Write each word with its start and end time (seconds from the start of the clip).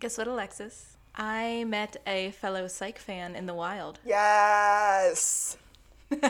Guess 0.00 0.16
what, 0.16 0.28
Alexis? 0.28 0.96
I 1.16 1.64
met 1.64 1.96
a 2.06 2.30
fellow 2.30 2.68
psych 2.68 3.00
fan 3.00 3.34
in 3.34 3.46
the 3.46 3.54
wild. 3.54 3.98
Yes. 4.04 5.56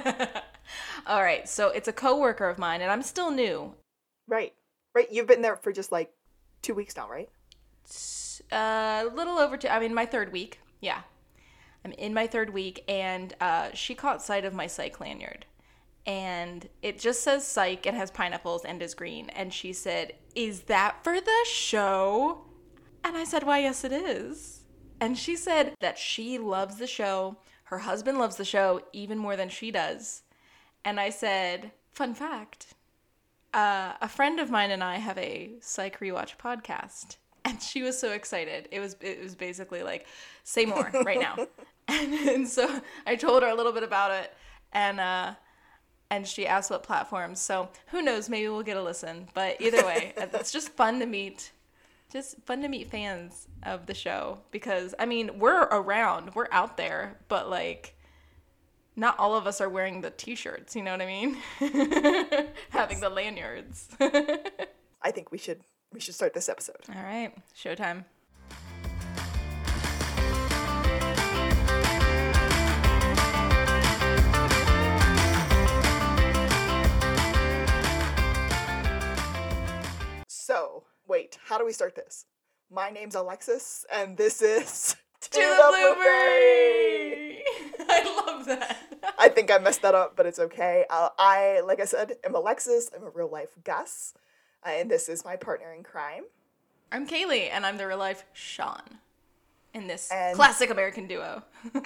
All 1.06 1.22
right, 1.22 1.46
so 1.46 1.68
it's 1.68 1.86
a 1.86 1.92
coworker 1.92 2.48
of 2.48 2.58
mine, 2.58 2.80
and 2.80 2.90
I'm 2.90 3.02
still 3.02 3.30
new. 3.30 3.74
Right. 4.26 4.54
Right. 4.94 5.08
You've 5.12 5.26
been 5.26 5.42
there 5.42 5.56
for 5.56 5.70
just 5.70 5.92
like 5.92 6.10
two 6.62 6.72
weeks 6.72 6.96
now, 6.96 7.10
right? 7.10 7.28
Uh, 8.50 9.04
a 9.06 9.14
little 9.14 9.38
over 9.38 9.58
two. 9.58 9.68
I 9.68 9.78
mean, 9.80 9.92
my 9.92 10.06
third 10.06 10.32
week. 10.32 10.60
Yeah, 10.80 11.02
I'm 11.84 11.92
in 11.92 12.14
my 12.14 12.26
third 12.26 12.54
week, 12.54 12.84
and 12.88 13.34
uh, 13.38 13.68
she 13.74 13.94
caught 13.94 14.22
sight 14.22 14.46
of 14.46 14.54
my 14.54 14.66
psych 14.66 14.98
lanyard, 14.98 15.44
and 16.06 16.66
it 16.80 16.98
just 16.98 17.22
says 17.22 17.46
psych. 17.46 17.84
It 17.86 17.92
has 17.92 18.10
pineapples 18.10 18.64
and 18.64 18.80
is 18.80 18.94
green, 18.94 19.28
and 19.30 19.52
she 19.52 19.74
said, 19.74 20.14
"Is 20.34 20.62
that 20.62 21.04
for 21.04 21.20
the 21.20 21.44
show?" 21.44 22.47
And 23.04 23.16
I 23.16 23.24
said, 23.24 23.44
"Why, 23.44 23.60
yes, 23.60 23.84
it 23.84 23.92
is." 23.92 24.62
And 25.00 25.16
she 25.16 25.36
said 25.36 25.74
that 25.80 25.98
she 25.98 26.38
loves 26.38 26.76
the 26.76 26.86
show. 26.86 27.36
Her 27.64 27.78
husband 27.78 28.18
loves 28.18 28.36
the 28.36 28.44
show 28.44 28.82
even 28.92 29.18
more 29.18 29.36
than 29.36 29.48
she 29.48 29.70
does. 29.70 30.22
And 30.84 30.98
I 30.98 31.10
said, 31.10 31.72
"Fun 31.92 32.14
fact." 32.14 32.74
Uh, 33.54 33.92
a 34.02 34.08
friend 34.08 34.40
of 34.40 34.50
mine 34.50 34.70
and 34.70 34.84
I 34.84 34.96
have 34.96 35.16
a 35.18 35.52
psych 35.60 36.00
rewatch 36.00 36.36
podcast, 36.36 37.16
and 37.44 37.62
she 37.62 37.82
was 37.82 37.98
so 37.98 38.12
excited. 38.12 38.68
It 38.70 38.80
was 38.80 38.96
it 39.00 39.22
was 39.22 39.34
basically 39.34 39.82
like, 39.82 40.06
say 40.44 40.66
more 40.66 40.90
right 41.04 41.20
now, 41.20 41.46
and, 41.88 42.12
and 42.12 42.48
so 42.48 42.80
I 43.06 43.16
told 43.16 43.42
her 43.42 43.48
a 43.48 43.54
little 43.54 43.72
bit 43.72 43.82
about 43.82 44.10
it, 44.10 44.34
and 44.72 45.00
uh, 45.00 45.34
and 46.10 46.26
she 46.26 46.46
asked 46.46 46.70
what 46.70 46.82
platforms. 46.82 47.40
So 47.40 47.68
who 47.88 48.02
knows? 48.02 48.28
Maybe 48.28 48.48
we'll 48.48 48.62
get 48.62 48.76
a 48.76 48.82
listen. 48.82 49.28
But 49.34 49.60
either 49.60 49.84
way, 49.84 50.12
it's 50.16 50.52
just 50.52 50.70
fun 50.70 51.00
to 51.00 51.06
meet, 51.06 51.52
just 52.10 52.36
fun 52.44 52.62
to 52.62 52.68
meet 52.68 52.90
fans 52.90 53.48
of 53.62 53.86
the 53.86 53.94
show 53.94 54.38
because 54.50 54.94
I 54.98 55.06
mean 55.06 55.38
we're 55.38 55.62
around, 55.64 56.34
we're 56.34 56.48
out 56.50 56.76
there, 56.76 57.18
but 57.28 57.48
like 57.50 57.94
not 58.96 59.18
all 59.18 59.36
of 59.36 59.46
us 59.46 59.60
are 59.60 59.68
wearing 59.68 60.00
the 60.00 60.10
t-shirts 60.10 60.74
you 60.74 60.82
know 60.82 60.90
what 60.90 61.00
i 61.00 61.06
mean? 61.06 61.36
Having 62.70 63.00
the 63.00 63.08
lanyards. 63.10 63.88
I 64.00 65.10
think 65.12 65.30
we 65.30 65.38
should 65.38 65.60
we 65.92 66.00
should 66.00 66.14
start 66.14 66.34
this 66.34 66.48
episode. 66.48 66.76
all 66.94 67.02
right 67.02 67.32
showtime 67.56 68.04
wait, 81.08 81.38
how 81.46 81.58
do 81.58 81.64
we 81.64 81.72
start 81.72 81.94
this? 81.94 82.26
My 82.70 82.90
name's 82.90 83.14
Alexis, 83.14 83.84
and 83.92 84.16
this 84.16 84.42
is 84.42 84.94
to 85.22 85.30
the 85.40 85.66
blueberry 85.70 87.42
i 87.88 88.24
love 88.26 88.46
that 88.46 88.76
I 89.18 89.28
think 89.28 89.50
I 89.50 89.58
messed 89.58 89.82
that 89.82 89.94
up, 89.96 90.14
but 90.16 90.26
it's 90.26 90.38
okay. 90.38 90.84
Uh, 90.88 91.08
I, 91.18 91.60
like 91.66 91.80
I 91.80 91.86
said, 91.86 92.12
am 92.24 92.36
Alexis. 92.36 92.88
I'm 92.94 93.02
a 93.02 93.10
real 93.10 93.28
life 93.28 93.48
Gus, 93.64 94.14
uh, 94.64 94.68
and 94.70 94.88
this 94.88 95.08
is 95.08 95.24
my 95.24 95.34
partner 95.34 95.72
in 95.72 95.82
crime. 95.82 96.24
i'm 96.92 97.06
Kaylea 97.06 97.48
and 97.52 97.66
i'm 97.66 97.76
the 97.78 97.86
real 97.86 97.98
life 97.98 98.24
Shawn 98.32 98.98
in 99.74 99.86
this 99.88 100.10
And- 100.12 100.36
classic 100.36 100.70
american 100.70 101.06
duo 101.08 101.42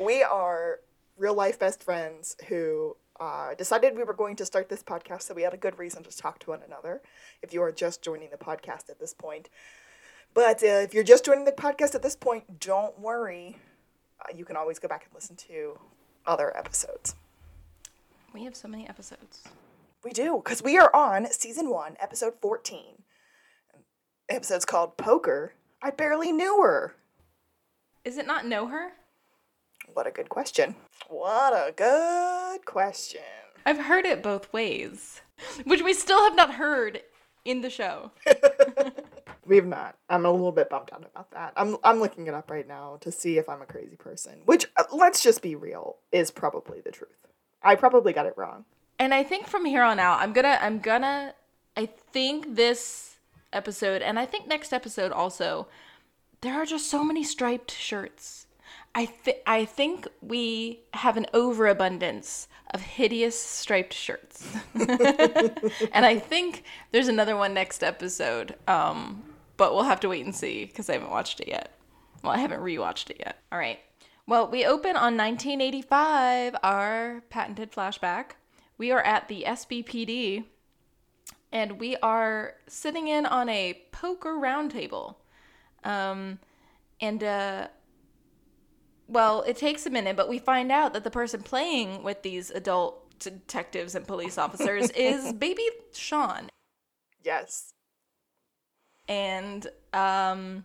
We 0.00 0.22
are 0.22 0.80
real 1.18 1.34
life 1.34 1.58
best 1.58 1.82
friends 1.82 2.34
who 2.48 2.96
uh, 3.20 3.54
decided 3.54 3.96
we 3.96 4.02
were 4.02 4.14
going 4.14 4.34
to 4.36 4.46
start 4.46 4.68
this 4.68 4.82
podcast, 4.82 5.22
so 5.22 5.34
we 5.34 5.42
had 5.42 5.52
a 5.52 5.58
good 5.58 5.78
reason 5.78 6.02
to 6.02 6.16
talk 6.16 6.38
to 6.40 6.50
one 6.50 6.62
another. 6.66 7.02
If 7.42 7.52
you 7.52 7.62
are 7.62 7.70
just 7.70 8.02
joining 8.02 8.30
the 8.30 8.38
podcast 8.38 8.88
at 8.88 8.98
this 8.98 9.12
point, 9.12 9.50
but 10.32 10.62
uh, 10.62 10.66
if 10.66 10.94
you're 10.94 11.04
just 11.04 11.24
joining 11.24 11.44
the 11.44 11.52
podcast 11.52 11.94
at 11.94 12.02
this 12.02 12.16
point, 12.16 12.58
don't 12.60 12.98
worry. 12.98 13.58
Uh, 14.20 14.34
you 14.34 14.44
can 14.44 14.56
always 14.56 14.78
go 14.78 14.88
back 14.88 15.04
and 15.04 15.14
listen 15.14 15.36
to 15.36 15.78
other 16.26 16.56
episodes. 16.56 17.14
we 18.32 18.44
have 18.44 18.56
so 18.56 18.68
many 18.68 18.88
episodes 18.88 19.42
We 20.04 20.12
do, 20.12 20.40
because 20.42 20.62
we 20.62 20.78
are 20.78 20.94
on 20.94 21.30
season 21.30 21.68
one, 21.68 21.96
episode 22.00 22.34
14. 22.40 23.02
The 24.28 24.34
episode's 24.34 24.64
called 24.64 24.96
Poker. 24.96 25.54
I 25.82 25.90
barely 25.90 26.32
knew 26.32 26.62
her. 26.62 26.94
is 28.04 28.16
it 28.16 28.26
not 28.26 28.46
know 28.46 28.68
her 28.68 28.92
What 29.92 30.06
a 30.06 30.10
good 30.10 30.28
question. 30.28 30.76
What 31.08 31.52
a 31.52 31.72
good 31.72 32.64
question. 32.64 33.20
i've 33.66 33.78
heard 33.78 34.06
it 34.06 34.22
both 34.22 34.52
ways 34.52 35.20
which 35.64 35.82
we 35.82 35.92
still 35.92 36.22
have 36.24 36.34
not 36.36 36.54
heard 36.54 37.02
in 37.44 37.60
the 37.62 37.70
show 37.70 38.10
We've 39.46 39.66
not. 39.66 39.96
I'm 40.08 40.26
a 40.26 40.30
little 40.30 40.52
bit 40.52 40.70
bummed 40.70 40.90
out 40.92 41.04
about 41.12 41.32
that. 41.32 41.52
I'm 41.56 41.76
I'm 41.82 41.98
looking 41.98 42.28
it 42.28 42.34
up 42.34 42.50
right 42.50 42.68
now 42.68 42.98
to 43.00 43.10
see 43.10 43.36
if 43.36 43.48
I'm 43.48 43.62
a 43.62 43.66
crazy 43.66 43.96
person, 43.96 44.42
which 44.44 44.66
uh, 44.76 44.84
let's 44.92 45.22
just 45.24 45.42
be 45.42 45.56
real 45.56 45.96
is 46.12 46.30
probably 46.30 46.80
the 46.80 46.92
truth. 46.92 47.26
I 47.60 47.74
probably 47.74 48.12
got 48.12 48.26
it 48.26 48.34
wrong. 48.36 48.64
and 49.00 49.12
I 49.12 49.24
think 49.24 49.48
from 49.48 49.64
here 49.64 49.82
on 49.82 49.98
out, 49.98 50.20
I'm 50.20 50.32
gonna, 50.32 50.56
I'm 50.60 50.78
gonna, 50.78 51.34
I 51.76 51.86
think 51.86 52.54
this 52.54 53.16
episode, 53.52 54.02
and 54.02 54.20
I 54.20 54.26
think 54.26 54.46
next 54.46 54.72
episode 54.72 55.10
also, 55.10 55.66
there 56.42 56.54
are 56.54 56.66
just 56.66 56.88
so 56.88 57.02
many 57.02 57.24
striped 57.24 57.72
shirts. 57.72 58.46
I 58.94 59.06
think, 59.06 59.38
I 59.46 59.64
think 59.64 60.08
we 60.20 60.80
have 60.94 61.16
an 61.16 61.26
overabundance 61.32 62.48
of 62.74 62.80
hideous 62.80 63.40
striped 63.40 63.94
shirts, 63.94 64.46
and 64.74 66.04
I 66.04 66.18
think 66.18 66.64
there's 66.90 67.08
another 67.08 67.36
one 67.36 67.54
next 67.54 67.84
episode. 67.84 68.56
Um, 68.66 69.22
but 69.56 69.74
we'll 69.74 69.84
have 69.84 70.00
to 70.00 70.08
wait 70.08 70.24
and 70.24 70.34
see 70.34 70.64
because 70.64 70.88
I 70.88 70.94
haven't 70.94 71.10
watched 71.10 71.38
it 71.38 71.46
yet. 71.46 71.78
Well, 72.22 72.32
I 72.32 72.38
haven't 72.38 72.60
rewatched 72.60 73.10
it 73.10 73.18
yet. 73.20 73.42
All 73.52 73.58
right. 73.58 73.78
Well, 74.26 74.48
we 74.48 74.64
open 74.64 74.96
on 74.96 75.18
1985, 75.18 76.56
our 76.62 77.22
patented 77.28 77.70
flashback. 77.70 78.32
We 78.78 78.90
are 78.90 79.02
at 79.02 79.28
the 79.28 79.44
SBPD 79.46 80.44
and 81.52 81.78
we 81.78 81.96
are 81.96 82.54
sitting 82.68 83.08
in 83.08 83.26
on 83.26 83.50
a 83.50 83.82
poker 83.92 84.32
roundtable. 84.32 85.16
Um, 85.84 86.38
and, 87.00 87.22
uh, 87.22 87.68
well, 89.10 89.42
it 89.42 89.56
takes 89.56 89.86
a 89.86 89.90
minute, 89.90 90.16
but 90.16 90.28
we 90.28 90.38
find 90.38 90.70
out 90.70 90.92
that 90.92 91.04
the 91.04 91.10
person 91.10 91.42
playing 91.42 92.02
with 92.02 92.22
these 92.22 92.50
adult 92.50 93.18
detectives 93.18 93.94
and 93.94 94.06
police 94.06 94.38
officers 94.38 94.90
is 94.94 95.32
baby 95.32 95.66
Shawn. 95.92 96.48
Yes. 97.22 97.74
And 99.08 99.66
um, 99.92 100.64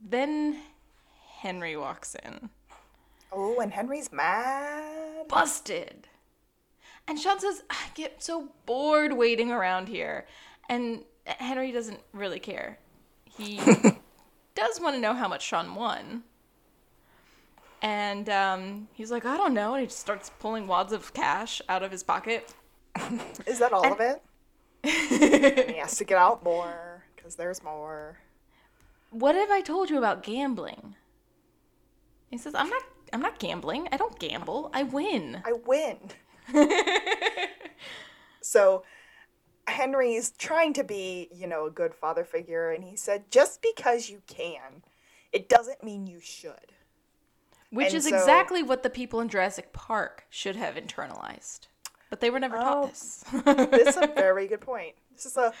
then 0.00 0.58
Henry 1.40 1.76
walks 1.76 2.16
in. 2.24 2.50
Oh, 3.32 3.60
and 3.60 3.72
Henry's 3.72 4.12
mad. 4.12 5.28
busted. 5.28 6.08
And 7.06 7.18
Shawn 7.18 7.38
says, 7.40 7.62
I 7.70 7.76
get 7.94 8.22
so 8.22 8.48
bored 8.66 9.12
waiting 9.12 9.50
around 9.50 9.88
here. 9.88 10.26
And 10.68 11.04
Henry 11.26 11.72
doesn't 11.72 12.00
really 12.12 12.40
care. 12.40 12.78
He 13.24 13.60
does 14.54 14.80
want 14.80 14.96
to 14.96 15.00
know 15.00 15.14
how 15.14 15.28
much 15.28 15.42
Shawn 15.42 15.74
won. 15.74 16.24
And 17.80 18.28
um, 18.28 18.88
he's 18.92 19.10
like, 19.10 19.24
I 19.24 19.36
don't 19.36 19.54
know. 19.54 19.74
And 19.74 19.82
he 19.82 19.86
just 19.86 20.00
starts 20.00 20.30
pulling 20.38 20.66
wads 20.66 20.92
of 20.92 21.14
cash 21.14 21.62
out 21.68 21.82
of 21.82 21.90
his 21.90 22.02
pocket. 22.02 22.52
Is 23.46 23.58
that 23.60 23.72
all 23.72 23.92
of 23.92 24.00
it? 24.00 24.22
And 24.84 25.70
he 25.70 25.78
has 25.78 25.96
to 25.96 26.04
get 26.04 26.18
out 26.18 26.44
more 26.44 27.04
because 27.14 27.34
there's 27.34 27.62
more. 27.62 28.18
What 29.10 29.34
have 29.34 29.50
I 29.50 29.60
told 29.60 29.90
you 29.90 29.98
about 29.98 30.22
gambling? 30.22 30.94
He 32.30 32.38
says, 32.38 32.54
I'm 32.54 32.68
not 32.68 32.82
I'm 33.12 33.20
not 33.20 33.38
gambling. 33.38 33.88
I 33.90 33.96
don't 33.96 34.18
gamble. 34.18 34.70
I 34.72 34.82
win. 34.82 35.42
I 35.44 35.52
win. 35.66 35.98
so 38.40 38.84
Henry's 39.66 40.32
trying 40.32 40.72
to 40.74 40.84
be, 40.84 41.28
you 41.32 41.46
know, 41.46 41.66
a 41.66 41.70
good 41.70 41.94
father 41.94 42.24
figure, 42.24 42.70
and 42.70 42.84
he 42.84 42.96
said, 42.96 43.30
just 43.30 43.62
because 43.62 44.08
you 44.08 44.22
can, 44.26 44.82
it 45.32 45.48
doesn't 45.48 45.82
mean 45.82 46.06
you 46.06 46.20
should. 46.20 46.72
Which 47.70 47.88
And 47.88 47.96
is 47.96 48.08
so- 48.08 48.16
exactly 48.16 48.62
what 48.62 48.82
the 48.82 48.90
people 48.90 49.20
in 49.20 49.28
Jurassic 49.28 49.72
Park 49.72 50.24
should 50.30 50.56
have 50.56 50.74
internalized. 50.76 51.68
But 52.10 52.20
they 52.20 52.30
were 52.30 52.40
never 52.40 52.56
Oh. 52.56 52.60
taught 52.62 52.88
this. 52.94 53.24
This 53.70 53.88
is 53.88 53.96
a 53.96 54.06
very 54.14 54.46
good 54.46 54.60
point. 54.62 54.94
This 55.14 55.26
is 55.26 55.36
a 55.36 55.52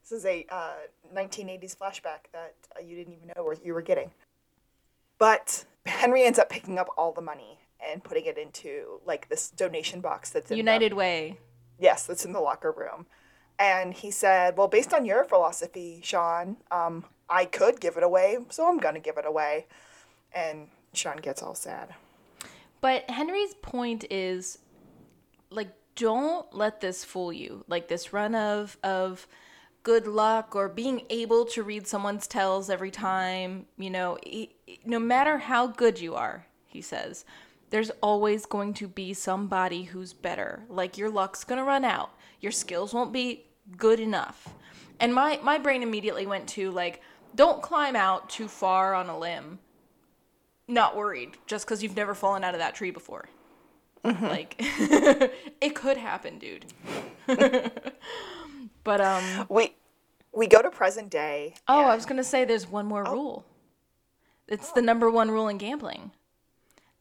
this 0.00 0.10
is 0.10 0.24
a 0.26 0.44
uh, 0.50 0.72
1980s 1.14 1.76
flashback 1.76 2.26
that 2.32 2.54
uh, 2.76 2.80
you 2.84 2.96
didn't 2.96 3.12
even 3.14 3.30
know 3.36 3.52
you 3.62 3.72
were 3.72 3.82
getting. 3.82 4.10
But 5.18 5.64
Henry 5.86 6.24
ends 6.24 6.38
up 6.40 6.48
picking 6.48 6.78
up 6.78 6.88
all 6.98 7.12
the 7.12 7.20
money 7.20 7.60
and 7.88 8.02
putting 8.02 8.24
it 8.24 8.36
into 8.36 9.00
like 9.06 9.28
this 9.28 9.50
donation 9.50 10.00
box 10.00 10.30
that's 10.30 10.50
in 10.50 10.54
the- 10.54 10.58
United 10.58 10.92
Way. 10.94 11.38
Yes, 11.78 12.04
that's 12.06 12.24
in 12.24 12.32
the 12.32 12.40
locker 12.40 12.72
room. 12.72 13.06
And 13.58 13.94
he 13.94 14.10
said, 14.10 14.56
Well, 14.56 14.66
based 14.68 14.92
on 14.92 15.04
your 15.04 15.22
philosophy, 15.24 16.00
Shawn, 16.02 16.56
um, 16.72 17.04
I 17.28 17.44
could 17.44 17.80
give 17.80 17.96
it 17.96 18.02
away, 18.02 18.38
so 18.50 18.68
I'm 18.68 18.78
going 18.78 18.94
to 18.94 19.00
give 19.00 19.18
it 19.18 19.26
away. 19.26 19.66
And 20.34 20.68
Shawn 20.94 21.18
gets 21.18 21.42
all 21.42 21.54
sad. 21.54 21.94
But 22.80 23.08
Henry's 23.10 23.54
point 23.54 24.04
is 24.10 24.58
like 25.50 25.70
don't 25.94 26.52
let 26.54 26.80
this 26.80 27.04
fool 27.04 27.32
you. 27.32 27.64
Like 27.68 27.88
this 27.88 28.12
run 28.12 28.34
of 28.34 28.76
of 28.82 29.26
good 29.82 30.06
luck 30.06 30.54
or 30.54 30.68
being 30.68 31.02
able 31.10 31.44
to 31.44 31.62
read 31.62 31.86
someone's 31.86 32.26
tells 32.26 32.70
every 32.70 32.90
time. 32.90 33.66
You 33.76 33.90
know, 33.90 34.18
e- 34.24 34.50
no 34.84 34.98
matter 34.98 35.38
how 35.38 35.66
good 35.66 36.00
you 36.00 36.14
are, 36.14 36.46
he 36.66 36.80
says, 36.80 37.24
there's 37.70 37.90
always 38.02 38.46
going 38.46 38.74
to 38.74 38.88
be 38.88 39.14
somebody 39.14 39.84
who's 39.84 40.12
better. 40.12 40.62
Like 40.68 40.98
your 40.98 41.10
luck's 41.10 41.44
going 41.44 41.58
to 41.58 41.64
run 41.64 41.84
out. 41.84 42.10
Your 42.40 42.52
skills 42.52 42.92
won't 42.92 43.12
be 43.12 43.46
good 43.76 44.00
enough. 44.00 44.48
And 45.00 45.14
my 45.14 45.40
my 45.42 45.58
brain 45.58 45.82
immediately 45.82 46.26
went 46.26 46.48
to 46.50 46.70
like 46.70 47.00
don't 47.34 47.62
climb 47.62 47.96
out 47.96 48.28
too 48.28 48.48
far 48.48 48.94
on 48.94 49.08
a 49.08 49.18
limb. 49.18 49.58
Not 50.68 50.96
worried 50.96 51.36
just 51.46 51.66
cuz 51.66 51.82
you've 51.82 51.96
never 51.96 52.14
fallen 52.14 52.44
out 52.44 52.54
of 52.54 52.60
that 52.60 52.74
tree 52.74 52.90
before. 52.90 53.28
Like 54.04 54.56
it 54.58 55.74
could 55.74 55.96
happen, 55.96 56.38
dude. 56.38 56.66
but 58.84 59.00
um 59.00 59.46
We 59.48 59.74
we 60.32 60.46
go 60.46 60.62
to 60.62 60.70
present 60.70 61.10
day. 61.10 61.54
oh, 61.68 61.84
I 61.84 61.94
was 61.94 62.06
going 62.06 62.16
to 62.16 62.24
say 62.24 62.44
there's 62.46 62.66
one 62.66 62.86
more 62.86 63.04
rule. 63.04 63.44
It's 64.48 64.72
the 64.72 64.80
number 64.80 65.10
one 65.10 65.30
rule 65.30 65.46
in 65.46 65.58
gambling. 65.58 66.12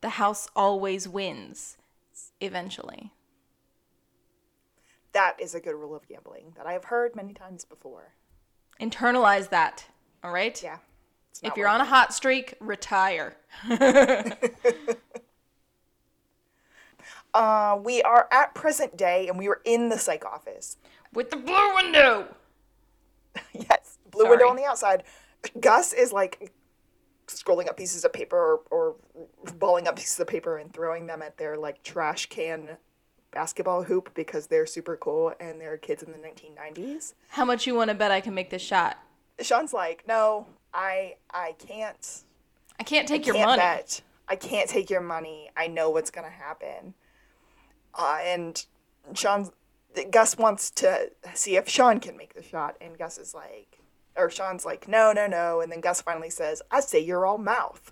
The 0.01 0.09
house 0.09 0.49
always 0.55 1.07
wins 1.07 1.77
eventually. 2.41 3.11
That 5.13 5.39
is 5.39 5.55
a 5.55 5.59
good 5.59 5.75
rule 5.75 5.95
of 5.95 6.07
gambling 6.07 6.53
that 6.57 6.65
I 6.65 6.73
have 6.73 6.85
heard 6.85 7.15
many 7.15 7.33
times 7.33 7.63
before. 7.65 8.13
Internalize 8.81 9.49
that. 9.49 9.85
All 10.23 10.31
right? 10.31 10.61
Yeah. 10.61 10.77
If 11.43 11.57
you're 11.57 11.67
on 11.67 11.81
a 11.81 11.85
hot 11.85 12.13
streak, 12.13 12.55
retire. 12.59 13.35
uh, 17.33 17.79
we 17.83 18.01
are 18.03 18.27
at 18.31 18.53
present 18.53 18.95
day 18.97 19.27
and 19.27 19.37
we 19.37 19.47
were 19.47 19.61
in 19.65 19.89
the 19.89 19.97
psych 19.97 20.23
office. 20.25 20.77
With 21.13 21.29
the 21.29 21.37
blue 21.37 21.75
window. 21.75 22.27
yes, 23.53 23.97
blue 24.11 24.29
window 24.29 24.47
on 24.47 24.55
the 24.55 24.65
outside. 24.65 25.03
Gus 25.59 25.93
is 25.93 26.13
like 26.13 26.51
scrolling 27.27 27.67
up 27.67 27.77
pieces 27.77 28.05
of 28.05 28.13
paper 28.13 28.37
or, 28.37 28.61
or 28.69 28.95
balling 29.57 29.87
up 29.87 29.95
pieces 29.95 30.19
of 30.19 30.27
paper 30.27 30.57
and 30.57 30.73
throwing 30.73 31.07
them 31.07 31.21
at 31.21 31.37
their 31.37 31.57
like 31.57 31.81
trash 31.83 32.27
can 32.27 32.77
basketball 33.31 33.83
hoop 33.83 34.13
because 34.13 34.47
they're 34.47 34.65
super 34.65 34.97
cool 34.97 35.33
and 35.39 35.59
they're 35.59 35.77
kids 35.77 36.03
in 36.03 36.11
the 36.11 36.17
1990s. 36.17 37.13
How 37.29 37.45
much 37.45 37.65
you 37.65 37.73
want 37.73 37.89
to 37.89 37.95
bet 37.95 38.11
I 38.11 38.21
can 38.21 38.33
make 38.33 38.49
this 38.49 38.61
shot? 38.61 38.97
Shawn's 39.39 39.73
like, 39.73 40.03
"No, 40.07 40.45
I 40.73 41.15
I 41.31 41.55
can't. 41.59 42.23
I 42.79 42.83
can't 42.83 43.07
take 43.07 43.25
your 43.25 43.35
can't 43.35 43.49
money. 43.49 43.59
bet. 43.59 44.01
I 44.27 44.35
can't 44.35 44.69
take 44.69 44.89
your 44.89 45.01
money. 45.01 45.51
I 45.55 45.67
know 45.67 45.89
what's 45.89 46.11
gonna 46.11 46.29
happen." 46.29 46.93
Uh, 47.93 48.19
and 48.23 48.65
Shawn's 49.13 49.51
Gus 50.09 50.37
wants 50.37 50.71
to 50.71 51.11
see 51.33 51.57
if 51.57 51.67
Shawn 51.67 51.99
can 51.99 52.15
make 52.15 52.33
the 52.33 52.43
shot, 52.43 52.77
and 52.79 52.97
Gus 52.97 53.17
is 53.17 53.33
like, 53.33 53.79
or 54.15 54.29
Shawn's 54.29 54.65
like, 54.65 54.87
"No, 54.87 55.11
no, 55.11 55.27
no," 55.27 55.61
and 55.61 55.71
then 55.71 55.81
Gus 55.81 56.01
finally 56.01 56.29
says, 56.29 56.61
"I 56.71 56.79
say 56.79 56.99
you're 56.99 57.25
all 57.25 57.37
mouth." 57.37 57.91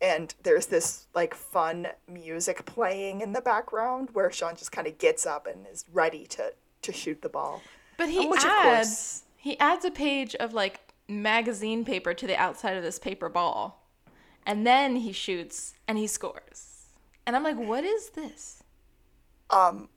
And 0.00 0.34
there's 0.42 0.66
this 0.66 1.06
like 1.14 1.32
fun 1.34 1.88
music 2.08 2.64
playing 2.64 3.20
in 3.20 3.32
the 3.32 3.40
background 3.40 4.10
where 4.12 4.30
Shawn 4.32 4.56
just 4.56 4.72
kind 4.72 4.86
of 4.88 4.98
gets 4.98 5.26
up 5.26 5.46
and 5.46 5.66
is 5.66 5.84
ready 5.92 6.26
to 6.26 6.54
to 6.82 6.92
shoot 6.92 7.22
the 7.22 7.28
ball. 7.28 7.62
But 7.96 8.08
he 8.08 8.26
Which, 8.26 8.44
adds 8.44 9.22
he 9.36 9.58
adds 9.58 9.84
a 9.84 9.90
page 9.90 10.34
of 10.36 10.52
like 10.54 10.81
magazine 11.08 11.84
paper 11.84 12.14
to 12.14 12.26
the 12.26 12.36
outside 12.36 12.76
of 12.76 12.82
this 12.82 12.98
paper 12.98 13.28
ball. 13.28 13.88
And 14.44 14.66
then 14.66 14.96
he 14.96 15.12
shoots 15.12 15.74
and 15.86 15.98
he 15.98 16.06
scores. 16.06 16.86
And 17.26 17.36
I'm 17.36 17.44
like, 17.44 17.58
what 17.58 17.84
is 17.84 18.10
this? 18.10 18.62
Um, 19.50 19.88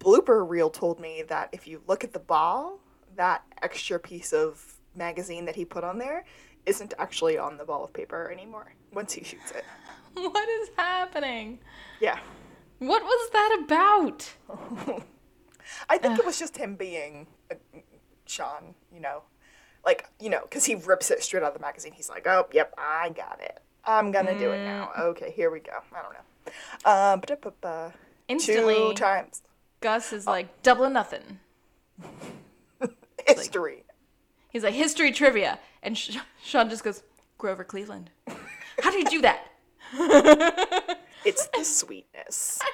blooper 0.00 0.46
reel 0.46 0.70
told 0.70 1.00
me 1.00 1.22
that 1.28 1.48
if 1.52 1.66
you 1.66 1.82
look 1.86 2.04
at 2.04 2.12
the 2.12 2.18
ball, 2.18 2.80
that 3.16 3.42
extra 3.62 3.98
piece 3.98 4.32
of 4.32 4.74
magazine 4.94 5.44
that 5.46 5.56
he 5.56 5.64
put 5.64 5.84
on 5.84 5.98
there 5.98 6.24
isn't 6.66 6.92
actually 6.98 7.38
on 7.38 7.56
the 7.56 7.64
ball 7.64 7.84
of 7.84 7.92
paper 7.92 8.30
anymore 8.30 8.74
once 8.92 9.12
he 9.12 9.24
shoots 9.24 9.50
it. 9.52 9.64
What 10.14 10.48
is 10.48 10.70
happening? 10.76 11.60
Yeah. 12.00 12.18
What 12.80 13.04
was 13.04 13.30
that 13.30 13.60
about? 13.62 14.32
I 15.88 15.98
think 15.98 16.18
it 16.18 16.24
was 16.24 16.40
just 16.40 16.56
him 16.56 16.74
being 16.74 17.28
Shawn, 18.26 18.74
you 18.92 19.00
know. 19.00 19.22
Like, 19.84 20.06
you 20.20 20.28
know, 20.30 20.40
because 20.42 20.64
he 20.64 20.74
rips 20.74 21.10
it 21.10 21.22
straight 21.22 21.42
out 21.42 21.48
of 21.48 21.54
the 21.54 21.60
magazine. 21.60 21.92
He's 21.92 22.08
like, 22.08 22.26
oh, 22.26 22.46
yep, 22.52 22.74
I 22.76 23.10
got 23.10 23.40
it. 23.40 23.60
I'm 23.84 24.10
going 24.12 24.26
to 24.26 24.38
do 24.38 24.50
it 24.50 24.64
now. 24.64 24.90
Okay, 24.98 25.30
here 25.30 25.50
we 25.50 25.60
go. 25.60 25.72
I 25.94 26.02
don't 26.02 26.12
know. 26.12 26.20
Um. 27.64 27.92
Instantly, 28.28 28.74
Two 28.74 28.94
times. 28.94 29.42
Gus 29.80 30.12
is 30.12 30.26
like 30.26 30.62
double 30.62 30.84
or 30.84 30.90
nothing. 30.90 31.40
History. 33.26 33.84
He's 34.50 34.64
like 34.64 34.74
history 34.74 35.12
trivia, 35.12 35.58
and 35.82 35.96
Sh- 35.96 36.16
Shawn 36.42 36.70
just 36.70 36.82
goes 36.82 37.02
Grover 37.36 37.64
Cleveland. 37.64 38.10
How 38.82 38.90
do 38.90 38.98
you 38.98 39.04
do 39.04 39.20
that? 39.22 39.46
it's 41.24 41.46
the 41.48 41.64
sweetness. 41.64 42.58
I 42.62 42.70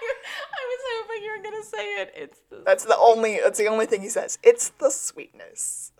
was 0.52 0.80
hoping 1.08 1.22
you 1.24 1.36
were 1.36 1.42
gonna 1.42 1.64
say 1.64 2.00
it. 2.00 2.12
It's 2.16 2.40
the 2.50 2.62
That's 2.64 2.84
the 2.84 2.96
only 2.96 3.40
that's 3.42 3.58
the 3.58 3.66
only 3.66 3.86
thing 3.86 4.02
he 4.02 4.08
says. 4.08 4.38
It's 4.42 4.70
the 4.70 4.90
sweetness. 4.90 5.92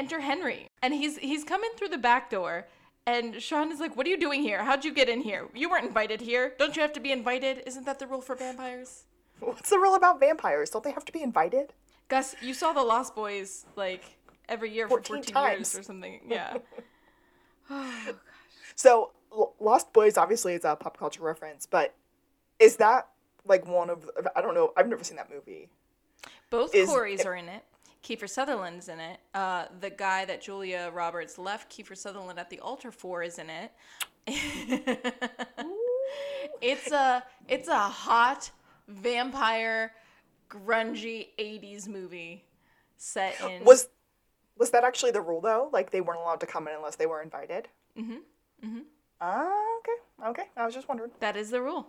Enter 0.00 0.20
Henry, 0.20 0.70
and 0.80 0.94
he's 0.94 1.18
he's 1.18 1.44
coming 1.44 1.68
through 1.76 1.88
the 1.90 1.98
back 1.98 2.30
door, 2.30 2.66
and 3.06 3.42
Shawn 3.42 3.70
is 3.70 3.80
like, 3.80 3.98
"What 3.98 4.06
are 4.06 4.08
you 4.08 4.16
doing 4.18 4.42
here? 4.42 4.64
How'd 4.64 4.82
you 4.82 4.94
get 4.94 5.10
in 5.10 5.20
here? 5.20 5.46
You 5.52 5.68
weren't 5.68 5.84
invited 5.84 6.22
here. 6.22 6.54
Don't 6.58 6.74
you 6.74 6.80
have 6.80 6.94
to 6.94 7.00
be 7.00 7.12
invited? 7.12 7.62
Isn't 7.66 7.84
that 7.84 7.98
the 7.98 8.06
rule 8.06 8.22
for 8.22 8.34
vampires?" 8.34 9.04
What's 9.40 9.68
the 9.68 9.78
rule 9.78 9.94
about 9.96 10.18
vampires? 10.18 10.70
Don't 10.70 10.82
they 10.82 10.92
have 10.92 11.04
to 11.04 11.12
be 11.12 11.20
invited? 11.22 11.74
Gus, 12.08 12.34
you 12.40 12.54
saw 12.54 12.72
the 12.72 12.82
Lost 12.82 13.14
Boys 13.14 13.66
like 13.76 14.02
every 14.48 14.70
year 14.72 14.86
for 14.88 15.02
14 15.02 15.16
14 15.16 15.34
times. 15.34 15.74
years 15.74 15.78
or 15.80 15.82
something. 15.82 16.20
Yeah. 16.26 16.56
Oh, 17.68 18.14
so 18.74 19.10
L- 19.32 19.52
Lost 19.60 19.92
Boys 19.92 20.16
obviously 20.16 20.54
is 20.54 20.64
a 20.64 20.76
pop 20.76 20.96
culture 20.96 21.22
reference, 21.22 21.66
but 21.66 21.94
is 22.58 22.76
that 22.76 23.08
like 23.44 23.66
one 23.68 23.90
of 23.90 24.10
I 24.34 24.40
don't 24.40 24.54
know. 24.54 24.72
I've 24.78 24.88
never 24.88 25.04
seen 25.04 25.18
that 25.18 25.28
movie. 25.30 25.68
Both 26.48 26.74
Is- 26.74 26.88
Coreys 26.88 27.26
are 27.26 27.34
in 27.34 27.50
it. 27.50 27.64
Kiefer 28.02 28.28
Sutherland's 28.28 28.88
in 28.88 28.98
it. 29.00 29.20
Uh, 29.34 29.66
the 29.80 29.90
guy 29.90 30.24
that 30.24 30.40
Julia 30.40 30.90
Roberts 30.92 31.38
left 31.38 31.70
Kiefer 31.70 31.96
Sutherland 31.96 32.38
at 32.38 32.50
the 32.50 32.60
altar 32.60 32.90
for 32.90 33.22
is 33.22 33.38
in 33.38 33.48
it. 33.50 33.72
it's 36.60 36.90
a 36.92 37.22
it's 37.48 37.68
a 37.68 37.78
hot 37.78 38.50
vampire 38.88 39.92
grungy 40.50 41.28
80s 41.38 41.88
movie 41.88 42.44
set 42.96 43.34
in 43.48 43.64
Was 43.64 43.88
was 44.58 44.70
that 44.70 44.84
actually 44.84 45.10
the 45.10 45.20
rule 45.22 45.40
though? 45.40 45.70
Like 45.72 45.90
they 45.90 46.00
weren't 46.00 46.20
allowed 46.20 46.40
to 46.40 46.46
come 46.46 46.68
in 46.68 46.74
unless 46.74 46.96
they 46.96 47.06
were 47.06 47.22
invited. 47.22 47.68
Mm-hmm. 47.98 48.66
Mm-hmm. 48.66 48.80
Ah, 49.20 49.48
okay, 49.78 50.30
okay. 50.30 50.48
I 50.56 50.64
was 50.64 50.74
just 50.74 50.88
wondering. 50.88 51.10
that 51.20 51.36
is 51.36 51.50
the 51.50 51.62
rule. 51.62 51.86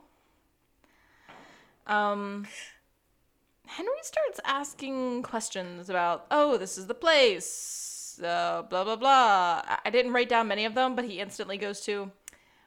Um 1.88 2.47
Henry 3.75 3.93
starts 4.03 4.41
asking 4.43 5.23
questions 5.23 5.89
about, 5.89 6.25
oh, 6.29 6.57
this 6.57 6.77
is 6.77 6.87
the 6.87 6.93
place, 6.93 8.19
uh, 8.21 8.63
blah 8.63 8.83
blah 8.83 8.97
blah. 8.97 9.61
I- 9.85 9.89
didn't 9.89 10.11
write 10.11 10.27
down 10.27 10.49
many 10.49 10.65
of 10.65 10.75
them, 10.75 10.93
but 10.93 11.05
he 11.05 11.21
instantly 11.21 11.57
goes 11.57 11.79
to, 11.81 12.11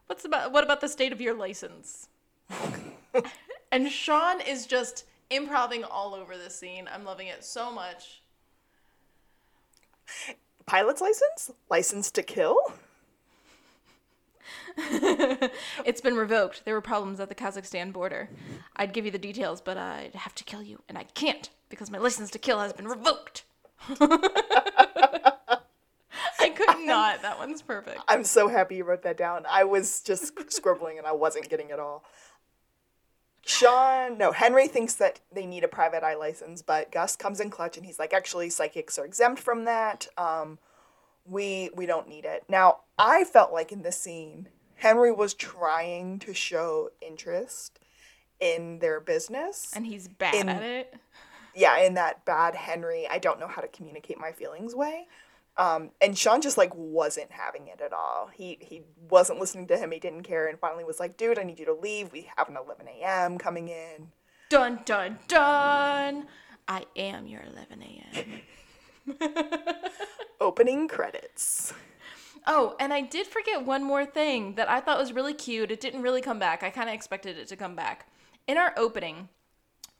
what's 0.07 0.25
about 0.25 0.51
what 0.51 0.65
about 0.65 0.81
the 0.81 0.89
state 0.89 1.13
of 1.13 1.21
your 1.21 1.35
license? 1.35 2.09
and 3.71 3.91
Shawn 3.91 4.41
is 4.41 4.67
just 4.67 5.05
improving 5.29 5.85
all 5.85 6.15
over 6.15 6.39
this 6.39 6.59
scene. 6.59 6.89
I'm 6.91 7.05
loving 7.05 7.27
it 7.27 7.45
so 7.45 7.71
much. 7.71 8.23
Pilot's 10.65 11.03
license? 11.03 11.51
License 11.69 12.11
to 12.13 12.23
kill? 12.23 12.57
It's 15.85 16.01
been 16.01 16.17
revoked. 16.17 16.65
There 16.65 16.75
were 16.75 16.81
problems 16.81 17.21
at 17.21 17.29
the 17.29 17.35
Kazakhstan 17.35 17.93
border. 17.93 18.29
I'd 18.77 18.93
give 18.93 19.05
you 19.05 19.11
the 19.11 19.19
details, 19.19 19.61
but 19.61 19.77
I'd 19.77 20.15
have 20.15 20.35
to 20.37 20.45
kill 20.45 20.63
you, 20.63 20.83
and 20.89 20.97
I 20.97 21.05
can't 21.15 21.51
because 21.69 21.91
my 21.91 21.99
license 21.99 22.31
to 22.31 22.39
kill 22.39 22.61
has 22.61 22.73
been 22.73 22.89
revoked. 22.89 23.45
I 24.01 26.51
could 26.51 26.87
not. 26.87 27.23
That 27.23 27.39
one's 27.39 27.63
perfect. 27.63 28.01
I'm 28.09 28.25
so 28.25 28.49
happy 28.49 28.77
you 28.77 28.85
wrote 28.85 29.03
that 29.03 29.17
down. 29.17 29.45
I 29.51 29.65
was 29.65 30.01
just 30.01 30.33
scribbling 30.53 30.99
and 30.99 31.07
I 31.07 31.13
wasn't 31.13 31.49
getting 31.49 31.71
it 31.71 31.79
all. 31.79 32.05
Shawn, 33.47 34.17
no, 34.17 34.33
Henry 34.33 34.69
thinks 34.69 34.95
that 34.95 35.21
they 35.31 35.45
need 35.45 35.65
a 35.65 35.69
private 35.69 36.03
eye 36.03 36.15
license, 36.15 36.63
but 36.63 36.91
Gus 36.91 37.15
comes 37.15 37.41
in 37.41 37.51
clutch 37.51 37.77
and 37.77 37.85
he's 37.85 37.99
like, 37.99 38.15
actually, 38.15 38.49
psychics 38.49 38.99
are 38.99 39.05
exempt 39.05 39.43
from 39.43 39.67
that. 39.67 40.07
Um, 40.17 40.59
we 41.27 41.71
we 41.75 41.87
don't 41.87 42.09
need 42.09 42.25
it. 42.25 42.45
Now, 42.49 42.81
I 42.99 43.25
felt 43.25 43.53
like 43.53 43.73
in 43.73 43.83
this 43.83 43.99
scene, 43.99 44.49
Henry 44.77 45.13
was 45.13 45.35
trying 45.35 46.19
to 46.21 46.35
show 46.35 46.91
interest 47.01 47.79
in 48.41 48.79
their 48.81 49.01
business. 49.01 49.73
And 49.75 49.87
he's 49.87 50.09
bad 50.09 50.35
In- 50.35 50.49
at 50.49 50.63
it. 50.63 50.95
yeah, 51.55 51.79
in 51.79 51.95
that 51.95 52.25
bad 52.25 52.55
Henry, 52.55 53.07
I 53.09 53.19
don't 53.19 53.39
know 53.41 53.49
how 53.49 53.63
to 53.63 53.69
communicate 53.69 54.19
my 54.19 54.33
feelings 54.33 54.75
way. 54.75 55.07
Um, 55.57 55.91
and 56.01 56.19
Shawn 56.19 56.41
just 56.43 56.59
like 56.59 56.73
wasn't 56.75 57.31
having 57.31 57.69
it 57.69 57.81
at 57.81 57.93
all. 57.93 58.29
He 58.35 58.59
he 58.61 58.83
wasn't 59.09 59.39
listening 59.39 59.69
to 59.69 59.77
him. 59.79 59.93
He 59.93 60.01
didn't 60.01 60.25
care, 60.25 60.49
and 60.49 60.59
finally 60.59 60.83
was 60.83 60.99
like, 60.99 61.17
"Dude, 61.17 61.39
I 61.39 61.45
need 61.45 61.61
you 61.61 61.67
to 61.67 61.73
leave. 61.75 62.11
We 62.11 62.29
have 62.37 62.49
an 62.49 62.57
11 62.57 62.89
a.m. 62.89 63.39
coming 63.39 63.69
in." 63.69 64.11
Dun 64.49 64.81
dun 64.85 65.21
dun. 65.29 66.27
I 66.67 66.87
am 66.97 67.29
your 67.29 67.43
11 67.43 67.83
a.m. 67.85 69.21
Opening 70.41 70.89
credits. 70.89 71.73
Oh, 72.47 72.77
and 72.79 72.93
I 72.93 73.01
did 73.01 73.27
forget 73.27 73.65
one 73.65 73.83
more 73.83 74.05
thing 74.05 74.55
that 74.57 74.69
I 74.69 74.81
thought 74.81 74.99
was 74.99 75.13
really 75.13 75.33
cute. 75.35 75.71
It 75.71 75.81
didn't 75.81 76.03
really 76.03 76.21
come 76.21 76.39
back. 76.39 76.63
I 76.63 76.71
kind 76.71 76.89
of 76.89 76.95
expected 76.95 77.39
it 77.39 77.49
to 77.49 77.57
come 77.57 77.75
back. 77.75 78.07
In 78.47 78.59
our 78.59 78.75
opening, 78.77 79.29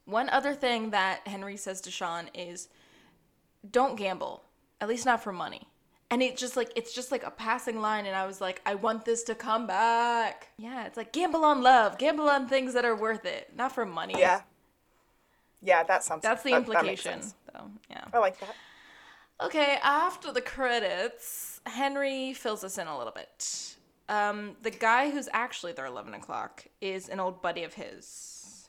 one 0.05 0.29
other 0.29 0.55
thing 0.55 0.91
that 0.91 1.27
Henry 1.27 1.57
says 1.57 1.81
to 1.83 1.91
Shawn 1.91 2.29
is 2.35 2.69
don't 3.71 3.97
gamble, 3.97 4.43
at 4.81 4.89
least 4.89 5.07
not 5.07 5.23
for 5.23 5.33
money. 5.33 5.69
And 6.11 6.23
it 6.23 6.37
just 6.37 6.55
like 6.57 6.71
it's 6.77 6.93
just 6.95 7.11
like 7.11 7.25
a 7.25 7.31
passing 7.31 7.81
line 7.81 8.05
and 8.05 8.15
I 8.15 8.27
was 8.27 8.41
like 8.41 8.61
I 8.67 8.75
want 8.75 9.07
this 9.07 9.23
to 9.25 9.35
come 9.35 9.67
back. 9.67 10.49
Yeah, 10.59 10.85
it's 10.85 10.99
like 10.99 11.13
gamble 11.13 11.45
on 11.45 11.63
love, 11.63 11.97
gamble 11.99 12.29
on 12.29 12.47
things 12.47 12.75
that 12.75 12.85
are 12.85 12.95
worth 12.95 13.25
it, 13.25 13.51
not 13.57 13.73
for 13.73 13.87
money. 13.87 14.15
Yeah. 14.19 14.43
Yeah, 15.63 15.83
that 15.85 16.05
sounds 16.05 16.23
That's 16.23 16.43
the 16.43 16.51
that- 16.51 16.67
that 16.67 16.71
implication. 16.75 17.23
sense. 17.23 17.35
so, 17.51 17.71
yeah. 17.89 18.05
I 18.13 18.19
like 18.19 18.39
that. 18.41 18.55
Okay, 19.41 19.79
after 19.83 20.31
the 20.31 20.43
credits, 20.43 21.54
Henry 21.67 22.35
fills 22.35 22.65
us 22.65 22.79
in 22.79 22.87
a 22.87 22.97
little 22.97 23.13
bit. 23.13 23.77
Um, 24.09 24.57
the 24.63 24.71
guy 24.71 25.11
who's 25.11 25.29
actually 25.33 25.73
there 25.73 25.87
11 25.87 26.13
o'clock 26.15 26.67
is 26.81 27.09
an 27.09 27.21
old 27.21 27.41
buddy 27.43 27.65
of 27.65 27.75
his, 27.75 28.69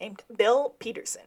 Named 0.00 0.22
Bill 0.36 0.74
Peterson. 0.78 1.22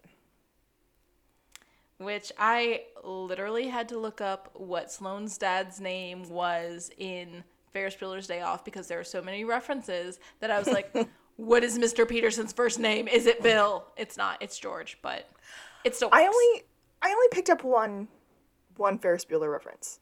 which 1.98 2.32
I 2.38 2.84
literally 3.04 3.68
had 3.68 3.90
to 3.90 3.98
look 4.00 4.22
up 4.22 4.50
what 4.54 4.92
Sloane's 4.92 5.38
dad's 5.38 5.80
name 5.80 6.28
was 6.30 6.92
in 6.98 7.44
Ferris 7.74 7.96
Bueller's 7.96 8.28
Day 8.28 8.42
Off 8.42 8.66
because 8.66 8.88
there 8.88 9.00
are 9.00 9.04
so 9.06 9.22
many 9.22 9.44
references 9.46 10.20
that 10.40 10.52
I 10.52 10.60
was 10.60 10.68
like, 10.68 10.94
what 11.38 11.64
is 11.64 11.78
Mr. 11.80 12.08
Peterson's 12.08 12.54
first 12.54 12.80
name? 12.80 13.08
Is 13.08 13.26
it 13.28 13.42
Bill? 13.44 13.86
It's 13.98 14.18
not, 14.18 14.42
it's 14.42 14.58
George, 14.60 14.98
but 15.02 15.30
it's 15.86 15.98
still 15.98 16.10
I 16.12 16.24
only 16.24 16.64
I 17.02 17.10
only 17.12 17.28
picked 17.32 17.50
up 17.50 17.64
one 17.64 18.08
one 18.78 18.98
Ferris 18.98 19.24
Bueller 19.26 19.52
reference. 19.52 20.00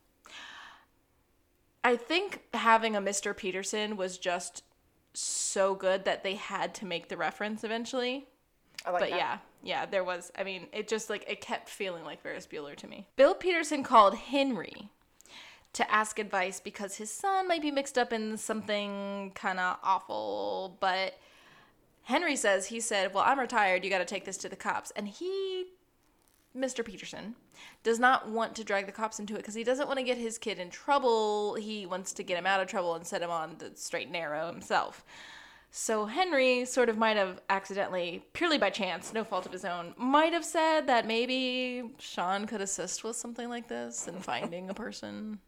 I 1.83 1.95
think 1.95 2.41
having 2.53 2.95
a 2.95 3.01
Mr. 3.01 3.35
Peterson 3.35 3.97
was 3.97 4.17
just 4.17 4.63
so 5.13 5.75
good 5.75 6.05
that 6.05 6.23
they 6.23 6.35
had 6.35 6.73
to 6.75 6.85
make 6.85 7.09
the 7.09 7.17
reference 7.17 7.63
eventually. 7.63 8.27
I 8.85 8.91
like 8.91 9.01
But 9.01 9.09
that. 9.11 9.17
yeah, 9.17 9.37
yeah, 9.61 9.85
there 9.85 10.03
was. 10.03 10.31
I 10.37 10.43
mean, 10.43 10.67
it 10.73 10.87
just 10.87 11.09
like 11.09 11.25
it 11.29 11.41
kept 11.41 11.69
feeling 11.69 12.03
like 12.03 12.21
Ferris 12.21 12.47
Bueller 12.47 12.75
to 12.77 12.87
me. 12.87 13.07
Bill 13.15 13.33
Peterson 13.35 13.83
called 13.83 14.15
Henry 14.15 14.89
to 15.73 15.89
ask 15.91 16.19
advice 16.19 16.59
because 16.59 16.97
his 16.97 17.11
son 17.11 17.47
might 17.47 17.61
be 17.61 17.71
mixed 17.71 17.97
up 17.97 18.13
in 18.13 18.37
something 18.37 19.31
kind 19.35 19.59
of 19.59 19.77
awful. 19.83 20.77
But 20.79 21.17
Henry 22.03 22.35
says 22.35 22.67
he 22.67 22.79
said, 22.79 23.13
"Well, 23.13 23.23
I'm 23.25 23.39
retired. 23.39 23.83
You 23.83 23.89
got 23.89 23.99
to 23.99 24.05
take 24.05 24.25
this 24.25 24.37
to 24.37 24.49
the 24.49 24.55
cops." 24.55 24.91
And 24.91 25.07
he, 25.07 25.67
Mr. 26.57 26.85
Peterson, 26.85 27.35
does 27.83 27.99
not 27.99 28.29
want 28.29 28.55
to 28.55 28.63
drag 28.63 28.85
the 28.85 28.91
cops 28.91 29.19
into 29.19 29.33
it 29.33 29.37
because 29.37 29.55
he 29.55 29.63
doesn't 29.63 29.87
want 29.87 29.99
to 29.99 30.05
get 30.05 30.17
his 30.17 30.37
kid 30.37 30.59
in 30.59 30.69
trouble. 30.69 31.55
He 31.55 31.85
wants 31.85 32.13
to 32.13 32.23
get 32.23 32.37
him 32.37 32.45
out 32.45 32.61
of 32.61 32.67
trouble 32.67 32.95
and 32.95 33.05
set 33.05 33.21
him 33.21 33.31
on 33.31 33.55
the 33.57 33.71
straight 33.75 34.03
and 34.03 34.13
narrow 34.13 34.47
himself. 34.47 35.03
So 35.75 36.05
Henry 36.05 36.65
sort 36.65 36.87
of 36.87 36.99
might 36.99 37.17
have 37.17 37.41
accidentally, 37.49 38.23
purely 38.33 38.59
by 38.59 38.69
chance, 38.69 39.11
no 39.11 39.23
fault 39.23 39.47
of 39.47 39.51
his 39.51 39.65
own, 39.65 39.95
might 39.97 40.31
have 40.31 40.45
said 40.45 40.85
that 40.85 41.07
maybe 41.07 41.95
Shawn 41.97 42.45
could 42.45 42.61
assist 42.61 43.03
with 43.03 43.15
something 43.15 43.49
like 43.49 43.67
this 43.67 44.07
and 44.07 44.23
finding 44.23 44.69
a 44.69 44.75
person. 44.75 45.39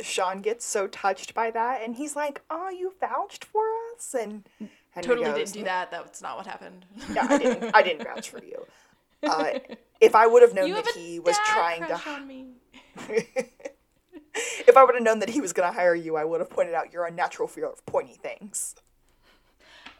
Shawn 0.00 0.40
gets 0.40 0.64
so 0.64 0.86
touched 0.86 1.34
by 1.34 1.50
that 1.50 1.82
and 1.82 1.96
he's 1.96 2.14
like, 2.14 2.42
Oh, 2.48 2.68
you 2.70 2.94
vouched 3.00 3.44
for 3.44 3.64
us? 3.96 4.14
And 4.14 4.48
Henry 4.90 5.02
Totally 5.02 5.26
goes, 5.26 5.50
didn't 5.50 5.52
do 5.52 5.64
that. 5.64 5.90
That's 5.90 6.22
not 6.22 6.36
what 6.36 6.46
happened. 6.46 6.86
Yeah, 7.12 7.26
I 7.28 7.38
didn't 7.38 7.74
I 7.74 7.82
didn't 7.82 8.04
vouch 8.04 8.30
for 8.30 8.42
you. 8.44 8.64
Uh, 9.22 9.58
if 10.00 10.14
I 10.14 10.26
would 10.26 10.42
have 10.42 10.54
known 10.54 10.68
you 10.68 10.74
that 10.74 10.94
he 10.94 11.18
was 11.18 11.36
trying 11.46 11.80
to 11.82 11.86
crush 11.88 12.06
on 12.06 12.26
me. 12.26 12.46
if 14.34 14.76
I 14.76 14.84
would 14.84 14.94
have 14.94 15.02
known 15.02 15.18
that 15.20 15.30
he 15.30 15.40
was 15.40 15.52
gonna 15.52 15.72
hire 15.72 15.94
you, 15.94 16.16
I 16.16 16.24
would 16.24 16.40
have 16.40 16.50
pointed 16.50 16.74
out 16.74 16.92
your 16.92 17.06
unnatural 17.06 17.48
fear 17.48 17.66
of 17.66 17.84
pointy 17.86 18.14
things. 18.14 18.74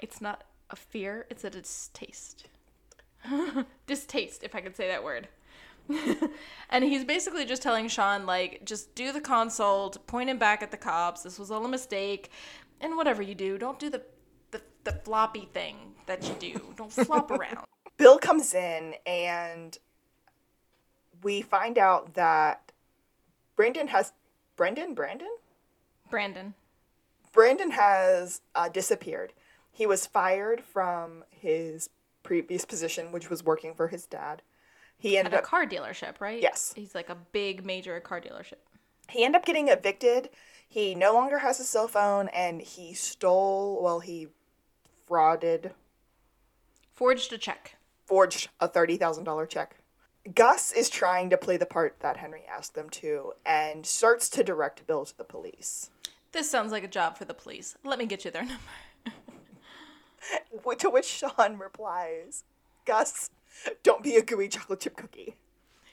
It's 0.01 0.21
not 0.21 0.45
a 0.71 0.77
fear, 0.77 1.27
it's 1.31 1.45
a 1.45 1.51
distaste. 1.51 2.47
distaste, 3.87 4.45
if 4.45 4.55
I 4.55 4.61
could 4.61 4.77
say 4.77 4.89
that 4.89 5.03
word. 5.03 5.29
and 6.71 6.85
he's 6.85 7.05
basically 7.05 7.45
just 7.45 7.63
telling 7.63 7.89
Shawn, 7.89 8.27
like, 8.27 8.65
just 8.65 8.95
do 8.95 9.11
the 9.11 9.21
consult, 9.21 10.07
point 10.07 10.29
him 10.29 10.39
back 10.39 10.63
at 10.63 10.71
the 10.71 10.77
cops. 10.77 11.23
This 11.23 11.39
was 11.39 11.51
all 11.51 11.65
a 11.65 11.69
mistake. 11.69 12.31
And 12.81 12.97
whatever 12.97 13.23
you 13.23 13.35
do, 13.35 13.59
don't 13.59 13.79
do 13.79 13.91
the, 13.91 14.03
the, 14.51 14.61
the 14.85 14.93
floppy 14.93 15.49
thing 15.53 15.77
that 16.07 16.29
you 16.29 16.35
do. 16.39 16.75
Don't 16.77 16.93
flop 16.93 17.31
around. 17.31 17.65
Bill 17.99 18.19
comes 18.19 18.55
in 18.55 18.95
and 19.07 19.77
we 21.23 21.43
find 21.43 21.77
out 21.77 22.15
that 22.15 22.73
Brandon 23.57 23.89
has 23.89 24.13
Brendan? 24.57 24.95
Brandon? 24.95 25.29
Brandon. 26.09 26.55
Brandon 27.33 27.73
has 27.73 28.41
uh, 28.55 28.69
disappeared. 28.69 29.33
He 29.71 29.85
was 29.87 30.07
fired 30.07 30.63
from 30.63 31.25
his 31.31 31.91
previous 32.23 32.65
position, 32.65 33.13
which 33.13 33.29
was 33.31 33.45
working 33.45 33.75
for 33.75 33.89
his 33.89 34.07
dad. 34.07 34.43
He 34.97 35.17
ended 35.17 35.35
At 35.35 35.41
a 35.41 35.43
up 35.43 35.49
car 35.49 35.67
dealership, 35.67 36.21
right? 36.21 36.41
Yes. 36.41 36.73
He's 36.75 36.95
like 36.95 37.09
a 37.09 37.17
big 37.33 37.65
major 37.65 37.99
car 38.01 38.21
dealership. 38.21 38.59
he 39.09 39.25
ended 39.25 39.41
up 39.41 39.47
getting 39.47 39.69
evicted. 39.69 40.31
He 40.69 40.95
no 40.95 41.13
longer 41.15 41.39
has 41.39 41.61
a 41.61 41.65
cell 41.65 41.89
phone, 41.89 42.29
and 42.29 42.61
he 42.61 42.93
stole. 42.95 43.83
Well, 43.83 44.01
he 44.01 44.29
frauded, 45.09 45.73
Forged 46.95 47.33
a 47.33 47.39
check. 47.39 47.77
Forged 48.09 48.49
a 48.59 48.67
thirty 48.67 48.97
thousand 48.97 49.25
dollar 49.25 49.45
check. 49.45 49.77
Gus 50.35 50.73
is 50.73 50.89
trying 50.89 51.29
to 51.29 51.37
play 51.37 51.59
the 51.59 51.67
part 51.67 51.97
that 52.01 52.17
Henry 52.17 52.43
asked 52.51 52.75
them 52.75 52.89
to, 52.91 53.35
and 53.45 53.85
starts 53.85 54.31
to 54.31 54.43
direct 54.43 54.87
Bill 54.87 55.05
to 55.05 55.17
the 55.19 55.25
police. 55.25 55.91
This 56.33 56.51
sounds 56.51 56.73
like 56.73 56.85
a 56.85 56.89
job 56.89 57.19
for 57.19 57.27
the 57.27 57.35
police. 57.35 57.77
Let 57.85 57.99
me 57.99 58.07
get 58.07 58.25
you 58.25 58.31
their 58.31 58.45
number. 58.47 58.57
To 60.79 60.89
which 60.89 61.05
Shawn 61.07 61.59
replies, 61.59 62.45
Gus, 62.87 63.29
don't 63.83 64.03
be 64.03 64.17
a 64.17 64.23
gooey 64.23 64.49
chocolate 64.49 64.81
chip 64.81 64.97
cookie. 64.97 65.37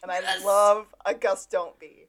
And 0.01 0.09
I 0.09 0.19
Yes. 0.21 0.45
love 0.45 0.87
a 1.05 1.13
Gus 1.13 1.45
don't 1.45 1.77
be. 1.79 2.07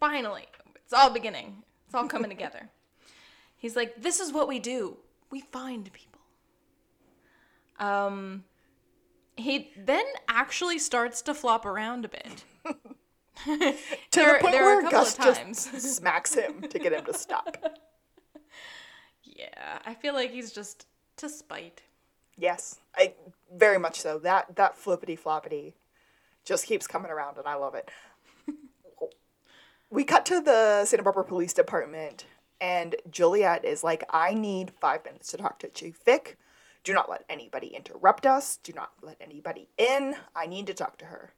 Finally, 0.00 0.46
it's 0.74 0.92
all 0.92 1.10
beginning. 1.10 1.62
It's 1.86 1.94
all 1.94 2.08
coming 2.08 2.30
together. 2.30 2.70
He's 3.56 3.76
like, 3.76 4.02
"This 4.02 4.18
is 4.18 4.32
what 4.32 4.48
we 4.48 4.58
do. 4.58 4.96
We 5.30 5.42
find 5.42 5.92
people." 5.92 6.20
Um, 7.78 8.44
he 9.40 9.70
then 9.76 10.04
actually 10.28 10.78
starts 10.78 11.22
to 11.22 11.34
flop 11.34 11.64
around 11.66 12.04
a 12.04 12.08
bit. 12.08 12.44
To 13.46 13.56
There- 14.20 14.34
the 14.34 14.38
point 14.40 14.52
there 14.52 14.64
are 14.66 14.80
a 14.80 14.82
where 14.82 14.90
Gus 14.90 15.18
of 15.18 15.24
just 15.24 15.80
smacks 15.96 16.34
him 16.34 16.60
to 16.60 16.78
get 16.78 16.92
him 16.92 17.06
to 17.06 17.14
stop. 17.14 17.56
Yeah, 19.22 19.78
I 19.86 19.94
feel 19.94 20.12
like 20.14 20.30
he's 20.30 20.52
just 20.52 20.86
to 21.16 21.28
spite. 21.30 21.80
Yes, 22.36 22.80
I 22.94 23.14
very 23.54 23.78
much 23.78 23.98
so. 24.00 24.18
That 24.18 24.56
that 24.56 24.76
flippity 24.76 25.16
floppity 25.16 25.72
just 26.44 26.66
keeps 26.66 26.86
coming 26.86 27.10
around, 27.10 27.38
and 27.38 27.46
I 27.46 27.54
love 27.54 27.74
it. 27.74 27.88
we 29.90 30.04
cut 30.04 30.26
to 30.26 30.40
the 30.40 30.84
Santa 30.84 31.02
Barbara 31.02 31.24
Police 31.24 31.52
Department, 31.54 32.26
and 32.60 32.96
Juliet 33.10 33.64
is 33.64 33.82
like, 33.82 34.04
"I 34.10 34.34
need 34.34 34.72
five 34.80 35.02
minutes 35.04 35.30
to 35.30 35.38
talk 35.38 35.58
to 35.60 35.68
Chief 35.68 35.98
Vick. 36.04 36.38
Do 36.84 36.94
not 36.94 37.10
let 37.10 37.24
anybody 37.28 37.68
interrupt 37.68 38.26
us. 38.26 38.58
Do 38.62 38.72
not 38.72 38.92
let 39.02 39.16
anybody 39.20 39.68
in. 39.76 40.16
I 40.34 40.46
need 40.46 40.66
to 40.68 40.74
talk 40.74 40.98
to 40.98 41.06
her." 41.06 41.34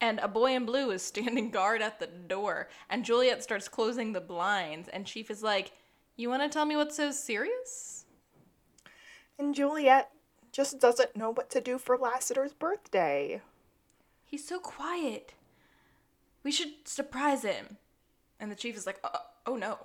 And 0.00 0.18
a 0.18 0.28
boy 0.28 0.54
in 0.54 0.64
blue 0.64 0.90
is 0.90 1.02
standing 1.02 1.50
guard 1.58 1.82
at 1.82 2.00
the 2.00 2.06
door, 2.06 2.68
and 2.90 3.04
Juliet 3.04 3.42
starts 3.42 3.68
closing 3.68 4.12
the 4.12 4.20
blinds, 4.20 4.88
and 4.88 5.06
Chief 5.06 5.30
is 5.30 5.42
like, 5.42 5.72
"You 6.16 6.28
want 6.28 6.42
to 6.42 6.48
tell 6.48 6.64
me 6.64 6.76
what's 6.76 6.96
so 6.96 7.10
serious?" 7.10 8.04
And 9.38 9.54
Juliet 9.54 10.10
just 10.52 10.78
doesn't 10.78 11.16
know 11.16 11.30
what 11.30 11.50
to 11.50 11.60
do 11.60 11.78
for 11.78 11.96
Lassiter's 11.96 12.52
birthday. 12.52 13.40
He's 14.24 14.46
so 14.46 14.58
quiet. 14.58 15.34
We 16.42 16.52
should 16.52 16.86
surprise 16.86 17.42
him. 17.42 17.78
And 18.38 18.50
the 18.50 18.56
chief 18.56 18.76
is 18.76 18.86
like, 18.86 18.98
uh, 19.02 19.18
oh 19.46 19.56
no. 19.56 19.78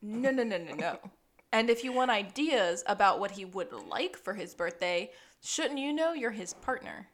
No, 0.00 0.30
no, 0.30 0.42
no, 0.42 0.58
no, 0.58 0.74
no. 0.74 0.98
and 1.52 1.68
if 1.68 1.84
you 1.84 1.92
want 1.92 2.10
ideas 2.10 2.82
about 2.86 3.20
what 3.20 3.32
he 3.32 3.44
would 3.44 3.72
like 3.88 4.16
for 4.16 4.34
his 4.34 4.54
birthday, 4.54 5.10
shouldn't 5.42 5.78
you 5.78 5.92
know 5.92 6.12
you're 6.12 6.30
his 6.30 6.54
partner? 6.54 7.08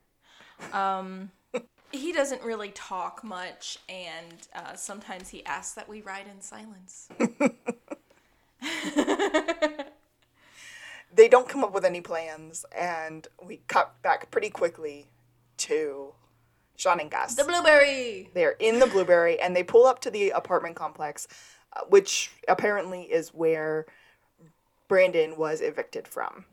Um, 0.73 1.31
he 1.93 2.13
doesn't 2.13 2.43
really 2.43 2.71
talk 2.71 3.25
much, 3.25 3.79
and 3.89 4.49
uh, 4.55 4.75
sometimes 4.75 5.29
he 5.29 5.45
asks 5.45 5.75
that 5.75 5.89
we 5.89 6.03
ride 6.03 6.27
in 6.33 6.41
silence. 6.41 7.09
they 11.15 11.29
don't 11.29 11.49
come 11.49 11.65
up 11.65 11.73
with 11.75 11.85
any 11.85 12.01
plans, 12.01 12.65
and 12.77 13.27
we 13.45 13.61
cut 13.67 14.01
back 14.03 14.31
pretty 14.31 14.51
quickly 14.51 15.09
to 15.57 16.15
Shawn 16.77 17.01
and 17.01 17.11
Gus. 17.11 17.35
the 17.35 17.45
blueberry! 17.45 18.31
They're 18.35 18.57
in 18.61 18.79
the 18.79 18.87
Blueberry, 18.87 19.41
and 19.41 19.55
they 19.55 19.65
pull 19.65 19.85
up 19.85 20.01
to 20.03 20.11
the 20.11 20.31
apartment 20.31 20.77
complex, 20.77 21.27
uh, 21.73 21.81
which 21.89 22.31
apparently 22.47 23.03
is 23.03 23.35
where 23.35 23.87
Brandon 24.89 25.37
was 25.37 25.61
evicted 25.61 26.09
from. 26.09 26.45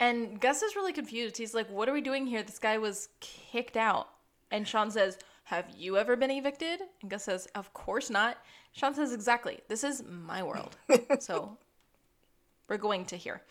And 0.00 0.40
Gus 0.40 0.62
is 0.62 0.74
really 0.74 0.92
confused. 0.92 1.36
He's 1.36 1.54
like, 1.54 1.70
what 1.70 1.88
are 1.88 1.92
we 1.92 2.00
doing 2.00 2.26
here? 2.26 2.42
This 2.42 2.58
guy 2.58 2.78
was 2.78 3.10
kicked 3.20 3.76
out. 3.76 4.08
And 4.50 4.68
Shawn 4.68 4.90
says, 4.90 5.18
Have 5.44 5.66
you 5.76 5.96
ever 5.96 6.14
been 6.14 6.30
evicted? 6.30 6.80
And 7.00 7.10
Gus 7.10 7.24
says, 7.24 7.48
Of 7.54 7.72
course 7.72 8.10
not. 8.10 8.36
Shawn 8.72 8.94
says, 8.94 9.12
Exactly. 9.12 9.60
This 9.68 9.82
is 9.82 10.04
my 10.04 10.42
world. 10.42 10.76
so 11.20 11.56
we're 12.68 12.76
going 12.76 13.06
to 13.06 13.16
here. 13.16 13.42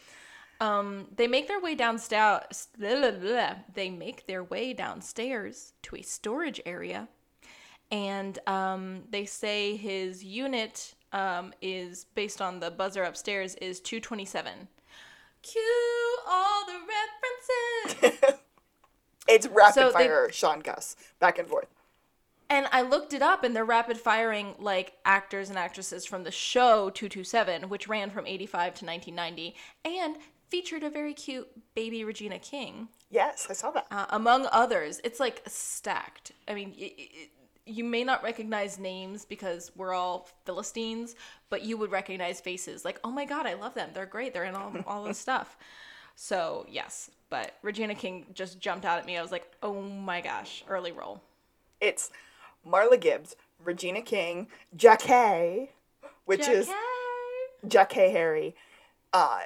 Um, 0.62 1.08
they 1.16 1.28
make 1.28 1.48
their 1.48 1.60
way 1.60 1.74
downstairs. 1.74 2.68
They 2.78 3.90
make 3.90 4.28
their 4.28 4.44
way 4.44 4.74
downstairs 4.74 5.74
to 5.82 5.96
a 5.96 6.04
storage 6.04 6.62
area, 6.68 7.08
and 7.92 8.38
um, 8.46 9.04
they 9.10 9.26
say 9.26 9.76
his 9.76 10.24
unit 10.24 10.94
um, 11.14 11.54
is 11.62 12.06
based 12.16 12.42
on 12.42 12.60
the 12.60 12.72
buzzer 12.72 13.04
upstairs 13.04 13.56
is 13.56 13.80
two 13.80 14.00
twenty 14.00 14.26
seven. 14.26 14.68
Cue 15.42 16.18
all 16.28 16.66
the 16.66 16.80
references. 17.94 18.36
It's 19.28 19.48
rapid 19.48 19.76
So 19.76 19.88
they- 19.88 19.94
fire 19.94 20.30
Shawn 20.32 20.60
Gus 20.60 20.96
back 21.20 21.38
and 21.40 21.48
forth. 21.48 21.68
And 22.50 22.68
I 22.74 22.82
looked 22.82 23.14
it 23.14 23.22
up, 23.22 23.46
and 23.46 23.56
they're 23.56 23.64
rapid 23.64 23.98
firing 23.98 24.56
like 24.60 24.94
actors 25.06 25.48
and 25.50 25.58
actresses 25.58 26.06
from 26.06 26.24
the 26.26 26.32
show 26.32 26.90
227, 26.90 27.70
which 27.70 27.88
ran 27.88 28.10
from 28.10 28.28
85 28.28 28.74
to 28.80 28.86
1990, 28.86 29.56
and 29.86 30.18
featured 30.50 30.84
a 30.84 30.90
very 30.90 31.14
cute 31.14 31.48
baby 31.76 32.04
Regina 32.04 32.40
King, 32.40 32.90
Yes, 33.10 33.48
I 33.50 33.54
saw 33.54 33.72
that. 33.72 33.88
uh, 33.90 34.08
among 34.10 34.48
others. 34.52 35.00
It's 35.06 35.20
like 35.20 35.44
stacked. 35.48 36.34
I 36.46 36.54
mean, 36.56 36.74
y- 36.78 36.92
y- 36.98 37.08
you 37.66 37.84
may 37.84 38.04
not 38.04 38.24
recognize 38.24 38.80
names 38.80 39.26
because 39.26 39.72
we're 39.76 39.94
all 39.94 40.28
Philistines, 40.46 41.16
but 41.50 41.64
you 41.64 41.78
would 41.78 41.92
recognize 41.92 42.42
faces. 42.42 42.84
Like, 42.84 43.00
oh 43.04 43.12
my 43.12 43.26
god, 43.26 43.46
I 43.46 43.54
love 43.54 43.74
them. 43.74 43.90
They're 43.94 44.06
great. 44.06 44.34
They're 44.34 44.46
in 44.46 44.56
all, 44.56 44.74
all 44.88 45.04
this 45.04 45.18
stuff. 45.18 45.58
So, 46.16 46.66
yes, 46.70 47.10
but 47.30 47.54
Regina 47.62 47.96
King 47.96 48.26
just 48.34 48.60
jumped 48.60 48.86
out 48.86 49.00
at 49.00 49.06
me. 49.06 49.18
I 49.18 49.22
was 49.22 49.32
like, 49.32 49.50
oh 49.64 49.82
my 49.82 50.22
gosh, 50.22 50.64
early 50.68 50.92
roll. 50.92 51.22
It's 51.80 52.12
Marla 52.68 53.00
Gibbs, 53.00 53.36
Regina 53.64 54.02
King, 54.02 54.48
Jackée, 54.76 55.70
which 56.26 56.48
is 56.48 56.70
Jackée 57.66 58.12
Harry, 58.12 58.56
uh, 59.14 59.42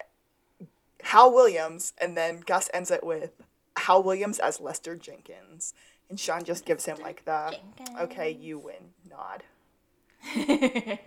Hal 1.03 1.33
Williams, 1.33 1.93
and 1.97 2.17
then 2.17 2.41
Gus 2.45 2.69
ends 2.73 2.91
it 2.91 3.03
with 3.03 3.31
Hal 3.77 4.03
Williams 4.03 4.39
as 4.39 4.59
Lester 4.59 4.95
Jenkins. 4.95 5.73
And 6.09 6.19
Shawn 6.19 6.43
just 6.43 6.65
gives 6.65 6.85
him 6.85 6.97
like 7.01 7.25
the 7.25 7.57
okay, 7.99 8.31
you 8.31 8.59
win 8.59 8.91
nod. 9.09 9.43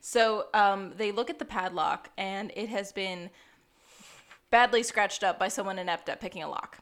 so 0.00 0.46
um, 0.54 0.92
they 0.96 1.12
look 1.12 1.30
at 1.30 1.38
the 1.38 1.44
padlock, 1.44 2.10
and 2.16 2.50
it 2.56 2.68
has 2.68 2.92
been 2.92 3.30
badly 4.50 4.82
scratched 4.82 5.22
up 5.22 5.38
by 5.38 5.48
someone 5.48 5.78
inept 5.78 6.08
at 6.08 6.20
picking 6.20 6.42
a 6.42 6.48
lock. 6.48 6.78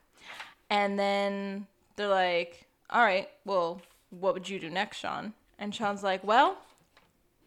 And 0.69 0.99
then 0.99 1.67
they're 1.97 2.09
like, 2.09 2.67
"All 2.89 3.03
right, 3.03 3.29
well, 3.45 3.83
what 4.11 4.35
would 4.35 4.49
you 4.49 4.61
do 4.61 4.71
next, 4.71 4.99
Shawn?" 4.99 5.35
And 5.59 5.75
Shawn's 5.75 6.03
like, 6.03 6.23
"Well, 6.25 6.59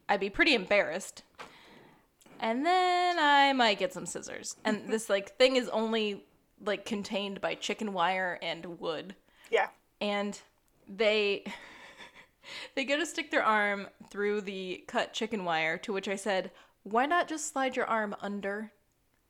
I'd 0.10 0.20
be 0.20 0.30
pretty 0.30 0.54
embarrassed." 0.54 1.24
And 2.40 2.66
then 2.66 3.18
I 3.20 3.54
might 3.54 3.80
get 3.80 3.94
some 3.94 4.06
scissors. 4.06 4.58
And 4.66 4.88
this 4.90 5.10
like 5.10 5.38
thing 5.38 5.56
is 5.56 5.70
only 5.70 6.26
like 6.66 6.86
contained 6.86 7.42
by 7.42 7.56
chicken 7.56 7.94
wire 7.94 8.40
and 8.42 8.80
wood 8.80 9.16
Yeah. 9.50 9.68
And 10.04 10.40
they 10.88 11.46
they 12.76 12.84
go 12.84 12.98
to 12.98 13.06
stick 13.06 13.32
their 13.32 13.44
arm 13.44 13.88
through 14.12 14.42
the 14.42 14.84
cut 14.88 15.14
chicken 15.14 15.46
wire 15.46 15.78
to 15.78 15.94
which 15.94 16.10
i 16.10 16.16
said 16.16 16.52
why 16.84 17.06
not 17.06 17.30
just 17.30 17.52
slide 17.52 17.78
your 17.78 17.86
arm 17.86 18.14
under? 18.22 18.74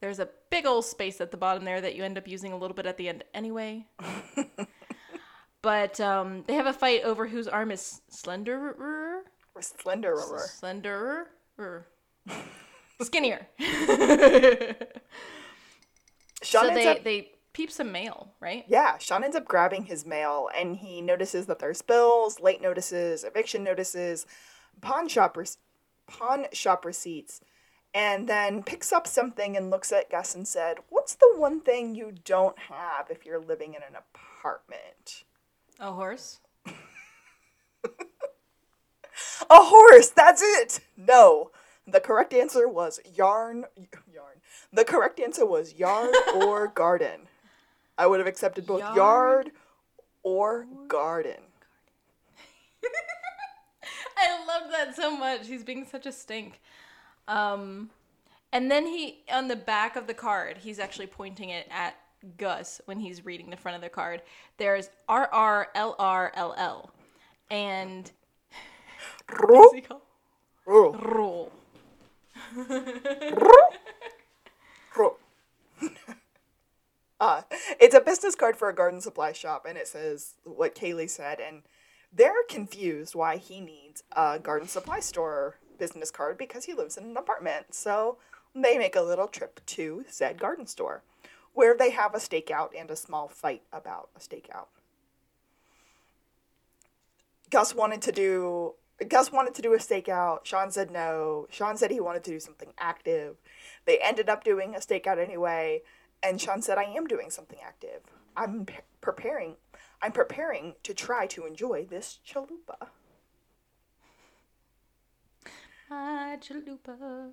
There's 0.02 0.18
a 0.18 0.30
big 0.50 0.66
old 0.66 0.86
space 0.86 1.22
at 1.22 1.30
the 1.30 1.38
bottom 1.38 1.64
there 1.64 1.80
that 1.80 1.96
you 1.96 2.04
end 2.04 2.18
up 2.18 2.28
using 2.28 2.52
a 2.52 2.58
little 2.58 2.74
bit 2.74 2.88
at 2.88 2.98
the 2.98 3.08
end 3.08 3.24
anyway. 3.34 3.86
But 5.64 6.00
um, 6.02 6.44
they 6.46 6.56
have 6.56 6.68
a 6.68 6.74
fight 6.74 7.04
over 7.04 7.26
whose 7.26 7.48
arm 7.48 7.72
is 7.72 8.02
slenderer? 8.12 8.78
Or 8.78 9.24
Slenderer. 9.62 10.60
slenderer? 10.62 11.28
Or 11.58 11.88
skinnier. 13.02 13.48
Shawn 16.44 16.68
so 16.68 16.74
they 16.74 16.88
up 16.88 17.04
they 17.06 17.32
peep 17.54 17.72
some 17.72 17.92
mail 17.92 18.34
right 18.40 18.66
Yeah, 18.68 18.98
Shawn 18.98 19.24
ends 19.24 19.36
up 19.36 19.46
grabbing 19.46 19.86
his 19.86 20.06
mail 20.06 20.50
and 20.58 20.78
he 20.78 21.02
notices 21.02 21.46
that 21.46 21.60
there's 21.60 21.82
bills, 21.82 22.40
late 22.40 22.62
notices, 22.62 23.24
eviction 23.24 23.64
notices, 23.64 24.26
pawn 24.82 25.08
shop 25.08 25.38
rec- 25.38 25.50
pawn 26.08 26.46
shop 26.52 26.84
receipts, 26.86 27.42
and 27.94 28.28
then 28.28 28.64
picks 28.64 28.92
up 28.92 29.08
something 29.08 29.56
and 29.56 29.70
looks 29.70 29.92
at 29.92 30.10
Gus 30.10 30.34
and 30.36 30.48
said, 30.48 30.78
"What's 30.90 31.16
the 31.16 31.34
one 31.36 31.62
thing 31.62 31.96
you 31.96 32.12
don't 32.26 32.58
have 32.58 33.10
if 33.10 33.26
you're 33.26 33.40
living 33.40 33.74
in 33.76 33.82
an 33.84 33.96
apartment?" 33.96 35.24
a 35.80 35.92
horse 35.92 36.40
A 39.50 39.56
horse. 39.56 40.10
That's 40.10 40.42
it. 40.42 40.80
No. 40.98 41.52
The 41.86 42.00
correct 42.00 42.34
answer 42.34 42.68
was 42.68 43.00
yarn 43.14 43.66
yarn. 44.12 44.38
The 44.72 44.86
correct 44.86 45.20
answer 45.20 45.46
was 45.46 45.74
yard 45.76 46.16
or 46.36 46.68
garden. 46.68 47.28
I 47.98 48.08
would 48.08 48.20
have 48.20 48.28
accepted 48.28 48.66
both 48.66 48.80
Yard 48.80 48.96
yard 48.96 49.52
or 50.24 50.66
garden. 50.88 51.42
I 54.18 54.46
love 54.46 54.72
that 54.72 54.96
so 54.96 55.16
much. 55.16 55.48
He's 55.48 55.64
being 55.64 55.86
such 55.86 56.06
a 56.06 56.12
stink. 56.12 56.60
Um, 57.28 57.90
and 58.52 58.70
then 58.70 58.86
he 58.86 59.24
on 59.32 59.48
the 59.48 59.56
back 59.56 59.96
of 59.96 60.08
the 60.08 60.14
card, 60.14 60.58
he's 60.58 60.80
actually 60.80 61.08
pointing 61.08 61.50
it 61.50 61.68
at 61.72 61.96
Gus 62.38 62.82
when 62.86 63.00
he's 63.00 63.26
reading 63.26 63.50
the 63.50 63.58
front 63.58 63.76
of 63.76 63.82
the 63.82 63.90
card. 63.90 64.22
There's 64.58 64.90
R 65.10 65.28
R 65.32 65.70
L 65.76 65.96
R 66.00 66.32
L 66.36 66.54
L, 66.58 66.92
and 67.50 68.12
what's 69.46 69.74
he 69.74 69.82
called? 69.82 70.02
Uh, 77.24 77.42
it's 77.80 77.96
a 77.96 78.02
business 78.02 78.36
card 78.36 78.58
for 78.58 78.68
a 78.68 78.76
garden 78.76 79.00
supply 79.00 79.32
shop, 79.32 79.66
and 79.68 79.78
it 79.78 79.88
says 79.88 80.36
what 80.44 80.76
Kaylea 80.76 81.10
said, 81.10 81.40
and 81.40 81.62
they're 82.12 82.44
confused 82.50 83.16
why 83.16 83.38
he 83.38 83.62
needs 83.62 84.04
a 84.12 84.40
garden 84.40 84.68
supply 84.68 85.00
store 85.00 85.56
business 85.80 86.12
card 86.12 86.38
because 86.38 86.66
he 86.66 86.74
lives 86.74 86.98
in 86.98 87.06
an 87.06 87.18
apartment. 87.18 87.74
So 87.74 88.18
they 88.54 88.78
make 88.78 88.98
a 88.98 89.02
little 89.02 89.28
trip 89.28 89.62
to 89.66 90.04
said 90.10 90.38
garden 90.38 90.68
store, 90.68 91.02
where 91.54 91.78
they 91.78 91.92
have 91.92 92.14
a 92.14 92.18
stakeout 92.18 92.72
and 92.78 92.92
a 92.92 92.96
small 92.96 93.30
fight 93.30 93.64
about 93.72 94.10
a 94.18 94.20
stakeout. 94.20 94.68
Gus 97.50 97.74
wanted 97.74 98.02
to 98.02 98.12
do 98.12 98.74
Gus 99.08 99.32
wanted 99.32 99.54
to 99.56 99.62
do 99.62 99.74
a 99.74 99.78
stakeout. 99.78 100.46
Shawn 100.46 100.72
said 100.72 100.92
no. 100.92 101.48
Shawn 101.50 101.78
said 101.78 101.90
he 101.90 102.02
wanted 102.02 102.26
to 102.26 102.32
do 102.32 102.40
something 102.42 102.74
active. 102.78 103.38
They 103.86 104.00
ended 104.00 104.28
up 104.28 104.44
doing 104.44 104.76
a 104.76 104.80
stakeout 104.80 105.24
anyway, 105.24 105.84
and 106.24 106.40
Shawn 106.42 106.62
said 106.62 106.78
I 106.78 106.86
am 106.86 107.08
doing 107.08 107.30
something 107.30 107.60
active. 107.66 108.02
I'm 108.36 108.66
preparing. 109.02 109.58
I'm 110.02 110.12
preparing 110.12 110.76
to 110.84 110.94
try 110.94 111.28
to 111.28 111.46
enjoy 111.46 111.86
this 111.86 112.20
chalupa. 112.28 112.90
Hi, 115.90 116.38
chalupa. 116.42 117.32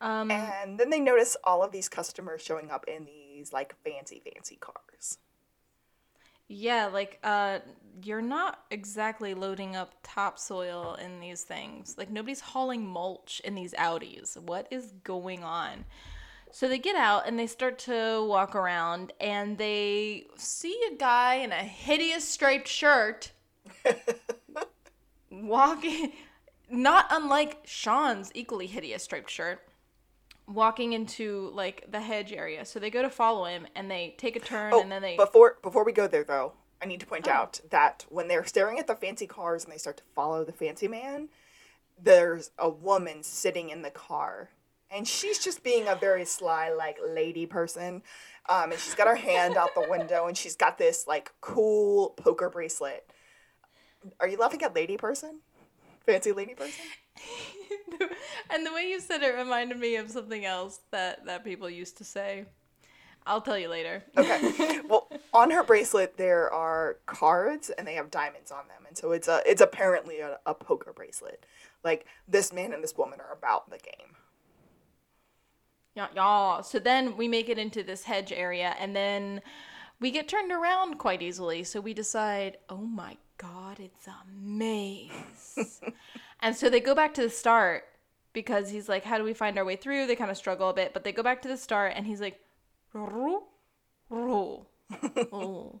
Um, 0.00 0.30
And 0.30 0.78
then 0.78 0.90
they 0.90 1.00
notice 1.00 1.36
all 1.44 1.62
of 1.62 1.72
these 1.72 1.88
customers 1.88 2.42
showing 2.42 2.70
up 2.70 2.84
in 2.88 3.04
these 3.04 3.52
like 3.52 3.74
fancy, 3.84 4.20
fancy 4.24 4.56
cars. 4.56 5.18
yeah, 6.48 6.86
like 6.86 7.18
uh, 7.24 7.60
you're 8.02 8.22
not 8.22 8.64
exactly 8.70 9.34
loading 9.34 9.76
up 9.76 9.94
topsoil 10.02 10.94
in 11.02 11.20
these 11.20 11.42
things. 11.42 11.94
Like 11.96 12.10
nobody's 12.10 12.40
hauling 12.40 12.86
mulch 12.86 13.40
in 13.44 13.54
these 13.54 13.72
Audis. 13.74 14.36
What 14.38 14.66
is 14.70 14.92
going 15.04 15.42
on? 15.42 15.86
So 16.54 16.68
they 16.68 16.78
get 16.78 16.94
out 16.94 17.26
and 17.26 17.36
they 17.36 17.48
start 17.48 17.80
to 17.80 18.24
walk 18.24 18.54
around 18.54 19.12
and 19.20 19.58
they 19.58 20.26
see 20.36 20.80
a 20.88 20.94
guy 20.94 21.34
in 21.34 21.50
a 21.50 21.56
hideous 21.64 22.28
striped 22.28 22.68
shirt 22.68 23.32
walking, 25.32 26.12
not 26.70 27.06
unlike 27.10 27.62
Shawn's 27.64 28.30
equally 28.34 28.68
hideous 28.68 29.02
striped 29.02 29.30
shirt, 29.30 29.66
walking 30.46 30.92
into 30.92 31.50
like 31.54 31.86
the 31.90 32.00
hedge 32.00 32.32
area. 32.32 32.64
So 32.64 32.78
they 32.78 32.88
go 32.88 33.02
to 33.02 33.10
follow 33.10 33.46
him 33.46 33.66
and 33.74 33.90
they 33.90 34.14
take 34.16 34.36
a 34.36 34.40
turn 34.40 34.72
Oh, 34.72 34.80
and 34.80 34.92
then 34.92 35.02
they. 35.02 35.16
before 35.16 35.58
before 35.60 35.84
we 35.84 35.90
go 35.90 36.06
there 36.06 36.22
though, 36.22 36.52
I 36.80 36.86
need 36.86 37.00
to 37.00 37.06
point 37.06 37.26
Oh. 37.26 37.32
out 37.32 37.60
that 37.70 38.06
when 38.10 38.28
they're 38.28 38.44
staring 38.44 38.78
at 38.78 38.86
the 38.86 38.94
fancy 38.94 39.26
cars 39.26 39.64
and 39.64 39.72
they 39.72 39.78
start 39.78 39.96
to 39.96 40.04
follow 40.14 40.44
the 40.44 40.52
fancy 40.52 40.86
man, 40.86 41.30
there's 42.00 42.52
a 42.60 42.68
woman 42.68 43.24
sitting 43.24 43.70
in 43.70 43.82
the 43.82 43.90
car, 43.90 44.50
and 44.90 45.06
she's 45.06 45.38
just 45.38 45.62
being 45.62 45.88
a 45.88 45.94
very 45.94 46.24
sly 46.24 46.70
like 46.70 46.98
lady 47.06 47.46
person, 47.46 48.02
um, 48.48 48.72
and 48.72 48.80
she's 48.80 48.94
got 48.94 49.08
her 49.08 49.16
hand 49.16 49.56
out 49.56 49.74
the 49.74 49.86
window 49.88 50.26
and 50.26 50.36
she's 50.36 50.56
got 50.56 50.78
this 50.78 51.06
like 51.06 51.32
cool 51.40 52.10
poker 52.10 52.50
bracelet. 52.50 53.08
Are 54.20 54.28
you 54.28 54.36
laughing 54.36 54.62
at 54.62 54.74
lady 54.74 54.96
person? 54.96 55.40
Fancy 56.04 56.32
lady 56.32 56.54
person? 56.54 56.84
and 58.50 58.66
the 58.66 58.72
way 58.72 58.88
you 58.90 59.00
said 59.00 59.22
it 59.22 59.34
reminded 59.34 59.78
me 59.78 59.96
of 59.96 60.10
something 60.10 60.44
else 60.44 60.80
that 60.90 61.24
that 61.26 61.44
people 61.44 61.70
used 61.70 61.98
to 61.98 62.04
say. 62.04 62.44
I'll 63.26 63.40
tell 63.40 63.58
you 63.58 63.68
later. 63.68 64.04
Okay. 64.18 64.80
well, 64.88 65.08
on 65.32 65.50
her 65.50 65.64
bracelet 65.64 66.18
there 66.18 66.52
are 66.52 66.98
cards 67.06 67.70
and 67.70 67.86
they 67.86 67.94
have 67.94 68.10
diamonds 68.10 68.50
on 68.50 68.68
them, 68.68 68.84
and 68.86 68.96
so 68.96 69.12
it's 69.12 69.28
a 69.28 69.42
it's 69.46 69.62
apparently 69.62 70.20
a, 70.20 70.38
a 70.44 70.54
poker 70.54 70.92
bracelet. 70.92 71.46
Like 71.82 72.06
this 72.28 72.52
man 72.52 72.72
and 72.74 72.82
this 72.82 72.96
woman 72.96 73.20
are 73.20 73.32
about 73.32 73.70
the 73.70 73.78
game. 73.78 74.16
Yeah, 75.94 76.08
yeah. 76.14 76.60
So 76.62 76.78
then 76.78 77.16
we 77.16 77.28
make 77.28 77.48
it 77.48 77.58
into 77.58 77.82
this 77.82 78.04
hedge 78.04 78.32
area, 78.32 78.74
and 78.78 78.94
then 78.94 79.42
we 80.00 80.10
get 80.10 80.28
turned 80.28 80.50
around 80.50 80.98
quite 80.98 81.22
easily. 81.22 81.62
So 81.64 81.80
we 81.80 81.94
decide, 81.94 82.58
oh 82.68 82.78
my 82.78 83.16
god, 83.38 83.78
it's 83.78 84.06
a 84.06 84.16
maze. 84.32 85.80
and 86.40 86.56
so 86.56 86.68
they 86.68 86.80
go 86.80 86.94
back 86.94 87.14
to 87.14 87.22
the 87.22 87.30
start 87.30 87.84
because 88.32 88.70
he's 88.70 88.88
like, 88.88 89.04
how 89.04 89.18
do 89.18 89.24
we 89.24 89.34
find 89.34 89.56
our 89.56 89.64
way 89.64 89.76
through? 89.76 90.06
They 90.06 90.16
kind 90.16 90.30
of 90.30 90.36
struggle 90.36 90.68
a 90.68 90.74
bit, 90.74 90.92
but 90.92 91.04
they 91.04 91.12
go 91.12 91.22
back 91.22 91.42
to 91.42 91.48
the 91.48 91.56
start, 91.56 91.92
and 91.94 92.06
he's 92.06 92.20
like, 92.20 92.40
"Ru- 92.92 93.44
ru- 94.10 94.66
ru." 95.30 95.80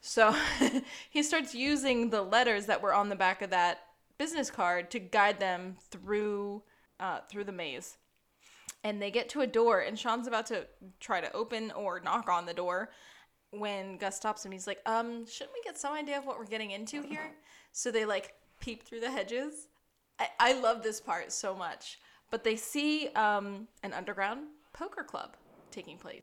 so 0.00 0.34
he 1.10 1.22
starts 1.22 1.54
using 1.54 2.08
the 2.10 2.22
letters 2.22 2.66
that 2.66 2.82
were 2.82 2.94
on 2.94 3.10
the 3.10 3.16
back 3.16 3.42
of 3.42 3.50
that 3.50 3.80
business 4.16 4.50
card 4.50 4.90
to 4.90 4.98
guide 4.98 5.40
them 5.40 5.76
through 5.90 6.62
uh, 6.98 7.20
through 7.30 7.44
the 7.44 7.52
maze 7.52 7.96
and 8.84 9.00
they 9.00 9.10
get 9.10 9.28
to 9.30 9.40
a 9.40 9.46
door 9.46 9.80
and 9.80 9.98
Shawn's 9.98 10.26
about 10.26 10.46
to 10.46 10.66
try 11.00 11.20
to 11.20 11.32
open 11.32 11.70
or 11.72 12.00
knock 12.00 12.28
on 12.28 12.46
the 12.46 12.54
door 12.54 12.90
when 13.50 13.98
Gus 13.98 14.16
stops 14.16 14.44
him. 14.44 14.52
He's 14.52 14.66
like, 14.66 14.80
um, 14.86 15.26
shouldn't 15.26 15.54
we 15.54 15.62
get 15.64 15.78
some 15.78 15.92
idea 15.92 16.18
of 16.18 16.24
what 16.24 16.38
we're 16.38 16.46
getting 16.46 16.70
into 16.70 17.02
here? 17.02 17.32
So 17.72 17.90
they 17.90 18.04
like 18.04 18.34
peep 18.60 18.84
through 18.84 19.00
the 19.00 19.10
hedges. 19.10 19.68
I, 20.18 20.28
I 20.38 20.52
love 20.60 20.82
this 20.82 21.00
part 21.00 21.32
so 21.32 21.54
much. 21.54 21.98
But 22.30 22.44
they 22.44 22.56
see 22.56 23.08
um, 23.08 23.66
an 23.82 23.92
underground 23.92 24.46
poker 24.72 25.02
club 25.02 25.36
taking 25.70 25.98
place. 25.98 26.22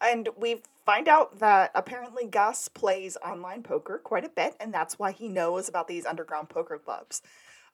And 0.00 0.28
we 0.36 0.62
find 0.84 1.08
out 1.08 1.38
that 1.40 1.70
apparently 1.74 2.26
Gus 2.26 2.68
plays 2.68 3.16
online 3.24 3.62
poker 3.62 3.98
quite 3.98 4.24
a 4.24 4.28
bit, 4.28 4.54
and 4.60 4.72
that's 4.72 4.98
why 4.98 5.12
he 5.12 5.28
knows 5.28 5.68
about 5.68 5.88
these 5.88 6.06
underground 6.06 6.48
poker 6.48 6.78
clubs. 6.78 7.22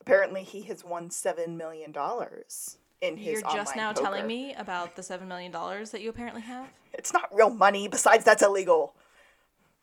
Apparently, 0.01 0.43
he 0.43 0.63
has 0.63 0.85
won 0.85 1.11
$7 1.11 1.57
million 1.57 1.95
in 3.03 3.17
his 3.17 3.43
You're 3.43 3.53
just 3.53 3.77
now 3.77 3.93
poker. 3.93 4.05
telling 4.05 4.27
me 4.27 4.55
about 4.55 4.97
the 4.97 5.03
$7 5.03 5.27
million 5.27 5.53
that 5.53 6.01
you 6.01 6.09
apparently 6.09 6.41
have? 6.43 6.69
It's 6.95 7.13
not 7.13 7.29
real 7.35 7.51
money, 7.51 7.89
besides, 7.89 8.25
that's 8.25 8.43
illegal. 8.43 8.95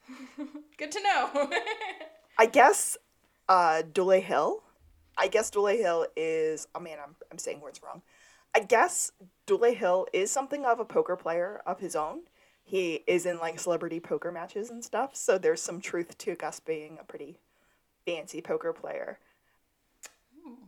Good 0.78 0.92
to 0.94 1.02
know. 1.04 1.52
I 2.40 2.46
guess 2.46 2.98
uh, 3.48 3.84
Dulé 3.92 4.24
Hill. 4.24 4.64
I 5.18 5.28
guess 5.28 5.52
Dulé 5.52 5.78
Hill 5.78 6.08
is. 6.16 6.68
Oh 6.74 6.80
man, 6.80 6.98
I'm, 7.06 7.16
I'm 7.30 7.38
saying 7.38 7.60
words 7.60 7.82
wrong. 7.84 8.02
I 8.56 8.62
guess 8.62 9.12
Dulé 9.46 9.76
Hill 9.76 10.08
is 10.14 10.32
something 10.32 10.66
of 10.66 10.80
a 10.80 10.86
poker 10.86 11.18
player 11.18 11.62
of 11.66 11.80
his 11.80 11.96
own. 11.96 12.22
He 12.64 13.04
is 13.06 13.26
in 13.26 13.38
like 13.40 13.60
celebrity 13.60 14.00
poker 14.00 14.32
matches 14.32 14.70
and 14.70 14.84
stuff, 14.84 15.16
so 15.16 15.38
there's 15.38 15.62
some 15.62 15.82
truth 15.82 16.18
to 16.20 16.36
Gus 16.36 16.60
being 16.60 16.98
a 17.00 17.04
pretty 17.04 17.40
fancy 18.06 18.42
poker 18.42 18.72
player. 18.72 19.20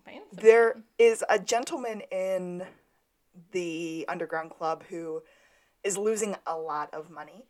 Fancy. 0.06 0.42
There 0.42 0.84
is 0.98 1.24
a 1.30 1.40
gentleman 1.40 2.02
in 2.12 2.66
the 3.52 4.06
underground 4.08 4.52
club 4.52 4.84
who 4.90 5.24
is 5.84 5.98
losing 5.98 6.36
a 6.46 6.58
lot 6.58 6.94
of 6.94 7.10
money. 7.10 7.46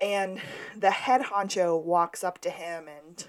And 0.00 0.40
the 0.76 0.90
head 0.90 1.22
honcho 1.22 1.80
walks 1.82 2.24
up 2.24 2.40
to 2.40 2.50
him 2.50 2.88
and 2.88 3.24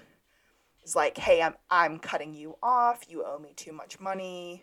is 0.84 0.96
like, 0.96 1.18
"Hey, 1.18 1.40
I'm 1.42 1.54
I'm 1.70 1.98
cutting 1.98 2.34
you 2.34 2.56
off. 2.62 3.04
You 3.08 3.24
owe 3.24 3.38
me 3.38 3.52
too 3.54 3.72
much 3.72 4.00
money. 4.00 4.62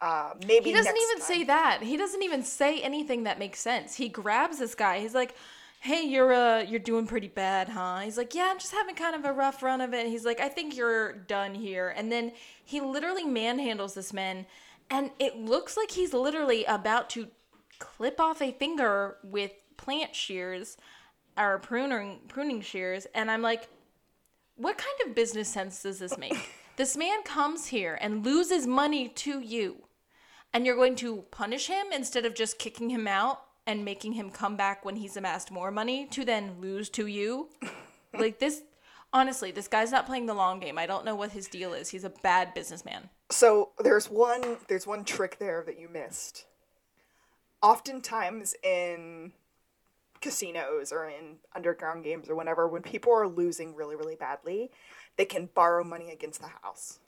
Uh, 0.00 0.34
maybe 0.46 0.70
He 0.70 0.72
doesn't 0.72 0.96
even 0.96 1.18
time." 1.18 1.26
say 1.26 1.44
that. 1.44 1.82
He 1.82 1.96
doesn't 1.96 2.22
even 2.22 2.42
say 2.42 2.80
anything 2.80 3.24
that 3.24 3.38
makes 3.38 3.60
sense. 3.60 3.96
He 3.96 4.08
grabs 4.08 4.58
this 4.58 4.74
guy. 4.74 5.00
He's 5.00 5.14
like, 5.14 5.34
"Hey, 5.82 6.02
you're 6.02 6.32
uh 6.32 6.60
you're 6.60 6.78
doing 6.80 7.06
pretty 7.06 7.28
bad, 7.28 7.70
huh?" 7.70 7.98
He's 7.98 8.16
like, 8.16 8.34
"Yeah, 8.34 8.48
I'm 8.50 8.58
just 8.58 8.72
having 8.72 8.94
kind 8.94 9.16
of 9.16 9.24
a 9.24 9.32
rough 9.32 9.62
run 9.62 9.80
of 9.80 9.92
it." 9.92 10.06
He's 10.06 10.24
like, 10.24 10.40
"I 10.40 10.48
think 10.48 10.76
you're 10.76 11.12
done 11.12 11.54
here." 11.54 11.92
And 11.96 12.10
then 12.12 12.32
he 12.64 12.80
literally 12.80 13.24
manhandles 13.24 13.94
this 13.94 14.12
man, 14.12 14.46
and 14.90 15.10
it 15.18 15.36
looks 15.36 15.76
like 15.76 15.90
he's 15.90 16.14
literally 16.14 16.64
about 16.64 17.10
to 17.10 17.28
clip 17.78 18.20
off 18.20 18.40
a 18.40 18.52
finger 18.52 19.16
with 19.24 19.52
plant 19.76 20.14
shears 20.14 20.76
or 21.36 21.58
pruning 21.58 22.20
pruning 22.28 22.60
shears, 22.60 23.06
and 23.14 23.30
I'm 23.30 23.42
like, 23.42 23.68
what 24.56 24.78
kind 24.78 25.08
of 25.08 25.14
business 25.16 25.48
sense 25.48 25.82
does 25.82 25.98
this 25.98 26.16
make? 26.16 26.50
this 26.76 26.96
man 26.96 27.22
comes 27.24 27.66
here 27.66 27.98
and 28.00 28.24
loses 28.24 28.66
money 28.66 29.08
to 29.08 29.40
you, 29.40 29.88
and 30.52 30.64
you're 30.64 30.76
going 30.76 30.96
to 30.96 31.24
punish 31.30 31.66
him 31.66 31.86
instead 31.92 32.24
of 32.24 32.34
just 32.34 32.58
kicking 32.58 32.90
him 32.90 33.08
out 33.08 33.40
and 33.66 33.84
making 33.84 34.12
him 34.12 34.30
come 34.30 34.56
back 34.56 34.84
when 34.84 34.96
he's 34.96 35.16
amassed 35.16 35.50
more 35.50 35.70
money 35.70 36.06
to 36.06 36.24
then 36.24 36.60
lose 36.60 36.88
to 36.90 37.06
you? 37.06 37.48
like 38.18 38.38
this 38.38 38.62
honestly, 39.12 39.50
this 39.50 39.68
guy's 39.68 39.92
not 39.92 40.06
playing 40.06 40.26
the 40.26 40.34
long 40.34 40.60
game. 40.60 40.78
I 40.78 40.86
don't 40.86 41.04
know 41.04 41.14
what 41.14 41.32
his 41.32 41.46
deal 41.46 41.74
is. 41.74 41.90
He's 41.90 42.04
a 42.04 42.10
bad 42.10 42.54
businessman. 42.54 43.10
So 43.30 43.70
there's 43.78 44.10
one 44.10 44.56
there's 44.68 44.86
one 44.86 45.04
trick 45.04 45.38
there 45.38 45.62
that 45.66 45.78
you 45.78 45.88
missed. 45.88 46.46
Oftentimes 47.62 48.54
in 48.62 49.32
casinos 50.20 50.92
or 50.92 51.08
in 51.08 51.36
underground 51.54 52.04
games 52.04 52.28
or 52.28 52.34
whenever, 52.34 52.66
when 52.66 52.82
people 52.82 53.12
are 53.12 53.28
losing 53.28 53.74
really, 53.74 53.96
really 53.96 54.16
badly, 54.16 54.70
they 55.16 55.24
can 55.24 55.50
borrow 55.54 55.84
money 55.84 56.10
against 56.10 56.40
the 56.40 56.48
house. 56.62 57.00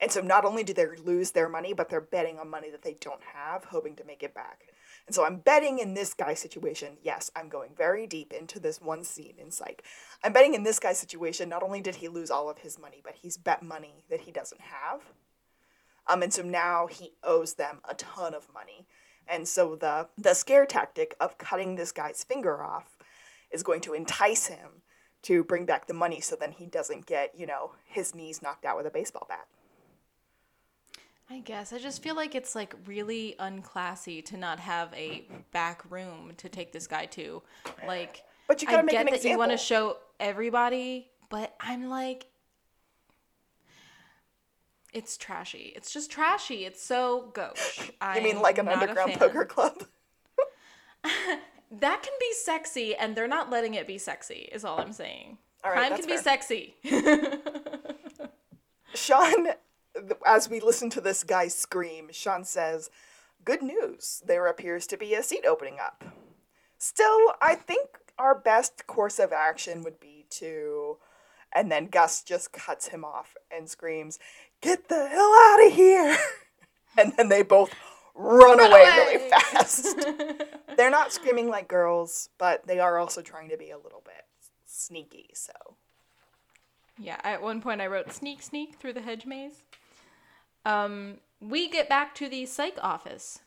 And 0.00 0.10
so 0.10 0.20
not 0.20 0.44
only 0.44 0.64
do 0.64 0.72
they 0.72 0.86
lose 1.04 1.30
their 1.30 1.48
money, 1.48 1.72
but 1.72 1.88
they're 1.88 2.00
betting 2.00 2.38
on 2.38 2.48
money 2.48 2.70
that 2.70 2.82
they 2.82 2.96
don't 3.00 3.22
have, 3.34 3.64
hoping 3.64 3.94
to 3.96 4.04
make 4.04 4.22
it 4.22 4.34
back. 4.34 4.62
And 5.06 5.14
so 5.14 5.24
I'm 5.24 5.36
betting 5.36 5.78
in 5.78 5.94
this 5.94 6.14
guy's 6.14 6.38
situation, 6.38 6.96
yes, 7.02 7.30
I'm 7.34 7.48
going 7.48 7.70
very 7.76 8.06
deep 8.06 8.32
into 8.32 8.60
this 8.60 8.80
one 8.80 9.04
scene 9.04 9.34
in 9.38 9.50
Psych. 9.50 9.82
I'm 10.22 10.32
betting 10.32 10.54
in 10.54 10.62
this 10.62 10.78
guy's 10.78 10.98
situation, 10.98 11.48
not 11.48 11.62
only 11.62 11.80
did 11.80 11.96
he 11.96 12.08
lose 12.08 12.30
all 12.30 12.48
of 12.48 12.58
his 12.58 12.78
money, 12.78 13.00
but 13.02 13.16
he's 13.20 13.36
bet 13.36 13.62
money 13.62 14.04
that 14.10 14.20
he 14.20 14.30
doesn't 14.30 14.60
have. 14.60 15.00
Um, 16.06 16.22
and 16.22 16.32
so 16.32 16.42
now 16.42 16.86
he 16.86 17.12
owes 17.22 17.54
them 17.54 17.80
a 17.88 17.94
ton 17.94 18.34
of 18.34 18.52
money. 18.52 18.86
And 19.28 19.46
so 19.46 19.76
the 19.76 20.08
the 20.18 20.34
scare 20.34 20.66
tactic 20.66 21.14
of 21.20 21.38
cutting 21.38 21.76
this 21.76 21.92
guy's 21.92 22.24
finger 22.24 22.62
off 22.62 22.96
is 23.52 23.62
going 23.62 23.80
to 23.82 23.94
entice 23.94 24.46
him 24.46 24.82
to 25.22 25.44
bring 25.44 25.64
back 25.64 25.86
the 25.86 25.94
money 25.94 26.20
so 26.20 26.34
then 26.34 26.52
he 26.52 26.66
doesn't 26.66 27.06
get, 27.06 27.32
you 27.36 27.46
know, 27.46 27.72
his 27.84 28.14
knees 28.14 28.42
knocked 28.42 28.64
out 28.64 28.76
with 28.76 28.86
a 28.86 28.90
baseball 28.90 29.26
bat. 29.28 29.46
I 31.32 31.38
guess 31.38 31.72
I 31.72 31.78
just 31.78 32.02
feel 32.02 32.14
like 32.14 32.34
it's 32.34 32.54
like 32.54 32.74
really 32.84 33.34
unclassy 33.40 34.22
to 34.26 34.36
not 34.36 34.60
have 34.60 34.92
a 34.92 35.26
back 35.50 35.82
room 35.90 36.32
to 36.36 36.48
take 36.50 36.72
this 36.72 36.86
guy 36.86 37.06
to. 37.06 37.42
Like, 37.86 38.22
But 38.48 38.60
you 38.60 38.68
gotta 38.68 38.80
I 38.80 38.82
make 38.82 38.92
get 38.92 39.06
an 39.06 39.12
that 39.12 39.24
you 39.24 39.38
want 39.38 39.50
to 39.50 39.56
show 39.56 39.96
everybody, 40.20 41.08
but 41.30 41.54
I'm 41.58 41.88
like, 41.88 42.26
it's 44.92 45.16
trashy. 45.16 45.72
It's 45.74 45.90
just 45.90 46.10
trashy. 46.10 46.66
It's 46.66 46.84
so 46.84 47.30
gauche. 47.32 47.90
You 48.14 48.22
mean 48.22 48.42
like 48.42 48.58
an 48.58 48.68
underground 48.68 49.14
poker 49.14 49.46
club? 49.46 49.84
That 51.80 52.02
can 52.02 52.12
be 52.20 52.30
sexy, 52.34 52.94
and 52.94 53.16
they're 53.16 53.26
not 53.26 53.48
letting 53.48 53.72
it 53.72 53.86
be 53.86 53.96
sexy. 53.96 54.46
Is 54.52 54.62
all 54.62 54.78
I'm 54.78 54.92
saying. 54.92 55.38
All 55.64 55.70
right, 55.70 55.88
Crime 55.88 55.98
can 55.98 56.06
be 56.06 56.18
sexy. 56.18 56.74
Sean, 58.94 59.48
as 60.26 60.48
we 60.48 60.60
listen 60.60 60.90
to 60.90 61.00
this 61.00 61.24
guy 61.24 61.48
scream, 61.48 62.08
Shawn 62.12 62.44
says, 62.44 62.90
Good 63.44 63.62
news. 63.62 64.22
There 64.26 64.46
appears 64.46 64.86
to 64.88 64.96
be 64.96 65.14
a 65.14 65.22
seat 65.22 65.44
opening 65.46 65.78
up. 65.80 66.04
Still, 66.78 67.34
I 67.40 67.54
think 67.54 67.98
our 68.18 68.38
best 68.38 68.86
course 68.86 69.18
of 69.18 69.32
action 69.32 69.82
would 69.82 69.98
be 69.98 70.26
to. 70.30 70.98
And 71.54 71.70
then 71.70 71.86
Gus 71.86 72.22
just 72.22 72.52
cuts 72.52 72.88
him 72.88 73.04
off 73.04 73.36
and 73.50 73.68
screams, 73.68 74.18
Get 74.60 74.88
the 74.88 75.08
hell 75.08 75.34
out 75.34 75.66
of 75.66 75.72
here! 75.72 76.16
and 76.98 77.12
then 77.16 77.28
they 77.28 77.42
both 77.42 77.74
run 78.14 78.60
away 78.60 78.84
really 78.84 79.30
fast. 79.30 79.96
They're 80.76 80.90
not 80.90 81.12
screaming 81.12 81.48
like 81.48 81.68
girls, 81.68 82.28
but 82.38 82.66
they 82.66 82.78
are 82.78 82.98
also 82.98 83.22
trying 83.22 83.48
to 83.50 83.56
be 83.56 83.70
a 83.70 83.78
little 83.78 84.02
bit 84.04 84.24
sneaky, 84.66 85.30
so. 85.34 85.52
Yeah, 86.98 87.18
at 87.24 87.42
one 87.42 87.60
point 87.60 87.80
I 87.80 87.86
wrote 87.86 88.12
sneak 88.12 88.42
sneak 88.42 88.76
through 88.76 88.92
the 88.92 89.02
hedge 89.02 89.26
maze. 89.26 89.64
Um, 90.64 91.18
we 91.40 91.68
get 91.68 91.88
back 91.88 92.14
to 92.16 92.28
the 92.28 92.46
psych 92.46 92.78
office, 92.80 93.40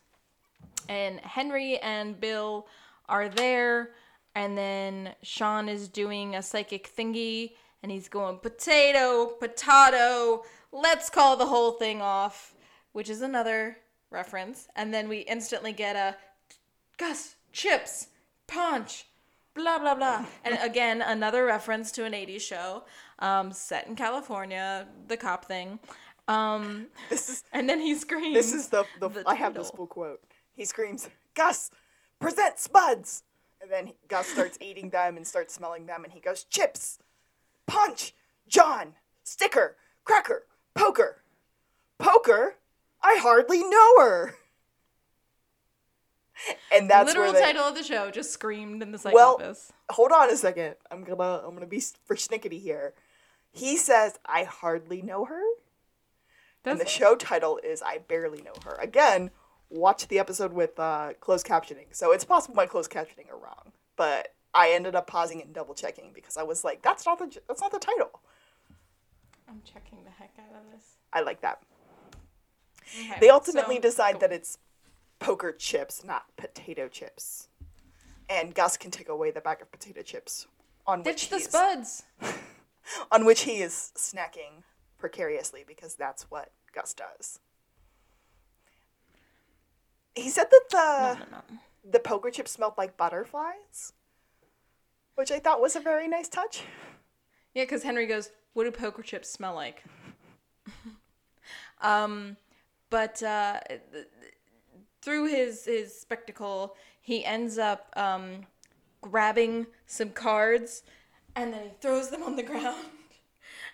and 0.90 1.20
Henry 1.22 1.78
and 1.78 2.20
Bill 2.20 2.68
are 3.08 3.30
there, 3.30 3.92
and 4.34 4.58
then 4.58 5.16
Shawn 5.22 5.70
is 5.70 5.88
doing 5.88 6.36
a 6.36 6.42
psychic 6.42 6.94
thingy, 6.96 7.54
and 7.82 7.92
he's 7.92 8.10
going 8.10 8.40
potato, 8.40 9.28
potato, 9.28 10.44
let's 10.72 11.10
call 11.10 11.38
the 11.38 11.46
whole 11.46 11.74
thing 11.74 12.02
off, 12.02 12.54
which 12.92 13.10
is 13.10 13.22
another 13.22 13.78
reference, 14.12 14.68
and 14.76 14.94
then 14.94 15.08
we 15.08 15.20
instantly 15.20 15.72
get 15.72 15.96
a 15.96 16.16
Gus, 16.98 17.36
chips, 17.52 18.08
punch, 18.48 19.06
blah 19.54 19.80
blah 19.80 19.96
blah. 19.96 20.26
And 20.44 20.58
again, 20.64 21.02
another 21.02 21.46
reference 21.46 21.92
to 21.94 22.06
an 22.06 22.14
80s 22.14 22.42
show, 22.42 22.84
um, 23.20 23.52
set 23.52 23.88
in 23.88 23.96
California, 23.96 24.88
the 25.08 25.18
cop 25.18 25.46
thing. 25.46 25.80
Um, 26.28 26.88
This 27.10 27.30
is 27.30 27.44
and 27.54 27.70
then 27.70 27.80
he 27.80 27.96
screams. 27.96 28.34
This 28.34 28.54
is 28.54 28.68
the, 28.70 28.86
the, 29.00 29.10
The 29.10 29.24
I 29.28 29.36
have 29.36 29.54
this 29.54 29.70
full 29.72 29.88
quote. 29.88 30.22
He 30.54 30.66
screams, 30.66 31.10
Gus, 31.36 31.70
present 32.20 32.60
spuds. 32.60 33.24
And 33.62 33.72
then 33.72 33.94
Gus 34.08 34.28
starts 34.28 34.58
eating 34.62 34.90
them 34.90 35.18
and 35.18 35.26
starts 35.26 35.54
smelling 35.54 35.86
them, 35.88 36.04
and 36.04 36.14
he 36.14 36.20
goes, 36.20 36.44
chips, 36.44 37.00
punch, 37.66 38.14
John, 38.48 38.94
sticker, 39.24 39.76
cracker, 40.04 40.44
poker. 40.76 41.22
Poker? 41.98 42.56
I 43.02 43.18
hardly 43.22 43.64
know 43.64 44.00
her. 44.00 44.36
And 46.72 46.90
that's 46.90 47.14
the 47.14 47.18
Literal 47.20 47.34
they, 47.34 47.42
title 47.42 47.64
of 47.64 47.76
the 47.76 47.82
show 47.84 48.12
just 48.12 48.32
screamed 48.32 48.84
in 48.84 48.92
the 48.92 48.98
psych 48.98 49.14
Well, 49.14 49.36
office. 49.36 49.72
hold 49.90 50.12
on 50.12 50.30
a 50.30 50.36
second. 50.36 50.76
I'm 50.92 51.04
gonna 51.06 51.42
I'm 51.48 51.54
gonna 51.54 51.66
be 51.66 51.78
persnickety 52.10 52.60
here. 52.62 52.94
He 53.54 53.78
says, 53.78 54.20
"I 54.26 54.44
hardly 54.44 55.02
know 55.02 55.24
her," 55.26 55.42
and 56.66 56.80
the 56.80 56.86
show 56.88 57.16
title 57.16 57.60
is 57.64 57.82
"I 57.82 58.00
barely 58.00 58.42
know 58.42 58.54
her." 58.66 58.76
Again, 58.82 59.32
watch 59.70 60.08
the 60.08 60.20
episode 60.20 60.54
with 60.54 60.80
uh, 60.80 61.14
closed 61.20 61.46
captioning, 61.46 61.88
so 61.92 62.12
it's 62.12 62.26
possible 62.26 62.56
my 62.56 62.66
closed 62.66 62.92
captioning 62.92 63.30
are 63.32 63.38
wrong, 63.38 63.72
but 63.96 64.34
I 64.54 64.70
ended 64.72 64.96
up 64.96 65.08
pausing 65.08 65.42
and 65.42 65.54
double 65.54 65.74
checking 65.74 66.12
because 66.14 66.38
I 66.38 66.44
was 66.44 66.64
like, 66.64 66.82
"That's 66.82 67.06
not 67.06 67.20
the 67.20 67.40
that's 67.48 67.62
not 67.62 67.72
the 67.72 67.80
title." 67.80 68.22
I'm 69.48 69.62
checking 69.64 70.04
the 70.04 70.10
heck 70.12 70.34
out 70.40 70.56
of 70.56 70.72
this. 70.72 70.96
I 71.14 71.22
like 71.22 71.42
that. 71.42 71.62
Okay, 73.00 73.18
They 73.20 73.30
ultimately 73.30 73.76
so- 73.76 73.82
decide 73.82 74.14
go- 74.14 74.20
that 74.20 74.32
it's 74.34 74.58
poker 75.20 75.52
chips, 75.52 76.04
not 76.04 76.26
potato 76.36 76.88
chips, 76.88 77.48
and 78.30 78.54
Gus 78.56 78.78
can 78.78 78.92
take 78.92 79.10
away 79.10 79.32
the 79.32 79.42
bag 79.42 79.62
of 79.62 79.72
potato 79.72 80.02
chips 80.02 80.48
on 80.88 81.04
which 81.04 81.30
the 81.30 81.40
spuds. 81.40 82.04
on 83.12 83.26
which 83.26 83.42
he 83.42 83.58
is 83.62 83.92
snacking 83.98 84.64
precariously 85.10 85.64
because 85.68 85.94
that's 85.94 86.24
what 86.32 86.50
Gus 86.74 86.96
does. 86.96 87.40
He 90.16 90.30
said 90.30 90.48
that 90.50 90.62
the 90.72 91.20
No, 91.20 91.26
no, 91.32 91.44
no. 91.52 91.60
the 91.92 92.00
poker 92.00 92.32
chips 92.32 92.52
smelled 92.52 92.74
like 92.76 92.98
butterflies, 92.98 93.94
which 95.14 95.30
I 95.32 95.38
thought 95.38 95.62
was 95.62 95.76
a 95.76 95.80
very 95.80 96.08
nice 96.08 96.28
touch. 96.28 96.64
Yeah, 97.54 97.66
because 97.66 97.84
Henry 97.84 98.08
goes, 98.08 98.32
"What 98.54 98.64
do 98.64 98.72
poker 98.72 99.04
chips 99.04 99.30
smell 99.30 99.54
like?" 99.54 99.84
um, 101.82 102.36
but 102.90 103.22
uh, 103.22 103.60
th- 103.68 104.08
through 105.04 105.28
his 105.28 105.66
his 105.66 105.94
spectacle, 105.96 106.76
he 107.00 107.24
ends 107.24 107.60
up 107.60 107.94
um, 107.96 108.48
grabbing 109.02 109.68
some 109.86 110.10
cards, 110.10 110.82
and 111.36 111.54
then 111.54 111.64
he 111.66 111.70
throws 111.80 112.10
them 112.10 112.24
on 112.24 112.36
the 112.36 112.44
ground, 112.52 112.86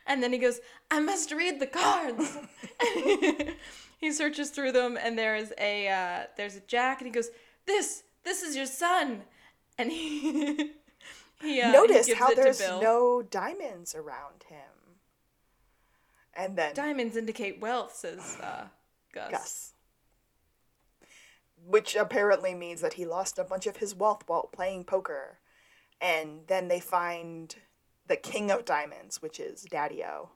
and 0.07 0.21
then 0.21 0.33
he 0.33 0.37
goes, 0.39 0.59
"I 0.91 0.99
must 0.99 1.31
read 1.31 1.59
the 1.59 1.67
cards." 1.67 2.37
he 3.97 4.11
searches 4.11 4.51
through 4.51 4.73
them, 4.73 4.97
and 5.01 5.17
there 5.17 5.35
is 5.35 5.53
a 5.57 5.87
uh, 5.87 6.25
there's 6.37 6.55
a 6.55 6.61
jack, 6.61 7.01
and 7.01 7.07
he 7.07 7.11
goes, 7.11 7.29
"This 7.65 8.03
this 8.23 8.43
is 8.43 8.55
your 8.55 8.67
son," 8.67 9.23
and 9.77 9.91
he. 9.91 10.73
He, 11.41 11.59
uh, 11.59 11.65
he 11.65 11.71
Notice 11.71 12.05
gives 12.05 12.19
how 12.19 12.35
there's 12.35 12.59
no 12.59 13.23
diamonds 13.23 13.95
around 13.95 14.43
him. 14.47 14.81
And 16.33 16.57
then 16.57 16.73
Diamonds 16.73 17.17
indicate 17.17 17.59
wealth, 17.59 17.95
says 17.95 18.37
uh, 18.41 18.65
Gus. 19.13 19.31
Gus. 19.31 19.73
Which 21.65 21.95
apparently 21.95 22.53
means 22.53 22.81
that 22.81 22.93
he 22.93 23.05
lost 23.05 23.37
a 23.37 23.43
bunch 23.43 23.67
of 23.67 23.77
his 23.77 23.95
wealth 23.95 24.23
while 24.27 24.49
playing 24.53 24.85
poker. 24.85 25.39
And 25.99 26.41
then 26.47 26.67
they 26.67 26.79
find 26.79 27.55
the 28.07 28.15
king 28.15 28.49
of 28.49 28.65
diamonds, 28.65 29.21
which 29.21 29.39
is 29.39 29.63
Daddy 29.63 30.03
O. 30.03 30.29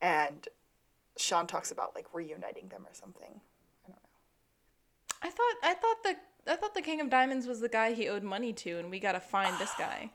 And 0.00 0.46
Shawn 1.16 1.46
talks 1.46 1.70
about 1.70 1.94
like 1.94 2.06
reuniting 2.12 2.68
them 2.68 2.84
or 2.86 2.92
something. 2.92 3.40
I 3.84 3.88
don't 3.88 3.96
know. 3.96 5.22
I 5.22 5.30
thought 5.30 5.54
I 5.62 5.74
thought 5.74 6.02
the 6.02 6.52
I 6.52 6.56
thought 6.56 6.74
the 6.74 6.82
King 6.82 7.00
of 7.00 7.10
Diamonds 7.10 7.46
was 7.46 7.60
the 7.60 7.68
guy 7.68 7.92
he 7.92 8.08
owed 8.08 8.22
money 8.22 8.52
to, 8.52 8.78
and 8.78 8.90
we 8.90 9.00
gotta 9.00 9.20
find 9.20 9.58
this 9.58 9.72
guy. 9.78 10.10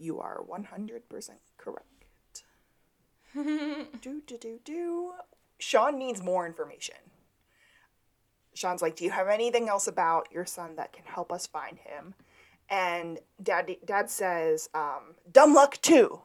You 0.00 0.20
are 0.20 0.40
100% 0.48 1.02
correct. 1.56 2.44
do, 3.34 4.22
do, 4.26 4.38
do, 4.38 4.60
do. 4.64 5.12
Shawn 5.58 5.98
needs 5.98 6.22
more 6.22 6.46
information. 6.46 6.94
Shawn's 8.54 8.82
like, 8.82 8.96
Do 8.96 9.04
you 9.04 9.10
have 9.10 9.28
anything 9.28 9.68
else 9.68 9.86
about 9.86 10.28
your 10.32 10.46
son 10.46 10.76
that 10.76 10.92
can 10.92 11.04
help 11.04 11.32
us 11.32 11.46
find 11.46 11.78
him? 11.78 12.14
And 12.70 13.18
dad, 13.42 13.76
dad 13.84 14.10
says, 14.10 14.68
um, 14.74 15.14
Dumb 15.30 15.54
Luck 15.54 15.78
2. 15.80 16.20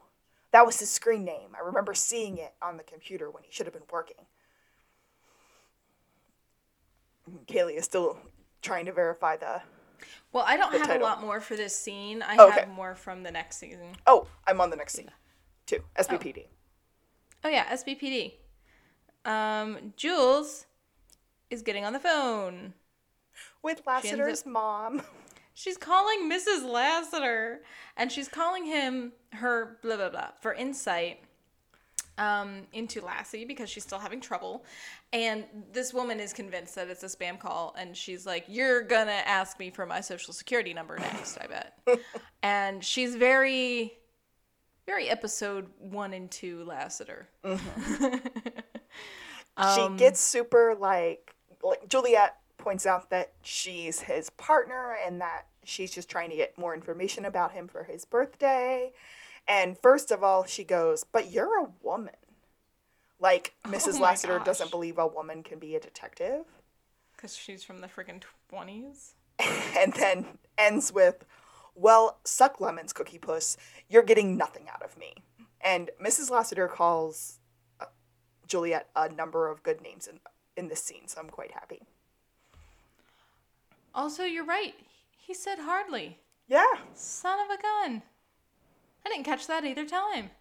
That 0.53 0.65
was 0.65 0.79
his 0.79 0.89
screen 0.89 1.25
name. 1.25 1.49
I 1.59 1.65
remember 1.65 1.93
seeing 1.93 2.37
it 2.37 2.53
on 2.61 2.77
the 2.77 2.83
computer 2.83 3.29
when 3.29 3.43
he 3.43 3.51
should 3.51 3.65
have 3.65 3.73
been 3.73 3.81
working. 3.91 4.15
Kaylea 7.47 7.77
is 7.77 7.85
still 7.85 8.17
trying 8.61 8.85
to 8.85 8.93
verify 8.93 9.35
the. 9.35 9.61
Well, 10.31 10.43
I 10.47 10.55
don't 10.57 10.71
have 10.73 10.87
title. 10.87 11.01
a 11.01 11.07
lot 11.07 11.21
more 11.21 11.39
for 11.41 11.55
this 11.55 11.75
scene. 11.77 12.21
I 12.21 12.37
Okay. 12.37 12.59
have 12.61 12.69
more 12.69 12.95
from 12.95 13.23
the 13.23 13.31
next 13.31 13.57
season. 13.57 13.95
Oh, 14.07 14.27
I'm 14.47 14.61
on 14.61 14.69
the 14.69 14.75
next 14.75 14.93
scene. 14.93 15.09
too. 15.65 15.79
SBPD. 15.97 16.45
Oh 17.43 17.49
yeah, 17.49 17.65
SBPD. 17.73 18.33
Um, 19.25 19.93
Jules 19.95 20.65
is 21.49 21.61
getting 21.61 21.85
on 21.85 21.93
the 21.93 21.99
phone. 21.99 22.73
With 23.63 23.77
ends 23.77 23.87
up- 23.87 24.03
Lassiter's 24.03 24.45
mom. 24.45 25.01
She's 25.53 25.77
calling 25.77 26.29
Mrs. 26.29 26.67
Lassiter, 26.67 27.61
and 27.95 28.11
she's 28.11 28.27
calling 28.27 28.65
him 28.65 29.13
her 29.33 29.77
blah 29.81 29.97
blah 29.97 30.09
blah 30.09 30.29
for 30.41 30.53
insight 30.53 31.19
um, 32.17 32.67
into 32.73 33.01
Lassie 33.01 33.45
because 33.45 33.69
she's 33.69 33.83
still 33.83 33.99
having 33.99 34.19
trouble. 34.21 34.65
And 35.11 35.45
this 35.71 35.93
woman 35.93 36.19
is 36.19 36.33
convinced 36.33 36.75
that 36.75 36.89
it's 36.89 37.03
a 37.03 37.07
spam 37.07 37.39
call, 37.39 37.75
and 37.77 37.95
she's 37.95 38.25
like, 38.25 38.45
"You're 38.47 38.81
gonna 38.81 39.11
ask 39.11 39.59
me 39.59 39.69
for 39.69 39.85
my 39.85 40.01
social 40.01 40.33
security 40.33 40.73
number 40.73 40.97
next, 40.97 41.37
I 41.39 41.47
bet." 41.47 41.77
and 42.43 42.83
she's 42.83 43.15
very, 43.15 43.93
very 44.85 45.09
episode 45.09 45.67
one 45.79 46.13
and 46.13 46.31
two 46.31 46.63
Lassiter. 46.65 47.29
she 49.75 49.89
gets 49.97 50.19
super 50.19 50.75
like 50.79 51.35
like 51.61 51.87
Juliet 51.87 52.35
points 52.63 52.85
out 52.85 53.09
that 53.09 53.33
she's 53.41 54.01
his 54.01 54.29
partner 54.31 54.95
and 55.05 55.19
that 55.19 55.47
she's 55.65 55.91
just 55.91 56.09
trying 56.09 56.29
to 56.29 56.35
get 56.35 56.57
more 56.57 56.73
information 56.73 57.25
about 57.25 57.51
him 57.51 57.67
for 57.67 57.83
his 57.83 58.05
birthday. 58.05 58.93
And 59.47 59.77
first 59.77 60.11
of 60.11 60.23
all, 60.23 60.45
she 60.45 60.63
goes, 60.63 61.03
"But 61.03 61.29
you're 61.29 61.59
a 61.59 61.69
woman." 61.81 62.15
Like 63.19 63.53
Mrs. 63.65 63.97
Oh 63.97 64.03
Lassiter 64.03 64.37
gosh. 64.37 64.45
doesn't 64.45 64.71
believe 64.71 64.97
a 64.97 65.05
woman 65.05 65.43
can 65.43 65.59
be 65.59 65.75
a 65.75 65.79
detective. 65.79 66.45
Because 67.15 67.35
she's 67.35 67.63
from 67.63 67.81
the 67.81 67.87
friggin' 67.87 68.23
20s. 68.51 69.13
And 69.77 69.93
then 69.93 70.25
ends 70.57 70.93
with, 70.93 71.25
"Well, 71.75 72.19
suck 72.23 72.61
lemons, 72.61 72.93
Cookie 72.93 73.17
Puss. 73.17 73.57
You're 73.89 74.03
getting 74.03 74.37
nothing 74.37 74.69
out 74.69 74.81
of 74.81 74.97
me." 74.97 75.15
And 75.59 75.89
Mrs. 76.01 76.29
Lassiter 76.29 76.67
calls 76.69 77.39
uh, 77.81 77.85
Juliet 78.47 78.89
a 78.95 79.09
number 79.09 79.49
of 79.49 79.63
good 79.63 79.81
names 79.81 80.07
in 80.07 80.19
in 80.55 80.69
this 80.69 80.81
scene, 80.83 81.07
so 81.07 81.19
I'm 81.19 81.29
quite 81.29 81.51
happy. 81.51 81.81
Also, 83.93 84.23
you're 84.23 84.45
right. 84.45 84.73
He 85.17 85.33
said 85.33 85.59
hardly. 85.59 86.19
Yeah. 86.47 86.65
Son 86.93 87.39
of 87.39 87.49
a 87.49 87.61
gun. 87.61 88.03
I 89.05 89.09
didn't 89.09 89.25
catch 89.25 89.47
that 89.47 89.65
either 89.65 89.85
time. 89.85 90.31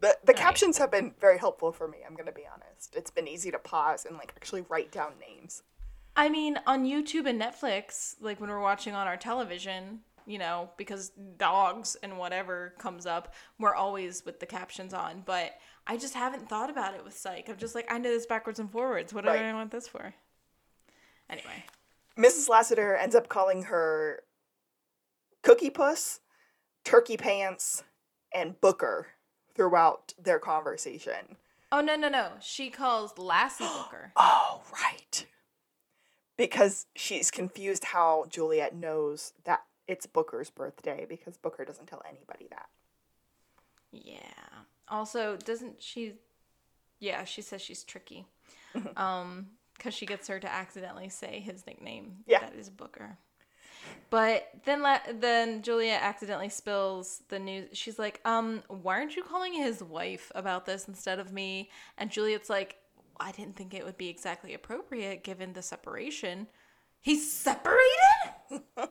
The 0.00 0.16
the 0.24 0.32
Right. 0.32 0.36
captions 0.42 0.78
have 0.78 0.90
been 0.90 1.14
very 1.20 1.38
helpful 1.38 1.72
for 1.72 1.86
me, 1.86 1.98
I'm 2.06 2.14
gonna 2.16 2.32
be 2.32 2.46
honest. 2.46 2.94
It's 2.96 3.10
been 3.10 3.28
easy 3.28 3.50
to 3.50 3.58
pause 3.58 4.04
and 4.06 4.16
like 4.16 4.32
actually 4.36 4.62
write 4.62 4.90
down 4.90 5.12
names. 5.20 5.62
I 6.16 6.28
mean, 6.28 6.58
on 6.66 6.84
YouTube 6.84 7.26
and 7.28 7.40
Netflix, 7.40 8.16
like 8.20 8.40
when 8.40 8.50
we're 8.50 8.60
watching 8.60 8.94
on 8.94 9.06
our 9.06 9.16
television, 9.16 10.00
you 10.26 10.38
know, 10.38 10.70
because 10.76 11.10
dogs 11.38 11.96
and 12.02 12.18
whatever 12.18 12.74
comes 12.78 13.06
up, 13.06 13.34
we're 13.58 13.74
always 13.74 14.24
with 14.24 14.40
the 14.40 14.46
captions 14.46 14.92
on. 14.94 15.22
But 15.24 15.52
I 15.86 15.96
just 15.96 16.14
haven't 16.14 16.48
thought 16.48 16.70
about 16.70 16.94
it 16.94 17.04
with 17.04 17.16
Psych. 17.16 17.48
I'm 17.48 17.56
just 17.58 17.74
like, 17.74 17.90
I 17.92 17.98
know 17.98 18.10
this 18.10 18.26
backwards 18.26 18.58
and 18.58 18.70
forwards. 18.70 19.12
What 19.14 19.24
do 19.24 19.30
Right. 19.30 19.42
I 19.42 19.52
want 19.52 19.70
this 19.70 19.86
for? 19.88 20.14
Anyway. 21.28 21.64
Mrs. 22.20 22.48
Lassiter 22.48 22.94
ends 22.94 23.14
up 23.14 23.28
calling 23.28 23.64
her 23.64 24.22
Cookie 25.42 25.70
Puss, 25.70 26.20
Turkey 26.84 27.16
Pants, 27.16 27.82
and 28.34 28.60
Booker 28.60 29.08
throughout 29.54 30.12
their 30.22 30.38
conversation. 30.38 31.36
Oh, 31.72 31.80
no, 31.80 31.96
no, 31.96 32.08
no. 32.08 32.32
She 32.40 32.68
calls 32.68 33.16
Lassie 33.16 33.64
Booker. 33.76 34.12
Oh, 34.16 34.62
right. 34.72 35.26
Because 36.36 36.86
she's 36.94 37.30
confused 37.30 37.84
how 37.84 38.26
Juliet 38.28 38.74
knows 38.74 39.32
that 39.44 39.60
it's 39.88 40.06
Booker's 40.06 40.50
birthday 40.50 41.06
because 41.08 41.36
Booker 41.36 41.64
doesn't 41.64 41.86
tell 41.86 42.02
anybody 42.08 42.48
that. 42.50 42.68
Yeah. 43.92 44.18
Also, 44.88 45.36
doesn't 45.36 45.82
she? 45.82 46.14
Yeah, 46.98 47.24
she 47.24 47.40
says 47.42 47.62
she's 47.62 47.82
tricky. 47.82 48.26
Um, 48.96 49.48
because 49.80 49.94
she 49.94 50.04
gets 50.04 50.28
her 50.28 50.38
to 50.38 50.52
accidentally 50.52 51.08
say 51.08 51.40
his 51.40 51.66
nickname. 51.66 52.18
Yeah. 52.26 52.40
That 52.40 52.54
is 52.54 52.68
Booker. 52.68 53.16
But 54.10 54.50
then, 54.66 54.82
la- 54.82 55.00
then 55.10 55.62
Julia 55.62 55.98
accidentally 56.00 56.50
spills 56.50 57.22
the 57.28 57.38
news. 57.38 57.70
She's 57.72 57.98
like, 57.98 58.20
"Um, 58.26 58.62
why 58.68 58.98
aren't 58.98 59.16
you 59.16 59.22
calling 59.22 59.54
his 59.54 59.82
wife 59.82 60.30
about 60.34 60.66
this 60.66 60.86
instead 60.86 61.18
of 61.18 61.32
me?" 61.32 61.70
And 61.96 62.10
Juliet's 62.10 62.50
like, 62.50 62.76
"I 63.18 63.32
didn't 63.32 63.56
think 63.56 63.72
it 63.72 63.84
would 63.84 63.96
be 63.96 64.08
exactly 64.08 64.52
appropriate 64.52 65.24
given 65.24 65.54
the 65.54 65.62
separation. 65.62 66.46
He's 67.00 67.32
separated." 67.32 67.80
uh, 68.76 68.88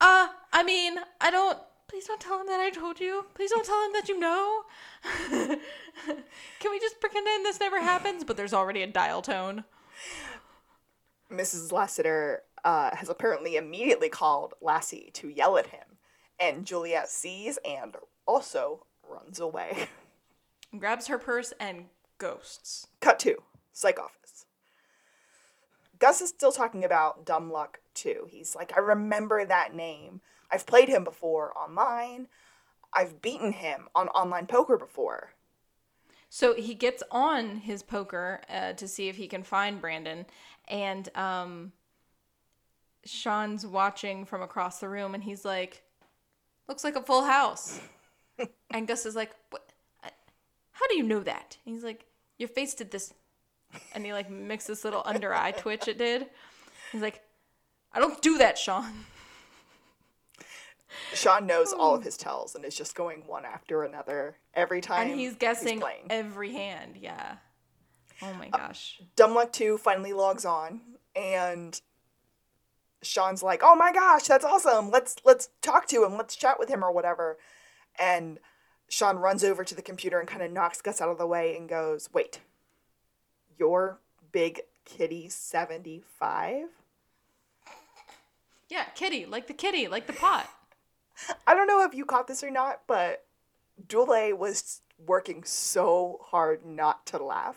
I 0.00 0.62
mean, 0.64 0.96
I 1.20 1.30
don't. 1.30 1.58
Please 1.86 2.06
don't 2.06 2.20
tell 2.20 2.40
him 2.40 2.48
that 2.48 2.58
I 2.58 2.70
told 2.70 2.98
you. 2.98 3.26
Please 3.34 3.50
don't 3.52 3.64
tell 3.64 3.84
him 3.84 3.92
that 3.92 4.08
you 4.08 4.18
know. 4.18 4.62
Can 5.28 6.70
we 6.72 6.80
just 6.80 7.00
pretend 7.00 7.26
this 7.44 7.60
never 7.60 7.80
happens? 7.80 8.24
But 8.24 8.36
there's 8.36 8.52
already 8.52 8.82
a 8.82 8.88
dial 8.88 9.22
tone. 9.22 9.64
Mrs. 11.30 11.72
Lassiter 11.72 12.42
uh, 12.64 12.94
has 12.96 13.08
apparently 13.08 13.56
immediately 13.56 14.08
called 14.08 14.54
Lassie 14.60 15.10
to 15.14 15.28
yell 15.28 15.56
at 15.58 15.68
him, 15.68 15.98
and 16.38 16.64
Juliet 16.64 17.08
sees 17.08 17.58
and 17.64 17.96
also 18.26 18.86
runs 19.08 19.40
away. 19.40 19.88
Grabs 20.78 21.06
her 21.06 21.18
purse 21.18 21.52
and 21.58 21.86
ghosts. 22.18 22.88
Cut 23.00 23.18
to 23.20 23.36
psych 23.72 23.98
office. 23.98 24.46
Gus 25.98 26.20
is 26.20 26.28
still 26.28 26.52
talking 26.52 26.84
about 26.84 27.24
Dumb 27.24 27.50
Luck 27.50 27.80
2. 27.94 28.26
He's 28.28 28.54
like, 28.54 28.72
I 28.76 28.80
remember 28.80 29.44
that 29.44 29.74
name. 29.74 30.20
I've 30.50 30.66
played 30.66 30.88
him 30.88 31.04
before 31.04 31.56
online. 31.56 32.28
I've 32.92 33.22
beaten 33.22 33.52
him 33.52 33.88
on 33.94 34.08
online 34.08 34.46
poker 34.46 34.76
before. 34.76 35.32
So 36.28 36.54
he 36.54 36.74
gets 36.74 37.02
on 37.10 37.56
his 37.58 37.82
poker 37.82 38.40
uh, 38.48 38.72
to 38.74 38.88
see 38.88 39.08
if 39.08 39.16
he 39.16 39.28
can 39.28 39.42
find 39.42 39.80
Brandon, 39.80 40.26
and 40.68 41.08
um, 41.16 41.72
Shawn's 43.04 43.66
watching 43.66 44.24
from 44.24 44.42
across 44.42 44.80
the 44.80 44.88
room, 44.88 45.14
and 45.14 45.22
he's 45.22 45.44
like, 45.44 45.82
"Looks 46.68 46.84
like 46.84 46.96
a 46.96 47.02
full 47.02 47.24
house." 47.24 47.80
and 48.70 48.88
Gus 48.88 49.06
is 49.06 49.14
like, 49.14 49.30
"What? 49.50 49.72
How 50.72 50.86
do 50.88 50.96
you 50.96 51.04
know 51.04 51.20
that?" 51.20 51.56
And 51.64 51.74
he's 51.74 51.84
like, 51.84 52.04
"Your 52.38 52.48
face 52.48 52.74
did 52.74 52.90
this," 52.90 53.14
and 53.94 54.04
he 54.04 54.12
like 54.12 54.28
makes 54.28 54.66
this 54.66 54.84
little 54.84 55.02
under 55.04 55.32
eye 55.32 55.52
twitch. 55.52 55.88
It 55.88 55.98
did. 55.98 56.26
He's 56.92 57.02
like, 57.02 57.22
"I 57.92 58.00
don't 58.00 58.20
do 58.20 58.38
that, 58.38 58.58
Shawn." 58.58 58.92
Shawn 61.14 61.46
knows 61.46 61.72
all 61.72 61.94
of 61.94 62.02
his 62.02 62.16
tells 62.16 62.54
and 62.54 62.64
is 62.64 62.76
just 62.76 62.94
going 62.94 63.22
one 63.26 63.44
after 63.44 63.82
another 63.82 64.36
every 64.54 64.80
time. 64.80 65.10
And 65.10 65.18
he's 65.18 65.36
guessing 65.36 65.80
he's 65.80 66.06
every 66.10 66.52
hand. 66.52 66.96
Yeah. 67.00 67.36
Oh 68.22 68.32
my 68.34 68.48
uh, 68.52 68.58
gosh. 68.58 68.98
Uh, 69.00 69.04
Dumb 69.16 69.34
Luck 69.34 69.52
2 69.52 69.78
finally 69.78 70.12
logs 70.12 70.44
on 70.44 70.80
and 71.14 71.80
Shawn's 73.02 73.42
like, 73.42 73.62
"Oh 73.62 73.76
my 73.76 73.92
gosh, 73.92 74.24
that's 74.24 74.44
awesome. 74.44 74.90
Let's 74.90 75.16
let's 75.24 75.48
talk 75.62 75.86
to 75.88 76.04
him. 76.04 76.16
Let's 76.16 76.36
chat 76.36 76.58
with 76.58 76.68
him 76.68 76.84
or 76.84 76.92
whatever." 76.92 77.38
And 77.98 78.38
Shawn 78.88 79.18
runs 79.18 79.44
over 79.44 79.64
to 79.64 79.74
the 79.74 79.82
computer 79.82 80.18
and 80.18 80.28
kind 80.28 80.42
of 80.42 80.52
knocks 80.52 80.80
Gus 80.82 81.00
out 81.00 81.08
of 81.08 81.18
the 81.18 81.26
way 81.26 81.56
and 81.56 81.68
goes, 81.68 82.08
"Wait. 82.12 82.40
You're 83.58 84.00
Big 84.32 84.60
Kitty 84.84 85.28
75?" 85.28 86.68
Yeah, 88.68 88.84
kitty, 88.94 89.26
like 89.26 89.46
the 89.46 89.54
kitty, 89.54 89.86
like 89.88 90.06
the 90.06 90.12
pot. 90.12 90.50
I 91.46 91.54
don't 91.54 91.66
know 91.66 91.84
if 91.84 91.94
you 91.94 92.04
caught 92.04 92.26
this 92.26 92.42
or 92.44 92.50
not, 92.50 92.82
but 92.86 93.24
Dulé 93.86 94.36
was 94.36 94.82
working 95.04 95.44
so 95.44 96.20
hard 96.24 96.64
not 96.64 97.06
to 97.06 97.22
laugh 97.22 97.56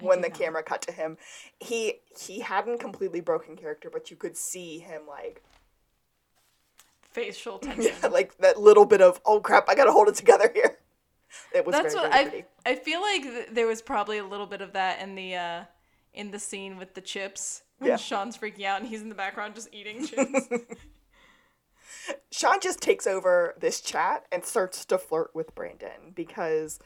when 0.00 0.20
the 0.20 0.30
camera 0.30 0.62
cut 0.62 0.82
to 0.82 0.92
him. 0.92 1.16
He 1.60 2.00
he 2.18 2.40
hadn't 2.40 2.78
completely 2.78 3.20
broken 3.20 3.56
character, 3.56 3.90
but 3.92 4.10
you 4.10 4.16
could 4.16 4.36
see 4.36 4.78
him 4.78 5.02
like 5.08 5.42
facial 7.10 7.58
tension. 7.60 7.92
Yeah, 8.02 8.08
like 8.08 8.36
that 8.38 8.60
little 8.60 8.84
bit 8.86 9.00
of 9.02 9.20
oh 9.24 9.40
crap, 9.40 9.68
I 9.68 9.74
gotta 9.74 9.92
hold 9.92 10.08
it 10.08 10.14
together 10.14 10.50
here. 10.52 10.78
It 11.54 11.66
was 11.66 11.74
That's 11.74 11.92
very, 11.94 12.08
what 12.08 12.12
very 12.30 12.46
I. 12.64 12.70
I 12.70 12.74
feel 12.76 13.02
like 13.02 13.22
th- 13.22 13.48
there 13.52 13.66
was 13.66 13.82
probably 13.82 14.16
a 14.16 14.24
little 14.24 14.46
bit 14.46 14.62
of 14.62 14.72
that 14.72 15.02
in 15.02 15.14
the 15.14 15.34
uh 15.36 15.64
in 16.14 16.30
the 16.30 16.38
scene 16.38 16.78
with 16.78 16.94
the 16.94 17.02
chips 17.02 17.62
when 17.78 17.90
Yeah. 17.90 17.96
Sean's 17.96 18.36
freaking 18.38 18.64
out 18.64 18.80
and 18.80 18.88
he's 18.88 19.02
in 19.02 19.10
the 19.10 19.14
background 19.14 19.54
just 19.54 19.68
eating 19.70 20.06
chips. 20.06 20.48
Shawn 22.30 22.60
just 22.60 22.80
takes 22.80 23.06
over 23.06 23.54
this 23.58 23.80
chat 23.80 24.26
and 24.30 24.44
starts 24.44 24.84
to 24.86 24.98
flirt 24.98 25.34
with 25.34 25.54
Brandon 25.54 26.12
because 26.14 26.78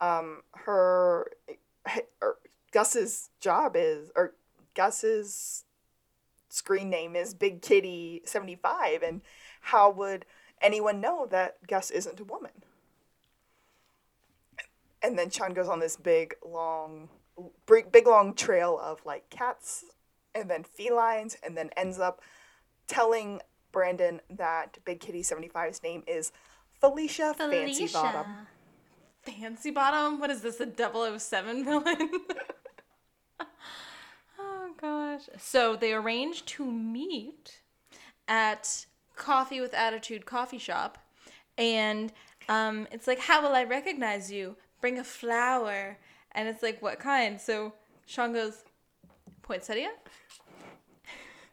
um, 0.00 0.42
her, 0.54 1.30
or 2.20 2.38
Gus's 2.72 3.30
job 3.40 3.72
is, 3.76 4.10
or 4.16 4.34
Gus's 4.74 5.64
screen 6.48 6.90
name 6.90 7.16
is 7.16 7.34
Big 7.34 7.62
Kitty 7.62 8.22
75. 8.24 9.02
And 9.02 9.22
how 9.60 9.90
would 9.90 10.24
anyone 10.60 11.00
know 11.00 11.26
that 11.30 11.66
Gus 11.66 11.90
isn't 11.90 12.20
a 12.20 12.24
woman? 12.24 12.52
And 15.02 15.18
then 15.18 15.30
Shawn 15.30 15.54
goes 15.54 15.68
on 15.68 15.78
this 15.78 15.96
big, 15.96 16.34
long, 16.44 17.08
big 17.66 18.06
long 18.06 18.34
trail 18.34 18.78
of 18.82 19.04
like 19.04 19.30
cats 19.30 19.84
and 20.34 20.50
then 20.50 20.64
felines 20.64 21.36
and 21.42 21.56
then 21.56 21.70
ends 21.76 21.98
up 21.98 22.20
telling 22.86 23.40
Brandon 23.76 24.22
that 24.30 24.78
Big 24.86 25.00
Kitty 25.00 25.20
75's 25.20 25.82
name 25.82 26.02
is 26.06 26.32
Felicia, 26.80 27.34
Fancy 27.34 27.86
Bottom. 27.88 28.24
Fancy 29.20 29.70
Bottom? 29.70 30.18
What 30.18 30.30
is 30.30 30.40
this, 30.40 30.60
a 30.60 31.18
007 31.18 31.62
villain? 31.62 32.10
oh 34.38 34.70
gosh. 34.80 35.28
So 35.36 35.76
they 35.76 35.92
arranged 35.92 36.46
to 36.46 36.64
meet 36.64 37.60
at 38.26 38.86
Coffee 39.14 39.60
with 39.60 39.74
Attitude 39.74 40.24
coffee 40.24 40.56
shop. 40.56 40.96
And 41.58 42.14
um, 42.48 42.88
it's 42.90 43.06
like, 43.06 43.18
how 43.18 43.42
will 43.42 43.54
I 43.54 43.64
recognize 43.64 44.32
you? 44.32 44.56
Bring 44.80 44.98
a 44.98 45.04
flower. 45.04 45.98
And 46.32 46.48
it's 46.48 46.62
like, 46.62 46.80
what 46.80 46.98
kind? 46.98 47.38
So 47.38 47.74
Shawn 48.06 48.32
goes, 48.32 48.64
poinsettia? 49.42 49.90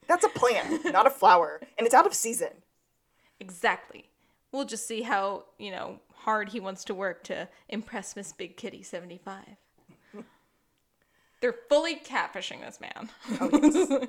That's 0.08 0.26
a 0.26 0.30
plant, 0.30 0.86
not 0.92 1.08
a 1.08 1.10
flower, 1.10 1.62
and 1.78 1.86
it's 1.86 1.96
out 1.96 2.06
of 2.06 2.14
season. 2.14 2.50
Exactly. 3.40 4.10
We'll 4.52 4.66
just 4.66 4.88
see 4.88 5.02
how, 5.02 5.46
you 5.58 5.72
know, 5.72 6.00
hard 6.14 6.50
he 6.50 6.60
wants 6.60 6.84
to 6.86 6.94
work 6.94 7.24
to 7.26 7.50
impress 7.70 8.16
Miss 8.16 8.32
Big 8.32 8.56
Kitty 8.56 8.84
75. 8.84 9.44
They're 11.42 11.56
fully 11.68 11.96
catfishing 11.98 12.62
this 12.62 12.80
man. 12.80 13.10
Oh, 13.42 13.50
yes. 13.52 14.08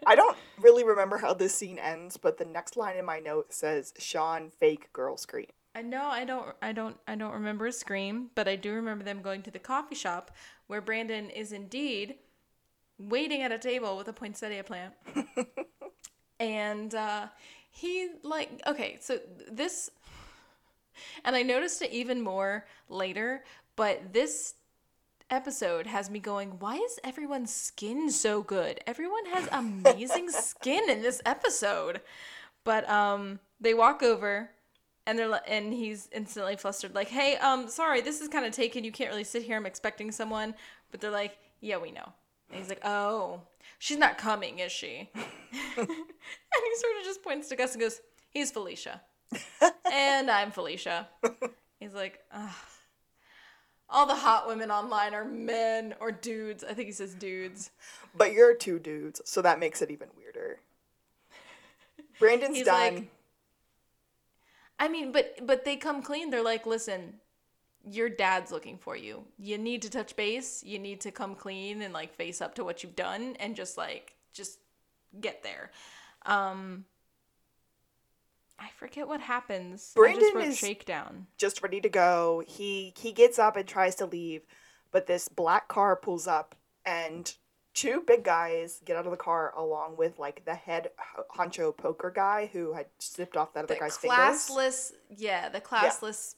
I 0.06 0.16
don't 0.16 0.36
really 0.60 0.82
remember 0.82 1.18
how 1.18 1.32
this 1.32 1.54
scene 1.54 1.78
ends, 1.78 2.16
but 2.16 2.36
the 2.36 2.44
next 2.44 2.76
line 2.76 2.96
in 2.96 3.04
my 3.04 3.20
note 3.20 3.52
says 3.52 3.94
Shawn 3.98 4.50
fake 4.58 4.92
girl 4.92 5.16
scream. 5.16 5.46
I 5.76 5.82
know 5.82 6.06
I 6.06 6.24
don't 6.24 6.46
I 6.62 6.72
don't 6.72 6.96
I 7.06 7.14
don't 7.14 7.32
remember 7.32 7.66
a 7.66 7.72
scream, 7.72 8.30
but 8.34 8.48
I 8.48 8.56
do 8.56 8.72
remember 8.72 9.04
them 9.04 9.22
going 9.22 9.42
to 9.42 9.50
the 9.50 9.58
coffee 9.58 9.94
shop 9.94 10.30
where 10.66 10.80
Brandon 10.80 11.30
is 11.30 11.52
indeed 11.52 12.16
waiting 12.98 13.42
at 13.42 13.52
a 13.52 13.58
table 13.58 13.96
with 13.96 14.08
a 14.08 14.12
poinsettia 14.12 14.64
plant. 14.64 14.94
and 16.40 16.94
uh, 16.94 17.26
he, 17.70 18.08
like, 18.22 18.60
okay, 18.66 18.98
so 19.00 19.18
this, 19.50 19.90
and 21.24 21.34
I 21.34 21.42
noticed 21.42 21.82
it 21.82 21.90
even 21.90 22.20
more 22.20 22.66
later, 22.88 23.44
but 23.76 24.12
this 24.12 24.54
episode 25.30 25.86
has 25.86 26.10
me 26.10 26.20
going, 26.20 26.58
why 26.58 26.76
is 26.76 27.00
everyone's 27.02 27.52
skin 27.52 28.10
so 28.10 28.42
good? 28.42 28.80
Everyone 28.86 29.26
has 29.26 29.48
amazing 29.50 30.30
skin 30.30 30.88
in 30.88 31.02
this 31.02 31.20
episode. 31.24 32.00
But 32.62 32.88
um, 32.88 33.40
they 33.60 33.74
walk 33.74 34.02
over 34.02 34.50
and 35.06 35.18
they're 35.18 35.40
and 35.46 35.72
he's 35.72 36.08
instantly 36.12 36.56
flustered 36.56 36.94
like 36.94 37.08
hey 37.08 37.36
um 37.36 37.68
sorry 37.68 38.00
this 38.00 38.20
is 38.20 38.28
kind 38.28 38.46
of 38.46 38.52
taken 38.52 38.84
you 38.84 38.92
can't 38.92 39.10
really 39.10 39.24
sit 39.24 39.42
here 39.42 39.56
i'm 39.56 39.66
expecting 39.66 40.10
someone 40.10 40.54
but 40.90 41.00
they're 41.00 41.10
like 41.10 41.36
yeah 41.60 41.76
we 41.76 41.90
know 41.90 42.12
and 42.54 42.62
he's 42.62 42.68
like, 42.68 42.84
oh, 42.84 43.40
she's 43.78 43.98
not 43.98 44.16
coming, 44.16 44.60
is 44.60 44.70
she? 44.72 45.10
and 45.14 45.24
he 45.76 45.84
sort 45.86 46.96
of 46.98 47.04
just 47.04 47.22
points 47.22 47.48
to 47.48 47.56
Gus 47.56 47.72
and 47.72 47.80
goes, 47.80 48.00
he's 48.30 48.50
Felicia. 48.50 49.00
and 49.92 50.30
I'm 50.30 50.50
Felicia. 50.52 51.08
He's 51.80 51.92
like, 51.94 52.20
Ugh. 52.32 52.50
all 53.90 54.06
the 54.06 54.14
hot 54.14 54.46
women 54.46 54.70
online 54.70 55.14
are 55.14 55.24
men 55.24 55.94
or 56.00 56.12
dudes. 56.12 56.62
I 56.62 56.72
think 56.74 56.86
he 56.86 56.92
says 56.92 57.14
dudes. 57.14 57.70
But 58.16 58.32
you're 58.32 58.54
two 58.54 58.78
dudes, 58.78 59.20
so 59.24 59.42
that 59.42 59.58
makes 59.58 59.82
it 59.82 59.90
even 59.90 60.08
weirder. 60.16 60.60
Brandon's 62.20 62.56
He's 62.58 62.66
done. 62.66 62.94
like- 62.94 63.10
I 64.78 64.88
mean, 64.88 65.12
but 65.12 65.38
but 65.46 65.64
they 65.64 65.76
come 65.76 66.02
clean. 66.02 66.30
They're 66.30 66.42
like, 66.42 66.66
listen, 66.66 67.14
your 67.90 68.08
dad's 68.08 68.50
looking 68.50 68.78
for 68.78 68.96
you. 68.96 69.24
You 69.38 69.58
need 69.58 69.82
to 69.82 69.90
touch 69.90 70.16
base. 70.16 70.62
You 70.64 70.78
need 70.78 71.00
to 71.02 71.10
come 71.10 71.34
clean 71.34 71.82
and 71.82 71.92
like 71.92 72.14
face 72.14 72.40
up 72.40 72.54
to 72.56 72.64
what 72.64 72.82
you've 72.82 72.96
done 72.96 73.36
and 73.40 73.54
just 73.54 73.76
like 73.76 74.14
just 74.32 74.58
get 75.20 75.42
there. 75.42 75.70
Um 76.26 76.84
I 78.58 78.68
forget 78.76 79.08
what 79.08 79.20
happens. 79.20 79.92
I 79.96 80.00
Brandon 80.00 80.40
is- 80.42 80.56
shakedown. 80.58 81.26
just 81.36 81.62
ready 81.62 81.80
to 81.80 81.88
go. 81.88 82.42
He 82.46 82.94
he 82.96 83.12
gets 83.12 83.38
up 83.38 83.56
and 83.56 83.66
tries 83.68 83.96
to 83.96 84.06
leave, 84.06 84.42
but 84.90 85.06
this 85.06 85.28
black 85.28 85.68
car 85.68 85.96
pulls 85.96 86.26
up 86.26 86.54
and 86.86 87.34
two 87.74 88.02
big 88.06 88.22
guys 88.22 88.80
get 88.84 88.96
out 88.96 89.04
of 89.04 89.10
the 89.10 89.16
car 89.16 89.52
along 89.56 89.96
with 89.96 90.16
like 90.18 90.44
the 90.44 90.54
head 90.54 90.90
honcho 91.36 91.76
poker 91.76 92.10
guy 92.14 92.48
who 92.52 92.72
had 92.72 92.86
snipped 93.00 93.36
off 93.36 93.52
that 93.54 93.64
other 93.64 93.74
The 93.74 93.80
guy's 93.80 93.96
fingers. 93.96 94.18
classless, 94.18 94.92
yeah, 95.10 95.48
the 95.48 95.60
classless. 95.60 96.36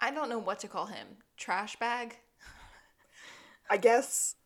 I 0.00 0.10
don't 0.10 0.28
know 0.28 0.38
what 0.38 0.58
to 0.60 0.68
call 0.68 0.86
him. 0.86 1.06
Trash 1.36 1.76
bag. 1.76 2.16
I 3.70 3.76
guess 3.76 4.36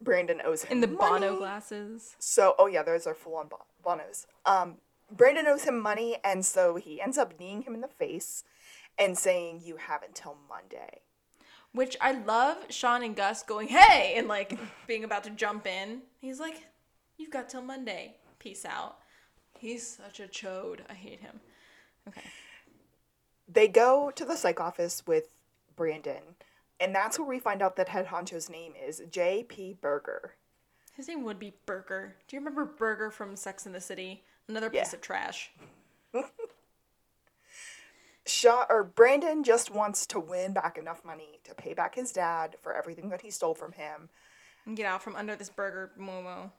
Brandon 0.00 0.40
owes 0.44 0.64
him 0.64 0.72
In 0.72 0.80
the 0.80 0.88
money. 0.88 1.26
Bono 1.26 1.38
glasses. 1.38 2.16
So, 2.18 2.54
oh 2.58 2.66
yeah, 2.66 2.82
those 2.82 3.06
are 3.06 3.14
full 3.14 3.36
on 3.36 3.48
bonos. 3.82 4.26
Um, 4.44 4.76
Brandon 5.10 5.46
owes 5.46 5.64
him 5.64 5.78
money, 5.78 6.16
and 6.24 6.44
so 6.44 6.76
he 6.76 7.00
ends 7.00 7.16
up 7.16 7.38
kneeing 7.38 7.62
him 7.62 7.74
in 7.74 7.80
the 7.80 7.88
face 7.88 8.42
and 8.98 9.16
saying, 9.16 9.60
"You 9.64 9.76
have 9.76 10.02
until 10.02 10.36
Monday." 10.48 11.00
Which 11.72 11.96
I 12.00 12.12
love 12.12 12.56
Shawn 12.70 13.02
and 13.02 13.14
Gus 13.14 13.42
going, 13.42 13.68
hey, 13.68 14.14
and 14.16 14.28
like 14.28 14.58
being 14.86 15.04
about 15.04 15.24
to 15.24 15.30
jump 15.30 15.66
in. 15.66 16.00
He's 16.20 16.40
like, 16.40 16.64
you've 17.18 17.30
got 17.30 17.50
till 17.50 17.60
Monday. 17.60 18.16
Peace 18.38 18.64
out. 18.64 18.96
He's 19.58 19.86
such 19.86 20.20
a 20.20 20.22
chode. 20.22 20.80
I 20.88 20.94
hate 20.94 21.20
him. 21.20 21.38
Okay. 22.08 22.22
They 23.48 23.68
go 23.68 24.10
to 24.14 24.24
the 24.24 24.36
psych 24.36 24.60
office 24.60 25.02
with 25.06 25.28
Brandon, 25.76 26.22
and 26.80 26.94
that's 26.94 27.18
where 27.18 27.28
we 27.28 27.38
find 27.38 27.62
out 27.62 27.76
that 27.76 27.88
head 27.90 28.06
honcho's 28.06 28.50
name 28.50 28.72
is 28.76 29.02
J.P. 29.10 29.78
Berger. 29.80 30.34
His 30.94 31.08
name 31.08 31.22
would 31.24 31.38
be 31.38 31.54
Berger. 31.66 32.16
Do 32.26 32.36
you 32.36 32.40
remember 32.40 32.64
Berger 32.64 33.10
from 33.10 33.36
Sex 33.36 33.66
in 33.66 33.72
the 33.72 33.80
City? 33.80 34.24
Another 34.48 34.70
piece 34.70 34.92
Yeah. 34.92 34.96
of 34.96 35.00
trash. 35.00 35.50
Shaw 38.26 38.64
or 38.68 38.82
Brandon 38.82 39.44
just 39.44 39.70
wants 39.70 40.06
to 40.06 40.18
win 40.18 40.52
back 40.52 40.76
enough 40.78 41.04
money 41.04 41.38
to 41.44 41.54
pay 41.54 41.74
back 41.74 41.94
his 41.94 42.10
dad 42.12 42.56
for 42.60 42.74
everything 42.74 43.08
that 43.10 43.20
he 43.22 43.30
stole 43.30 43.54
from 43.54 43.72
him. 43.72 44.08
And 44.64 44.76
get 44.76 44.86
out 44.86 45.02
from 45.02 45.14
under 45.14 45.36
this 45.36 45.48
burger 45.50 45.92
momo. 45.98 46.50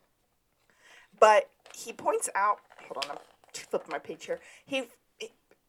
But 1.20 1.50
he 1.76 1.92
points 1.92 2.30
out, 2.36 2.60
hold 2.88 3.04
on, 3.04 3.12
I'm 3.12 3.18
flipping 3.54 3.92
my 3.92 4.00
page 4.00 4.26
here. 4.26 4.40
He, 4.66 4.84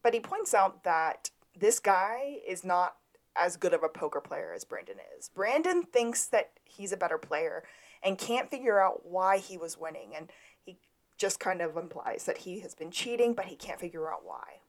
but 0.03 0.13
he 0.13 0.19
points 0.19 0.53
out 0.53 0.83
that 0.83 1.31
this 1.57 1.79
guy 1.79 2.37
is 2.47 2.63
not 2.63 2.95
as 3.35 3.57
good 3.57 3.73
of 3.73 3.83
a 3.83 3.89
poker 3.89 4.19
player 4.21 4.53
as 4.55 4.63
Brandon 4.65 4.97
is. 5.17 5.29
Brandon 5.29 5.83
thinks 5.83 6.25
that 6.27 6.51
he's 6.65 6.91
a 6.91 6.97
better 6.97 7.17
player 7.17 7.63
and 8.03 8.17
can't 8.17 8.49
figure 8.49 8.79
out 8.79 9.05
why 9.05 9.37
he 9.37 9.57
was 9.57 9.77
winning, 9.77 10.15
and 10.15 10.31
he 10.65 10.77
just 11.17 11.39
kind 11.39 11.61
of 11.61 11.75
implies 11.77 12.25
that 12.25 12.39
he 12.39 12.59
has 12.61 12.73
been 12.75 12.91
cheating, 12.91 13.33
but 13.33 13.45
he 13.45 13.55
can't 13.55 13.79
figure 13.79 14.11
out 14.11 14.21
why. 14.25 14.59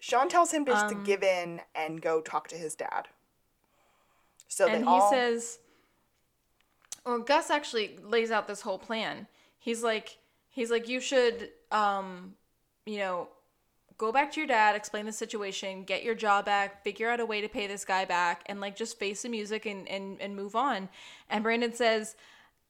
Shawn 0.00 0.28
tells 0.28 0.52
him 0.52 0.64
just 0.66 0.88
to 0.90 0.94
Um, 0.94 1.04
give 1.04 1.22
in 1.22 1.62
and 1.74 2.00
go 2.02 2.20
talk 2.20 2.46
to 2.48 2.56
his 2.56 2.74
dad. 2.74 3.08
So 4.46 4.68
and 4.68 4.84
he 4.84 4.88
all 4.88 5.10
says 5.10 5.58
well 7.04 7.18
gus 7.18 7.50
actually 7.50 7.98
lays 8.02 8.30
out 8.30 8.46
this 8.46 8.62
whole 8.62 8.78
plan 8.78 9.26
he's 9.58 9.82
like 9.82 10.18
he's 10.48 10.70
like 10.70 10.88
you 10.88 11.00
should 11.00 11.50
um 11.70 12.34
you 12.88 12.98
know 12.98 13.28
go 13.96 14.12
back 14.12 14.32
to 14.32 14.40
your 14.40 14.46
dad 14.46 14.74
explain 14.74 15.06
the 15.06 15.12
situation 15.12 15.84
get 15.84 16.02
your 16.02 16.14
job 16.14 16.44
back 16.44 16.82
figure 16.82 17.08
out 17.08 17.20
a 17.20 17.26
way 17.26 17.40
to 17.40 17.48
pay 17.48 17.66
this 17.66 17.84
guy 17.84 18.04
back 18.04 18.42
and 18.46 18.60
like 18.60 18.76
just 18.76 18.98
face 18.98 19.22
the 19.22 19.28
music 19.28 19.66
and 19.66 19.88
and, 19.88 20.20
and 20.20 20.34
move 20.34 20.56
on 20.56 20.88
and 21.30 21.42
brandon 21.44 21.72
says 21.72 22.16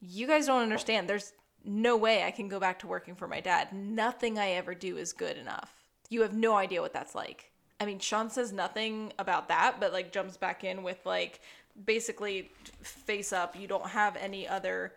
you 0.01 0.27
guys 0.27 0.47
don't 0.47 0.63
understand 0.63 1.09
there's 1.09 1.33
no 1.65 1.97
way 1.97 2.23
i 2.25 2.31
can 2.31 2.49
go 2.49 2.61
back 2.61 2.79
to 2.79 2.87
working 2.87 3.15
for 3.15 3.29
my 3.29 3.41
dad 3.41 3.73
nothing 3.73 4.39
i 4.39 4.51
ever 4.51 4.75
do 4.75 4.97
is 4.97 5.13
good 5.13 5.37
enough 5.37 5.73
you 6.09 6.23
have 6.23 6.35
no 6.35 6.57
idea 6.57 6.81
what 6.81 6.93
that's 6.93 7.15
like 7.15 7.53
I 7.81 7.87
mean, 7.87 7.99
Shawn 7.99 8.31
says 8.31 8.53
nothing 8.53 9.13
about 9.19 9.49
that, 9.49 9.77
but 9.79 9.93
like 9.93 10.13
jumps 10.13 10.37
back 10.37 10.65
in 10.65 10.83
with 10.83 10.99
like 11.05 11.41
basically 11.85 12.51
face 12.83 13.33
up. 13.33 13.55
You 13.57 13.69
don't 13.69 13.91
have 13.91 14.17
any 14.17 14.49
other 14.49 14.95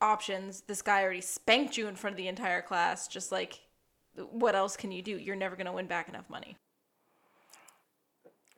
options. 0.00 0.62
This 0.62 0.80
guy 0.80 1.02
already 1.02 1.20
spanked 1.20 1.76
you 1.76 1.86
in 1.86 1.96
front 1.96 2.14
of 2.14 2.18
the 2.18 2.28
entire 2.28 2.62
class. 2.62 3.08
Just 3.08 3.30
like, 3.30 3.60
what 4.30 4.54
else 4.54 4.76
can 4.76 4.92
you 4.92 5.02
do? 5.02 5.18
You're 5.18 5.36
never 5.36 5.56
going 5.56 5.66
to 5.66 5.72
win 5.72 5.86
back 5.86 6.08
enough 6.08 6.28
money. 6.28 6.56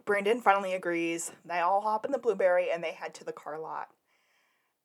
Brandon 0.04 0.40
finally 0.40 0.74
agrees. 0.74 1.32
They 1.44 1.60
all 1.60 1.80
hop 1.80 2.04
in 2.04 2.12
the 2.12 2.18
blueberry 2.18 2.70
and 2.70 2.82
they 2.82 2.92
head 2.92 3.14
to 3.14 3.24
the 3.24 3.32
car 3.32 3.58
lot. 3.58 3.88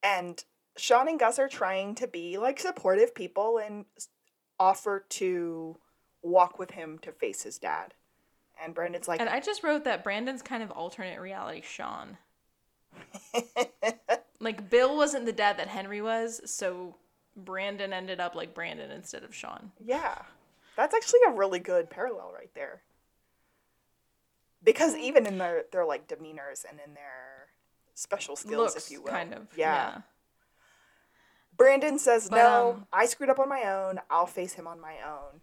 And 0.03 0.43
Shawn 0.77 1.07
and 1.07 1.19
Gus 1.19 1.39
are 1.39 1.47
trying 1.47 1.95
to 1.95 2.07
be 2.07 2.37
like 2.37 2.59
supportive 2.59 3.15
people 3.15 3.57
and 3.57 3.85
offer 4.59 5.05
to 5.09 5.77
walk 6.21 6.59
with 6.59 6.71
him 6.71 6.99
to 6.99 7.11
face 7.11 7.43
his 7.43 7.57
dad. 7.57 7.93
And 8.63 8.73
Brandon's 8.73 9.07
like, 9.07 9.19
And 9.19 9.29
I 9.29 9.39
just 9.39 9.63
wrote 9.63 9.83
that 9.83 10.03
Brandon's 10.03 10.41
kind 10.41 10.63
of 10.63 10.71
alternate 10.71 11.19
reality 11.19 11.61
Shawn. 11.61 12.17
like, 14.39 14.69
Bill 14.69 14.95
wasn't 14.95 15.25
the 15.25 15.33
dad 15.33 15.57
that 15.57 15.67
Henry 15.67 16.01
was, 16.01 16.41
so 16.45 16.95
Brandon 17.35 17.93
ended 17.93 18.19
up 18.19 18.33
like 18.33 18.55
Brandon 18.55 18.89
instead 18.89 19.23
of 19.23 19.35
Shawn. 19.35 19.71
yeah, 19.83 20.23
that's 20.77 20.95
actually 20.95 21.19
a 21.27 21.31
really 21.31 21.59
good 21.59 21.89
parallel 21.89 22.31
right 22.33 22.51
there. 22.55 22.83
Because 24.63 24.95
even 24.95 25.25
in 25.25 25.37
their 25.37 25.65
their 25.71 25.85
like 25.85 26.07
demeanors 26.07 26.63
and 26.69 26.79
in 26.85 26.93
their 26.93 27.49
special 27.93 28.35
skills, 28.35 28.73
Looks 28.75 28.85
if 28.85 28.91
you 28.91 29.01
will, 29.01 29.11
kind 29.11 29.33
of. 29.33 29.47
yeah. 29.55 30.01
Brandon 31.57 31.97
says, 31.97 32.29
But, 32.29 32.37
No, 32.37 32.69
um, 32.77 32.87
I 32.93 33.07
screwed 33.07 33.29
up 33.31 33.39
on 33.39 33.49
my 33.49 33.63
own. 33.63 33.99
I'll 34.09 34.27
face 34.27 34.53
him 34.53 34.67
on 34.67 34.79
my 34.79 34.95
own. 35.05 35.41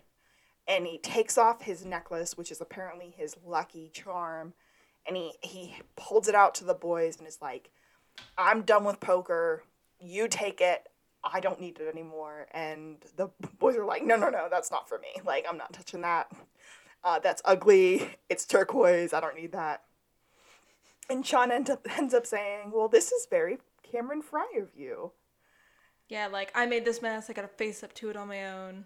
And 0.67 0.87
he 0.87 0.97
takes 0.99 1.37
off 1.37 1.63
his 1.63 1.85
necklace, 1.85 2.37
which 2.39 2.51
is 2.53 2.61
apparently 2.61 3.13
his 3.17 3.37
lucky 3.45 3.91
charm, 3.93 4.55
and 5.07 5.17
he, 5.17 5.33
he 5.43 5.77
holds 5.99 6.29
it 6.29 6.35
out 6.35 6.55
to 6.57 6.65
the 6.65 6.73
boys 6.73 7.19
and 7.19 7.27
is 7.27 7.39
like, 7.43 7.71
I'm 8.39 8.63
done 8.63 8.85
with 8.85 9.01
poker. 9.01 9.65
You 10.01 10.29
take 10.29 10.61
it. 10.61 10.89
I 11.33 11.41
don't 11.41 11.61
need 11.61 11.79
it 11.81 11.89
anymore. 11.89 12.47
And 12.53 12.99
the 13.17 13.29
boys 13.59 13.77
are 13.77 13.85
like, 13.85 14.05
No, 14.05 14.17
no, 14.17 14.29
no, 14.31 14.49
that's 14.51 14.71
not 14.71 14.89
for 14.89 14.99
me. 14.99 15.09
Like, 15.25 15.47
I'm 15.49 15.59
not 15.59 15.73
touching 15.73 16.03
that. 16.03 16.31
Uh, 17.03 17.19
that's 17.19 17.43
ugly. 17.45 18.09
It's 18.31 18.45
turquoise. 18.47 19.13
I 19.13 19.21
don't 19.21 19.37
need 19.37 19.53
that. 19.53 19.83
And 21.11 21.25
Shawn 21.27 21.51
end 21.53 21.69
up, 21.71 21.87
ends 21.99 22.15
up 22.15 22.27
saying, 22.27 22.71
Well, 22.73 22.89
this 22.89 23.13
is 23.13 23.27
very 23.31 23.59
Cameron 23.91 24.23
Fry 24.23 24.47
of 24.61 24.69
you. 24.77 25.13
Yeah, 26.09 26.27
like 26.29 26.51
I 26.55 26.67
made 26.67 26.85
this 26.85 27.01
mess. 27.03 27.29
I 27.31 27.33
got 27.33 27.43
to 27.43 27.49
face 27.49 27.83
up 27.83 27.93
to 27.95 28.11
it 28.11 28.17
on 28.17 28.29
my 28.29 28.47
own. 28.47 28.85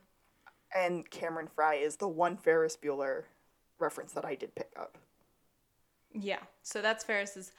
and 0.74 1.08
Cameron 1.10 1.48
Fry 1.54 1.74
is 1.76 1.96
the 1.96 2.08
one 2.08 2.36
Ferris 2.36 2.76
Bueller 2.76 3.24
reference 3.78 4.12
that 4.12 4.24
I 4.24 4.34
did 4.34 4.54
pick 4.54 4.70
up. 4.78 4.98
Yeah. 6.12 6.40
So 6.62 6.80
that's 6.82 7.04
Ferris's 7.04 7.52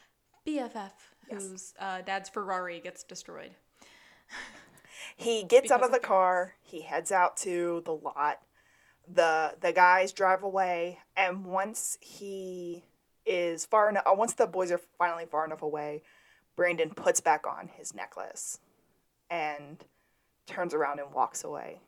BFF, 0.45 0.91
Yes. 1.31 1.43
whose 1.47 1.73
uh, 1.79 2.01
dad's 2.01 2.29
Ferrari 2.29 2.79
gets 2.79 3.03
destroyed. 3.03 3.51
He 5.15 5.43
gets 5.43 5.71
out 5.71 5.83
of 5.83 5.91
the 5.91 5.99
car, 5.99 6.55
he 6.61 6.81
heads 6.81 7.11
out 7.11 7.37
to 7.37 7.81
the 7.85 7.93
lot. 7.93 8.39
The 9.07 9.55
the 9.59 9.73
guys 9.73 10.11
drive 10.11 10.43
away, 10.43 10.99
and 11.17 11.45
once 11.45 11.97
he 12.01 12.83
is 13.25 13.65
far 13.65 13.89
enough, 13.89 14.03
once 14.07 14.33
the 14.33 14.47
boys 14.47 14.71
are 14.71 14.81
finally 14.97 15.25
far 15.25 15.45
enough 15.45 15.61
away, 15.61 16.03
Brandon 16.55 16.91
puts 16.91 17.21
back 17.21 17.45
on 17.47 17.69
his 17.69 17.95
necklace 17.95 18.59
and 19.29 19.83
turns 20.45 20.73
around 20.73 20.99
and 20.99 21.13
walks 21.13 21.43
away. 21.43 21.79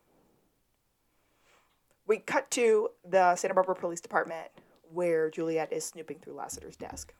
We 2.07 2.17
cut 2.17 2.49
to 2.51 2.89
the 3.07 3.35
Santa 3.35 3.53
Barbara 3.53 3.75
Police 3.75 4.01
Department 4.01 4.47
where 4.93 5.29
Juliet 5.29 5.71
is 5.71 5.85
snooping 5.85 6.19
through 6.19 6.33
Lassiter's 6.33 6.75
desk. 6.75 7.13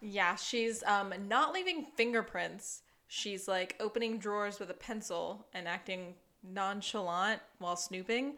Yeah, 0.00 0.36
she's 0.36 0.82
um 0.84 1.12
not 1.26 1.52
leaving 1.52 1.86
fingerprints. 1.96 2.82
She's 3.08 3.46
like 3.46 3.76
opening 3.80 4.18
drawers 4.18 4.58
with 4.58 4.70
a 4.70 4.74
pencil 4.74 5.46
and 5.52 5.68
acting 5.68 6.14
nonchalant 6.42 7.40
while 7.58 7.76
snooping. 7.76 8.36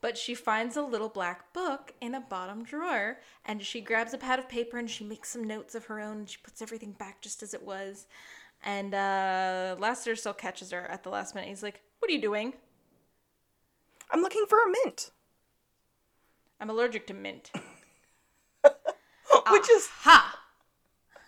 But 0.00 0.16
she 0.16 0.34
finds 0.34 0.76
a 0.76 0.82
little 0.82 1.10
black 1.10 1.52
book 1.52 1.92
in 2.00 2.14
a 2.14 2.20
bottom 2.20 2.64
drawer 2.64 3.18
and 3.44 3.62
she 3.62 3.82
grabs 3.82 4.14
a 4.14 4.18
pad 4.18 4.38
of 4.38 4.48
paper 4.48 4.78
and 4.78 4.88
she 4.88 5.04
makes 5.04 5.28
some 5.28 5.44
notes 5.44 5.74
of 5.74 5.84
her 5.86 6.00
own 6.00 6.18
and 6.18 6.30
she 6.30 6.38
puts 6.42 6.62
everything 6.62 6.92
back 6.92 7.20
just 7.20 7.42
as 7.42 7.52
it 7.52 7.62
was. 7.62 8.06
And 8.62 8.94
uh 8.94 9.76
Lassiter 9.78 10.16
still 10.16 10.32
catches 10.32 10.70
her 10.70 10.86
at 10.86 11.02
the 11.02 11.10
last 11.10 11.34
minute. 11.34 11.48
He's 11.48 11.62
like, 11.62 11.82
What 11.98 12.10
are 12.10 12.14
you 12.14 12.20
doing? 12.20 12.54
I'm 14.10 14.22
looking 14.22 14.46
for 14.48 14.58
a 14.58 14.70
mint. 14.84 15.10
I'm 16.60 16.70
allergic 16.70 17.06
to 17.08 17.14
mint. 17.14 17.50
Which 19.50 19.70
is 19.70 19.88
Ha! 20.00 20.38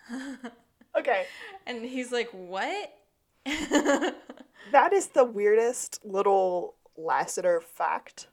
okay. 0.97 1.25
And 1.65 1.83
he's 1.85 2.11
like, 2.11 2.29
What? 2.31 2.93
That 4.71 4.93
is 4.93 5.07
the 5.07 5.25
weirdest 5.25 5.99
little 6.03 6.75
Lassiter 6.97 7.61
fact 7.61 8.27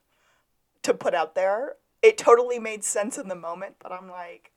to 0.82 0.94
put 0.94 1.14
out 1.14 1.34
there. 1.34 1.76
It 2.02 2.16
totally 2.16 2.58
made 2.58 2.84
sense 2.84 3.18
in 3.18 3.28
the 3.28 3.34
moment, 3.34 3.76
but 3.78 3.92
I'm 3.92 4.08
like, 4.08 4.52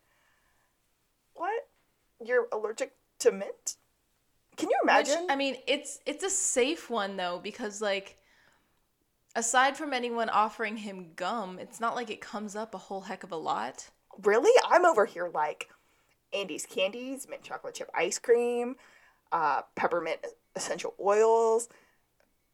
what? 1.33 1.67
You're 2.23 2.47
allergic 2.53 2.93
to 3.19 3.31
mint? 3.31 3.75
Can 4.55 4.69
you 4.69 4.77
Which, 4.83 5.09
imagine? 5.09 5.27
I 5.29 5.35
mean, 5.35 5.57
it's 5.67 5.99
it's 6.05 6.23
a 6.23 6.29
safe 6.29 6.89
one 6.89 7.17
though 7.17 7.39
because 7.43 7.81
like 7.81 8.17
aside 9.35 9.75
from 9.75 9.93
anyone 9.93 10.29
offering 10.29 10.77
him 10.77 11.11
gum, 11.15 11.59
it's 11.59 11.79
not 11.79 11.95
like 11.95 12.09
it 12.09 12.21
comes 12.21 12.55
up 12.55 12.73
a 12.75 12.77
whole 12.77 13.01
heck 13.01 13.23
of 13.23 13.31
a 13.31 13.37
lot. 13.37 13.89
really? 14.23 14.51
I'm 14.69 14.85
over 14.85 15.05
here 15.05 15.29
like 15.33 15.69
Andes 16.33 16.65
candies, 16.65 17.27
mint 17.29 17.43
chocolate 17.43 17.75
chip 17.75 17.89
ice 17.93 18.19
cream, 18.19 18.75
uh, 19.31 19.61
peppermint 19.75 20.19
essential 20.55 20.93
oils, 20.99 21.69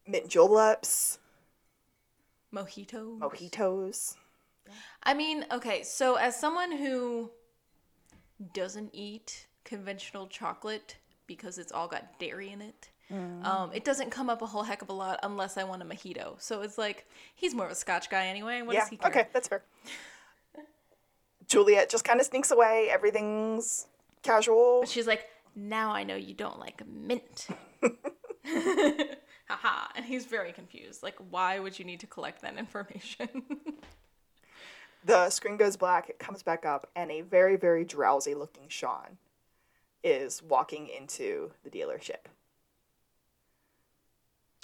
mint 0.06 0.28
juleps, 0.28 1.18
Mojitos. 2.54 3.18
mojitos. 3.18 4.16
I 5.02 5.14
mean, 5.14 5.46
okay, 5.50 5.82
so 5.82 6.16
as 6.16 6.38
someone 6.38 6.72
who 6.72 7.30
doesn't 8.54 8.90
eat 8.92 9.46
conventional 9.64 10.26
chocolate 10.26 10.96
because 11.26 11.58
it's 11.58 11.72
all 11.72 11.88
got 11.88 12.18
dairy 12.18 12.50
in 12.50 12.60
it. 12.60 12.90
Um, 13.12 13.70
it 13.74 13.84
doesn't 13.84 14.10
come 14.10 14.30
up 14.30 14.40
a 14.40 14.46
whole 14.46 14.62
heck 14.62 14.82
of 14.82 14.88
a 14.88 14.92
lot 14.92 15.18
unless 15.24 15.56
I 15.56 15.64
want 15.64 15.82
a 15.82 15.84
mojito. 15.84 16.40
So 16.40 16.62
it's 16.62 16.78
like 16.78 17.08
he's 17.34 17.54
more 17.54 17.66
of 17.66 17.72
a 17.72 17.74
Scotch 17.74 18.08
guy 18.08 18.26
anyway. 18.26 18.62
What 18.62 18.74
yeah. 18.74 18.80
does 18.80 18.88
he 18.88 18.96
care? 18.96 19.10
Okay, 19.10 19.26
that's 19.32 19.48
fair. 19.48 19.64
Juliet 21.50 21.90
just 21.90 22.04
kind 22.04 22.20
of 22.20 22.26
sneaks 22.26 22.50
away. 22.50 22.88
Everything's 22.90 23.88
casual. 24.22 24.84
She's 24.86 25.06
like, 25.06 25.26
now 25.56 25.90
I 25.90 26.04
know 26.04 26.14
you 26.14 26.32
don't 26.32 26.58
like 26.60 26.82
mint. 26.86 27.48
Haha. 29.48 29.88
And 29.96 30.04
he's 30.04 30.26
very 30.26 30.52
confused. 30.52 31.02
Like, 31.02 31.16
why 31.28 31.58
would 31.58 31.76
you 31.76 31.84
need 31.84 32.00
to 32.00 32.06
collect 32.06 32.40
that 32.42 32.56
information? 32.56 33.28
The 35.04 35.30
screen 35.30 35.56
goes 35.56 35.78
black. 35.78 36.10
It 36.10 36.18
comes 36.18 36.42
back 36.42 36.66
up, 36.66 36.90
and 36.94 37.10
a 37.10 37.22
very, 37.22 37.56
very 37.56 37.84
drowsy 37.86 38.34
looking 38.34 38.68
Shawn 38.68 39.16
is 40.04 40.42
walking 40.42 40.88
into 40.88 41.52
the 41.64 41.70
dealership. 41.70 42.26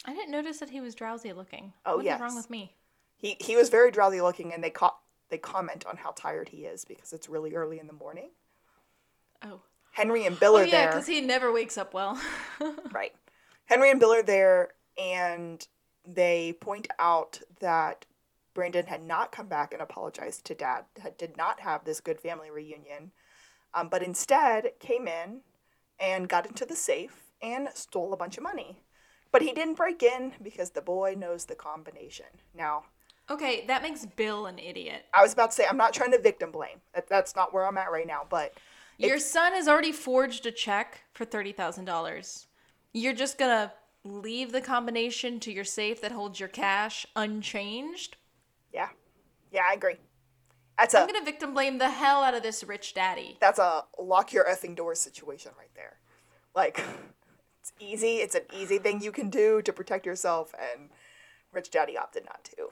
I 0.05 0.12
didn't 0.12 0.30
notice 0.30 0.59
that 0.59 0.68
he 0.68 0.82
was 0.82 0.95
drowsy 0.95 1.32
looking. 1.32 1.72
Oh, 1.87 1.97
what 1.97 2.07
is 2.07 2.20
wrong 2.20 2.37
with 2.37 2.51
me? 2.51 2.74
He 3.16 3.39
he 3.41 3.57
was 3.57 3.70
very 3.70 3.91
drowsy 3.91 4.20
looking, 4.20 4.53
and 4.53 4.62
they 4.62 4.68
co- 4.68 4.97
they 5.28 5.38
comment 5.38 5.84
on 5.86 5.96
how 5.96 6.12
tired 6.12 6.48
he 6.50 6.64
is 6.64 6.84
because 6.84 7.12
it's 7.12 7.28
really 7.28 7.54
early 7.54 7.78
in 7.78 7.86
the 7.86 7.92
morning. 7.92 8.30
Oh. 9.42 9.60
Henry 9.92 10.26
and 10.26 10.38
Bill 10.38 10.54
Oh 10.54 10.58
are 10.58 10.64
yeah, 10.64 10.70
there. 10.70 10.88
because 10.88 11.06
he 11.06 11.20
never 11.20 11.50
wakes 11.52 11.78
up 11.78 11.94
well. 11.94 12.20
Right. 12.92 13.12
Henry 13.66 13.90
and 13.90 13.98
Bill 14.00 14.12
are 14.12 14.22
there, 14.22 14.70
and 14.96 15.66
they 16.06 16.54
point 16.60 16.86
out 16.98 17.40
that 17.60 18.06
Brandon 18.54 18.86
had 18.86 19.02
not 19.02 19.32
come 19.32 19.48
back 19.48 19.72
and 19.72 19.82
apologized 19.82 20.44
to 20.46 20.54
Dad, 20.54 20.84
had, 21.02 21.16
did 21.18 21.36
not 21.36 21.60
have 21.60 21.84
this 21.84 22.00
good 22.00 22.20
family 22.20 22.50
reunion, 22.50 23.12
um, 23.74 23.88
but 23.88 24.02
instead 24.02 24.70
came 24.78 25.06
in 25.08 25.40
and 25.98 26.28
got 26.28 26.46
into 26.46 26.64
the 26.64 26.76
safe 26.76 27.24
and 27.42 27.68
stole 27.74 28.12
a 28.12 28.16
bunch 28.16 28.36
of 28.36 28.42
money. 28.42 28.82
But 29.32 29.42
he 29.42 29.52
didn't 29.52 29.74
break 29.74 30.02
in 30.02 30.32
because 30.42 30.70
the 30.70 30.80
boy 30.80 31.14
knows 31.18 31.44
the 31.44 31.54
combination. 31.54 32.26
Now, 32.54 32.84
okay, 33.30 33.64
that 33.66 33.82
makes 33.82 34.06
Bill 34.06 34.46
an 34.46 34.58
idiot. 34.58 35.04
I 35.14 35.22
was 35.22 35.32
about 35.32 35.50
to 35.50 35.56
say, 35.56 35.64
I'm 35.68 35.76
not 35.76 35.92
trying 35.92 36.12
to 36.12 36.20
victim 36.20 36.50
blame. 36.50 36.80
That, 36.94 37.08
that's 37.08 37.34
not 37.36 37.52
where 37.52 37.66
I'm 37.66 37.78
at 37.78 37.90
right 37.90 38.06
now, 38.06 38.22
but 38.28 38.54
Your 38.98 39.18
son 39.18 39.52
has 39.52 39.68
already 39.68 39.92
forged 39.92 40.46
a 40.46 40.52
check 40.52 41.02
for 41.12 41.24
thirty 41.24 41.52
thousand 41.52 41.84
dollars. 41.86 42.46
You're 42.92 43.12
just 43.14 43.38
gonna 43.38 43.72
leave 44.04 44.52
the 44.52 44.60
combination 44.60 45.40
to 45.40 45.52
your 45.52 45.64
safe 45.64 46.00
that 46.00 46.12
holds 46.12 46.38
your 46.40 46.48
cash 46.48 47.06
unchanged? 47.16 48.16
yeah. 48.72 48.88
Yeah, 49.52 49.62
I 49.70 49.74
agree. 49.74 49.96
That's 50.78 50.92
a 50.94 51.00
I'm 51.00 51.06
gonna 51.06 51.24
victim 51.24 51.54
blame 51.54 51.78
the 51.78 51.88
hell 51.88 52.22
out 52.22 52.34
of 52.34 52.42
this 52.42 52.62
rich 52.64 52.92
daddy. 52.94 53.36
that's 53.40 53.58
a 53.58 53.84
lock 53.98 54.32
your 54.32 54.44
effing 54.44 54.76
door 54.76 54.94
situation 54.94 55.52
right 55.58 55.70
there. 55.74 55.96
Like, 56.54 56.82
it's 57.60 57.72
easy. 57.80 58.16
It's 58.16 58.34
an 58.34 58.42
easy 58.58 58.78
thing 58.78 59.02
you 59.02 59.12
can 59.12 59.30
do 59.30 59.62
to 59.62 59.72
protect 59.72 60.04
yourself, 60.06 60.54
and 60.58 60.90
Rich 61.52 61.70
Daddy 61.70 61.96
opted 61.96 62.24
not 62.26 62.44
to. 62.56 62.68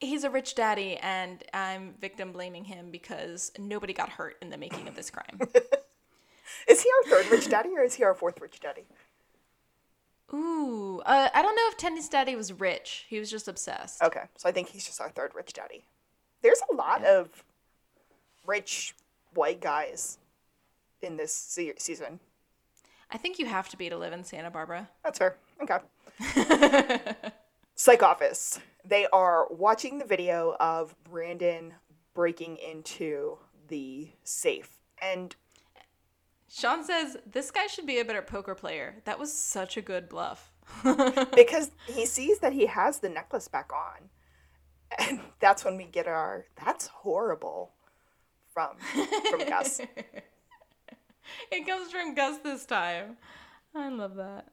He's 0.00 0.24
a 0.24 0.30
rich 0.30 0.54
daddy, 0.54 0.96
and 0.96 1.44
I'm 1.52 1.94
victim 2.00 2.32
blaming 2.32 2.64
him 2.64 2.90
because 2.90 3.52
nobody 3.58 3.92
got 3.92 4.08
hurt 4.08 4.36
in 4.40 4.50
the 4.50 4.56
making 4.56 4.88
of 4.88 4.96
this 4.96 5.10
crime. 5.10 5.38
Is 6.68 6.82
he 6.82 6.88
our 6.90 7.10
third 7.10 7.30
Rich 7.30 7.48
Daddy, 7.48 7.70
or 7.76 7.82
is 7.82 7.94
he 7.94 8.04
our 8.04 8.14
fourth 8.14 8.40
Rich 8.40 8.60
Daddy? 8.60 8.84
Ooh, 10.32 11.00
uh, 11.04 11.28
I 11.34 11.42
don't 11.42 11.56
know 11.56 11.68
if 11.68 11.76
Tenny's 11.76 12.08
daddy 12.08 12.36
was 12.36 12.52
rich. 12.52 13.06
He 13.08 13.18
was 13.18 13.30
just 13.30 13.48
obsessed. 13.48 14.02
Okay, 14.02 14.22
so 14.36 14.48
I 14.48 14.52
think 14.52 14.68
he's 14.68 14.86
just 14.86 15.00
our 15.00 15.10
third 15.10 15.34
Rich 15.34 15.54
Daddy. 15.54 15.84
There's 16.42 16.60
a 16.70 16.74
lot 16.74 17.04
of 17.04 17.44
rich 18.46 18.94
white 19.34 19.60
guys 19.60 20.18
in 21.02 21.16
this 21.16 21.34
se- 21.34 21.74
season. 21.78 22.20
I 23.10 23.18
think 23.18 23.38
you 23.38 23.46
have 23.46 23.68
to 23.70 23.76
be 23.76 23.88
to 23.88 23.96
live 23.96 24.12
in 24.12 24.22
Santa 24.22 24.50
Barbara. 24.50 24.88
That's 25.02 25.18
fair. 25.18 25.36
Okay. 25.60 25.78
Psych 27.80 28.02
office. 28.02 28.60
They 28.84 29.06
are 29.06 29.46
watching 29.48 29.96
the 29.96 30.04
video 30.04 30.54
of 30.60 30.94
Brandon 31.02 31.72
breaking 32.12 32.58
into 32.58 33.38
the 33.68 34.10
safe. 34.22 34.68
And 35.00 35.34
Shawn 36.46 36.84
says 36.84 37.16
this 37.24 37.50
guy 37.50 37.68
should 37.68 37.86
be 37.86 37.98
a 37.98 38.04
better 38.04 38.20
poker 38.20 38.54
player. 38.54 38.96
That 39.06 39.18
was 39.18 39.32
such 39.32 39.78
a 39.78 39.80
good 39.80 40.10
bluff. 40.10 40.52
because 41.34 41.70
he 41.86 42.04
sees 42.04 42.40
that 42.40 42.52
he 42.52 42.66
has 42.66 42.98
the 42.98 43.08
necklace 43.08 43.48
back 43.48 43.70
on. 43.72 44.10
And 44.98 45.20
that's 45.38 45.64
when 45.64 45.78
we 45.78 45.84
get 45.84 46.06
our 46.06 46.44
that's 46.62 46.88
horrible 46.88 47.72
from 48.52 48.76
from 49.30 49.48
Gus. 49.48 49.80
it 51.50 51.66
comes 51.66 51.90
from 51.90 52.14
Gus 52.14 52.40
this 52.44 52.66
time. 52.66 53.16
I 53.74 53.88
love 53.88 54.16
that. 54.16 54.48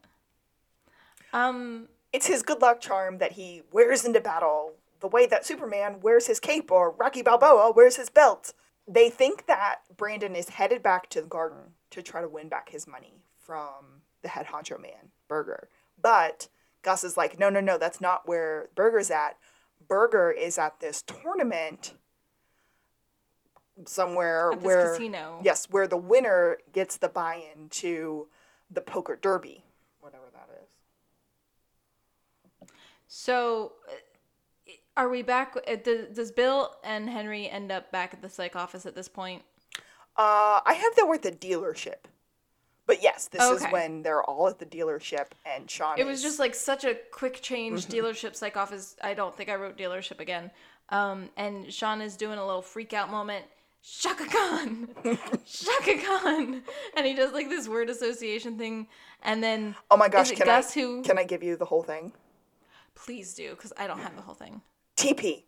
Um, 1.34 1.88
It's 2.12 2.26
his 2.26 2.42
good 2.42 2.60
luck 2.62 2.80
charm 2.80 3.18
that 3.18 3.32
he 3.32 3.62
wears 3.72 4.04
into 4.04 4.20
battle 4.20 4.72
the 5.00 5.08
way 5.08 5.26
that 5.26 5.46
Superman 5.46 6.00
wears 6.00 6.26
his 6.26 6.40
cape 6.40 6.70
or 6.72 6.90
Rocky 6.90 7.22
Balboa 7.22 7.72
wears 7.72 7.96
his 7.96 8.10
belt. 8.10 8.52
They 8.86 9.10
think 9.10 9.46
that 9.46 9.80
Brandon 9.96 10.34
is 10.34 10.48
headed 10.50 10.82
back 10.82 11.08
to 11.10 11.20
the 11.20 11.28
garden 11.28 11.74
to 11.90 12.02
try 12.02 12.20
to 12.20 12.28
win 12.28 12.48
back 12.48 12.70
his 12.70 12.86
money 12.86 13.22
from 13.38 14.02
the 14.22 14.28
head 14.28 14.46
honcho 14.46 14.80
man, 14.80 15.12
Berger. 15.28 15.68
But 16.00 16.48
Gus 16.82 17.04
is 17.04 17.16
like, 17.16 17.38
no, 17.38 17.50
no, 17.50 17.60
no, 17.60 17.78
that's 17.78 18.00
not 18.00 18.26
where 18.26 18.70
Berger's 18.74 19.10
at. 19.10 19.36
Berger 19.86 20.30
is 20.30 20.58
at 20.58 20.80
this 20.80 21.02
tournament 21.02 21.94
somewhere 23.86 24.50
At 24.52 24.62
where 24.62 24.92
casino. 24.92 25.40
yes, 25.44 25.66
where 25.70 25.86
the 25.86 25.96
winner 25.96 26.58
gets 26.72 26.96
the 26.96 27.08
buy-in 27.08 27.68
to 27.70 28.26
the 28.70 28.80
poker 28.80 29.16
derby, 29.20 29.64
whatever 30.00 30.24
that 30.32 30.48
is. 30.62 30.68
So 33.08 33.72
uh, 33.88 34.72
are 34.96 35.08
we 35.08 35.22
back? 35.22 35.56
uh, 35.66 35.76
Does, 35.76 36.30
Bill 36.30 36.76
and 36.84 37.08
Henry 37.08 37.48
end 37.48 37.72
up 37.72 37.90
back 37.90 38.12
at 38.14 38.22
the 38.22 38.28
psych 38.28 38.54
office 38.54 38.86
at 38.86 38.94
this 38.94 39.08
point? 39.08 39.42
Uh, 40.16 40.60
I 40.64 40.74
have 40.74 40.94
that 40.96 41.06
we're 41.08 41.14
at 41.14 41.22
the 41.22 41.32
dealership. 41.32 42.04
But 42.86 43.02
yes, 43.02 43.28
this 43.28 43.42
is 43.42 43.62
when 43.70 44.02
they're 44.02 44.22
all 44.22 44.48
at 44.48 44.58
the 44.58 44.64
dealership 44.64 45.26
and 45.44 45.70
Shawn 45.70 45.98
It 45.98 46.04
was 46.06 46.18
is- 46.18 46.22
just 46.22 46.38
like 46.38 46.54
such 46.54 46.84
a 46.84 46.94
quick 47.12 47.42
change. 47.42 47.86
Dealership 47.86 48.34
psych 48.34 48.56
office. 48.56 48.96
I 49.02 49.12
don't 49.14 49.34
think 49.36 49.50
I 49.50 49.56
wrote 49.56 49.76
dealership 49.76 50.20
again. 50.20 50.50
Um, 50.88 51.28
and 51.36 51.70
Shawn 51.72 52.00
is 52.00 52.16
doing 52.16 52.38
a 52.38 52.46
little 52.46 52.62
freak 52.62 52.94
out 52.94 53.10
moment. 53.10 53.44
Chaka 53.82 54.24
Khan, 54.26 54.88
Chaka 55.46 55.98
Khan, 56.04 56.62
and 56.96 57.06
he 57.06 57.14
does 57.14 57.32
like 57.32 57.48
this 57.48 57.68
word 57.68 57.88
association 57.88 58.58
thing, 58.58 58.88
and 59.22 59.42
then 59.42 59.76
Oh 59.90 59.96
my 59.96 60.08
gosh, 60.08 60.26
is 60.26 60.32
it 60.32 60.36
can 60.38 60.46
Gus 60.46 60.76
I 60.76 60.80
who? 60.80 61.02
can 61.02 61.16
I 61.16 61.22
give 61.24 61.44
you 61.44 61.56
the 61.56 61.64
whole 61.64 61.84
thing? 61.84 62.12
Please 63.04 63.34
do, 63.34 63.50
because 63.50 63.72
I 63.78 63.86
don't 63.86 64.00
have 64.00 64.16
the 64.16 64.22
whole 64.22 64.34
thing. 64.34 64.62
TP. 64.96 65.44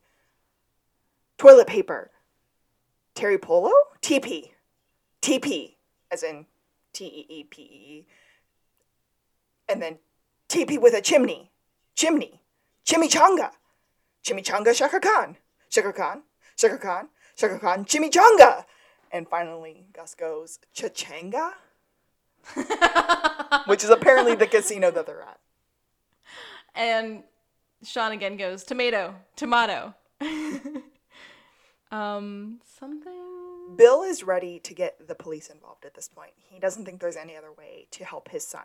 Toilet 1.38 1.66
paper. 1.66 2.11
Teri 3.14 3.40
Polo? 3.40 3.72
TP. 4.03 4.51
TP 5.20 5.74
as 6.11 6.22
in 6.22 6.46
T 6.92 7.05
E 7.05 7.26
E 7.28 7.44
P 7.44 7.62
E 7.62 7.64
E. 7.64 8.07
And 9.68 9.82
then 9.82 9.98
TP 10.48 10.80
with 10.80 10.94
a 10.94 11.01
chimney. 11.01 11.51
Chimney. 11.94 12.42
Chimichanga. 12.86 13.51
Chimichanga 14.24 14.74
Chaka 14.74 15.01
Khan. 15.01 15.36
Chaka 15.68 15.92
Khan. 15.92 16.22
Chaka 16.57 16.78
Khan. 16.78 17.09
Chaka 17.36 17.59
Khan. 17.59 17.84
Chimichanga. 17.84 18.64
And 19.12 19.28
finally, 19.28 19.86
Gus 19.92 20.14
goes, 20.14 20.59
Chachanga? 20.74 21.53
Which 23.66 23.84
is 23.84 23.90
apparently 23.90 24.34
the 24.34 24.46
casino 24.46 24.90
that 24.90 25.07
they're 25.07 25.22
at. 25.22 25.40
And 26.74 27.24
Shawn 27.83 28.12
again 28.12 28.37
goes 28.37 28.64
tomato, 28.64 29.14
tomato. 29.37 29.95
um, 31.91 32.61
something. 32.78 33.76
Bill 33.76 34.03
is 34.03 34.22
ready 34.22 34.59
to 34.61 34.74
get 34.74 35.07
the 35.07 35.14
police 35.14 35.49
involved 35.49 35.85
at 35.85 35.95
this 35.95 36.09
point. 36.09 36.33
He 36.37 36.59
doesn't 36.59 36.85
think 36.85 37.01
there's 37.01 37.16
any 37.16 37.37
other 37.37 37.53
way 37.53 37.87
to 37.93 38.05
help 38.05 38.31
his 38.31 38.47
son. 38.47 38.64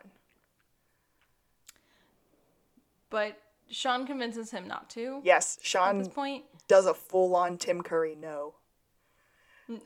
But 3.10 3.40
Shawn 3.70 4.06
convinces 4.06 4.52
him 4.52 4.68
not 4.68 4.90
to. 4.92 5.22
Yes, 5.24 5.60
Shawn. 5.62 5.98
At 5.98 6.06
this 6.06 6.14
point. 6.14 6.44
does 6.68 6.86
a 6.86 6.94
full 6.94 7.36
on 7.36 7.58
Tim 7.58 7.82
Curry 7.82 8.16
no. 8.20 8.56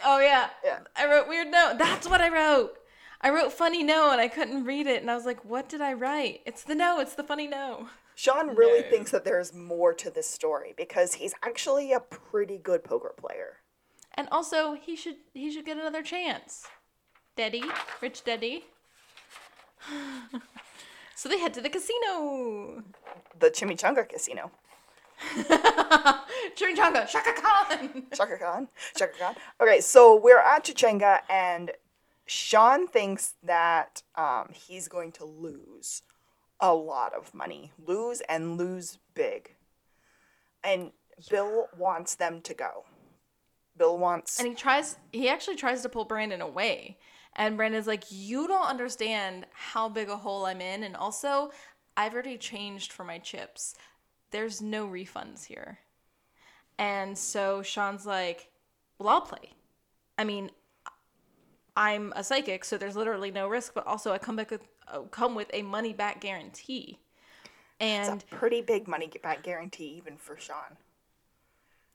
Oh 0.03 0.19
yeah. 0.19 0.49
Yeah. 0.63 0.79
I 0.95 1.09
wrote 1.09 1.27
weird 1.27 1.49
no. 1.49 1.75
That's 1.77 2.09
what 2.09 2.21
I 2.21 2.29
wrote. 2.29 2.77
I 3.21 3.29
wrote 3.29 3.51
funny 3.51 3.83
no 3.83 4.11
and 4.11 4.21
I 4.21 4.27
couldn't 4.27 4.65
read 4.65 4.87
it 4.87 5.01
and 5.01 5.11
I 5.11 5.15
was 5.15 5.25
like, 5.25 5.43
what 5.43 5.69
did 5.69 5.81
I 5.81 5.93
write? 5.93 6.41
It's 6.45 6.63
the 6.63 6.75
no, 6.75 6.99
it's 6.99 7.15
the 7.15 7.23
funny 7.23 7.47
no. 7.47 7.87
Shawn 8.19 8.53
really 8.53 8.81
No. 8.81 8.89
thinks 8.89 9.11
that 9.11 9.23
there's 9.23 9.53
more 9.53 9.93
to 9.93 10.09
this 10.09 10.29
story 10.29 10.73
because 10.75 11.13
he's 11.13 11.33
actually 11.41 11.93
a 11.93 12.01
pretty 12.01 12.57
good 12.57 12.83
poker 12.83 13.13
player. 13.15 13.59
And 14.13 14.27
also 14.29 14.73
he 14.73 14.97
should 14.97 15.15
he 15.33 15.49
should 15.49 15.65
get 15.65 15.77
another 15.77 16.03
chance. 16.03 16.67
Daddy, 17.37 17.63
rich 18.01 18.25
daddy. 18.25 18.65
so 21.15 21.29
they 21.29 21.39
head 21.39 21.53
to 21.53 21.61
the 21.61 21.69
casino. 21.69 22.83
The 23.39 23.51
Chimichanga 23.51 24.09
Casino. 24.09 24.51
Chimichanga, 26.57 27.07
Chaka 27.07 27.31
Khan. 27.41 28.03
Chaka 28.13 28.37
Khan. 28.37 28.67
Chaka 28.97 29.13
Khan. 29.17 29.35
Okay, 29.61 29.79
so 29.79 30.13
we're 30.13 30.39
at 30.39 30.65
Chichenga 30.65 31.19
and 31.29 31.71
Shawn 32.25 32.85
thinks 32.85 33.35
that 33.41 34.03
um, 34.15 34.49
he's 34.53 34.89
going 34.89 35.13
to 35.13 35.23
lose 35.23 36.01
a 36.59 36.73
lot 36.73 37.13
of 37.13 37.33
money, 37.33 37.71
lose 37.85 38.21
and 38.21 38.57
lose 38.57 38.97
big. 39.13 39.55
And 40.63 40.91
Bill 41.29 41.67
wants 41.77 42.15
them 42.15 42.41
to 42.41 42.53
go. 42.53 42.85
Bill 43.77 43.97
wants. 43.97 44.39
And 44.39 44.47
he 44.47 44.55
tries, 44.55 44.97
he 45.11 45.29
actually 45.29 45.55
tries 45.55 45.81
to 45.83 45.89
pull 45.89 46.05
Brandon 46.05 46.41
away. 46.41 46.97
And 47.35 47.55
Brandon's 47.55 47.87
like, 47.87 48.03
You 48.09 48.47
don't 48.47 48.67
understand 48.67 49.45
how 49.53 49.87
big 49.87 50.09
a 50.09 50.17
hole 50.17 50.45
I'm 50.45 50.61
in. 50.61 50.83
And 50.83 50.95
also, 50.95 51.51
I've 51.95 52.13
already 52.13 52.37
changed 52.37 52.91
for 52.91 53.03
my 53.03 53.17
chips. 53.17 53.75
There's 54.31 54.61
no 54.61 54.87
refunds 54.87 55.45
here. 55.45 55.79
And 56.77 57.17
so 57.17 57.61
Shawn's 57.61 58.05
like, 58.05 58.49
Well, 58.97 59.09
I'll 59.09 59.21
play. 59.21 59.53
I 60.17 60.25
mean, 60.25 60.51
I'm 61.77 62.11
a 62.17 62.25
psychic, 62.25 62.65
so 62.65 62.77
there's 62.77 62.97
literally 62.97 63.31
no 63.31 63.47
risk, 63.47 63.73
but 63.73 63.87
also 63.87 64.11
I 64.11 64.17
come 64.17 64.35
back 64.35 64.51
with 64.51 64.67
Uh, 64.91 65.01
come 65.11 65.35
with 65.35 65.49
a 65.53 65.61
money 65.61 65.93
back 65.93 66.21
guarantee. 66.21 66.99
And 67.79 68.15
it's 68.15 68.23
a 68.23 68.35
pretty 68.35 68.61
big 68.61 68.87
money 68.87 69.09
back 69.21 69.43
guarantee 69.43 69.95
even 69.97 70.17
for 70.17 70.37
Shawn. 70.37 70.77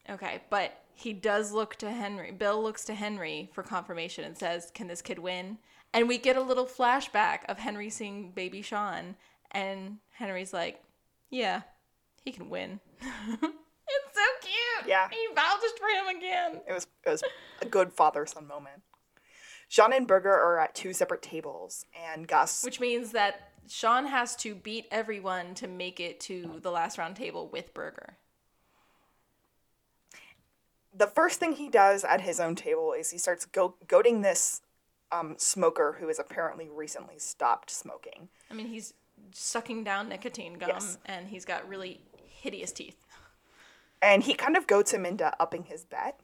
Okay, 0.09 0.43
but 0.51 0.83
he 0.95 1.13
does 1.13 1.53
look 1.53 1.77
to 1.77 1.91
Henry. 1.91 2.31
Bill 2.31 2.63
looks 2.63 2.85
to 2.87 2.95
Henry 2.95 3.51
for 3.53 3.63
confirmation 3.63 4.25
and 4.25 4.37
says, 4.37 4.71
"Can 4.75 4.87
this 4.87 5.03
kid 5.03 5.19
win?" 5.19 5.59
And 5.93 6.09
we 6.09 6.19
get 6.19 6.37
a 6.37 6.43
little 6.43 6.67
flashback 6.67 7.45
of 7.49 7.59
Henry 7.59 7.91
seeing 7.91 8.31
baby 8.31 8.63
Shawn, 8.63 9.17
and 9.51 9.99
Henry's 10.13 10.53
like, 10.53 10.83
"Yeah, 11.31 11.63
he 12.23 12.33
can 12.33 12.51
win." 12.51 12.81
it's 13.01 13.41
so 13.41 14.27
cute. 14.41 14.89
Yeah. 14.89 15.09
he 15.09 15.27
vouched 15.35 15.79
for 15.79 15.89
him 15.89 16.17
again. 16.17 16.61
It 16.69 16.73
was 16.73 16.87
it 17.05 17.11
was 17.11 17.23
a 17.63 17.67
good 17.67 17.93
father 17.93 18.27
son 18.27 18.47
moment. 18.47 18.83
Shawn 19.75 19.93
and 19.93 20.07
Berger 20.07 20.31
are 20.33 20.61
at 20.61 20.73
two 20.77 20.93
separate 20.93 21.21
tables, 21.21 21.85
and 22.01 22.29
Gus. 22.29 22.63
Which 22.63 22.79
means 22.79 23.11
that 23.11 23.51
Shawn 23.67 24.07
has 24.07 24.37
to 24.37 24.55
beat 24.55 24.87
everyone 24.93 25.57
to 25.57 25.67
make 25.67 25.99
it 25.99 26.21
to 26.21 26.61
the 26.63 26.71
last 26.71 26.97
round 26.97 27.17
table 27.17 27.49
with 27.49 27.75
Berger. 27.75 28.17
the 30.97 31.09
first 31.09 31.41
thing 31.41 31.55
he 31.55 31.69
does 31.69 32.05
at 32.05 32.21
his 32.21 32.39
own 32.39 32.55
table 32.55 32.93
is 32.93 33.11
he 33.11 33.19
starts 33.19 33.47
go- 33.47 33.75
goading 33.89 34.23
this 34.23 34.63
um, 35.11 35.35
smoker 35.39 35.97
who 35.99 36.07
has 36.07 36.21
apparently 36.21 36.69
recently 36.71 37.19
stopped 37.19 37.69
smoking. 37.69 38.29
I 38.49 38.55
mean, 38.55 38.69
he's 38.69 38.95
sucking 39.33 39.83
down 39.83 40.09
nicotine 40.09 40.55
gum, 40.55 40.69
Yes. 40.69 40.99
and 41.07 41.27
he's 41.27 41.45
got 41.45 41.69
really 41.69 42.01
hideous 42.29 42.71
teeth. 42.71 42.97
And 44.01 44.23
he 44.23 44.35
kind 44.35 44.57
of 44.57 44.69
goads 44.69 44.93
him 44.93 45.05
into 45.05 45.35
upping 45.43 45.65
his 45.65 45.85
bet. 45.85 46.21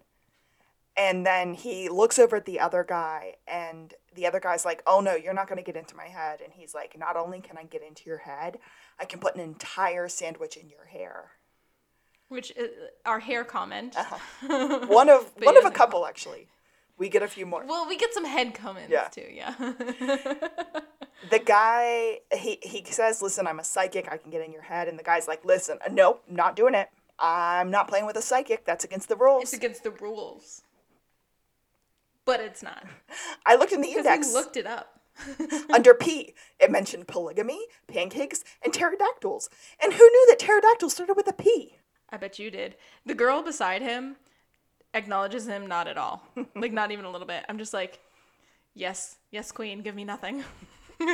And 0.97 1.25
then 1.25 1.55
he 1.55 1.89
looks 1.89 2.19
over 2.19 2.37
at 2.37 2.45
the 2.45 2.61
other 2.61 2.85
guy, 2.87 3.35
and 3.47 3.95
the 4.15 4.27
other 4.27 4.41
guy's 4.41 4.65
like, 4.65 4.83
Oh 4.87 5.01
no, 5.01 5.15
you're 5.15 5.33
not 5.33 5.49
going 5.49 5.57
to 5.59 5.65
get 5.65 5.77
into 5.77 5.95
my 5.97 6.07
head. 6.07 6.41
And 6.43 6.53
he's 6.53 6.75
like, 6.75 6.99
Not 6.99 7.17
only 7.17 7.41
can 7.41 7.57
I 7.57 7.65
get 7.65 7.83
into 7.83 8.03
your 8.07 8.19
head, 8.19 8.59
I 8.99 9.05
can 9.05 9.21
put 9.21 9.35
an 9.35 9.41
entire 9.41 10.09
sandwich 10.09 10.57
in 10.57 10.69
your 10.69 10.87
hair. 10.87 11.31
Which 12.29 12.51
is 12.57 12.71
our 13.07 13.21
hair 13.21 13.45
comment. 13.45 13.97
One 14.49 15.09
of 15.09 15.33
one 15.43 15.57
of 15.57 15.65
a 15.65 15.71
couple 15.71 16.07
actually. 16.07 16.49
We 16.97 17.09
get 17.09 17.23
a 17.23 17.29
few 17.29 17.47
more. 17.47 17.65
Well, 17.67 17.89
we 17.89 17.97
get 17.97 18.13
some 18.13 18.27
head 18.27 18.53
comments 18.55 18.93
Yeah. 18.93 19.09
too, 19.09 19.27
yeah. 19.33 19.55
the 21.31 21.39
guy 21.39 22.19
he 22.33 22.59
he 22.63 22.85
says, 22.85 23.23
"Listen, 23.23 23.47
I'm 23.47 23.59
a 23.59 23.65
psychic. 23.65 24.07
I 24.13 24.17
can 24.17 24.31
get 24.31 24.45
in 24.45 24.53
your 24.53 24.63
head." 24.63 24.87
And 24.87 24.99
the 24.99 25.03
guy's 25.03 25.27
like, 25.27 25.45
"Listen, 25.45 25.79
uh, 25.85 25.89
nope, 25.91 26.23
not 26.29 26.57
doing 26.57 26.75
it. 26.75 26.89
I'm 27.19 27.71
not 27.71 27.89
playing 27.89 28.07
with 28.07 28.17
a 28.17 28.23
psychic. 28.23 28.65
That's 28.65 28.85
against 28.85 29.09
the 29.09 29.17
rules." 29.17 29.45
it's 29.45 29.53
against 29.53 29.83
the 29.83 29.91
rules. 29.93 30.63
But 32.31 32.39
it's 32.39 32.63
not. 32.63 32.85
I 33.45 33.57
looked 33.57 33.73
in 33.73 33.81
the 33.81 33.89
Because 33.89 34.07
index 34.07 34.29
we 34.29 34.35
looked 34.35 34.57
it 34.57 34.65
up. 34.65 35.01
under 35.75 35.95
P. 35.95 36.35
It 36.61 36.71
mentioned 36.71 37.09
polygamy, 37.09 37.59
pancakes, 37.89 38.45
and 38.63 38.73
pterodactyls. 38.73 39.51
And 39.83 39.93
who 39.93 39.99
knew 39.99 40.27
that 40.29 40.39
pterodactyls 40.39 40.93
started 40.93 41.15
with 41.15 41.27
a 41.27 41.33
P? 41.33 41.75
I 42.09 42.19
bet 42.19 42.39
you 42.39 42.53
did. 42.53 42.77
The 43.05 43.17
girl 43.17 43.43
beside 43.43 43.83
him 43.83 44.15
acknowledges 44.95 45.49
him 45.49 45.67
not 45.67 45.89
at 45.89 45.99
all. 45.99 46.23
like 46.55 46.73
not 46.73 46.93
even 46.93 47.05
a 47.05 47.11
little 47.11 47.27
bit. 47.27 47.45
I'm 47.49 47.59
just 47.59 47.75
like, 47.75 47.99
yes, 48.75 49.17
yes, 49.33 49.51
queen, 49.51 49.83
give 49.83 49.97
me 49.97 50.05
nothing. 50.05 50.45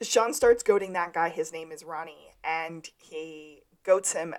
Sean 0.00 0.32
starts 0.32 0.62
goading 0.62 0.92
that 0.92 1.12
guy. 1.12 1.28
His 1.28 1.52
name 1.52 1.72
is 1.72 1.82
Ronnie, 1.82 2.30
and 2.44 2.88
he 2.98 3.62
goats 3.82 4.12
him 4.12 4.36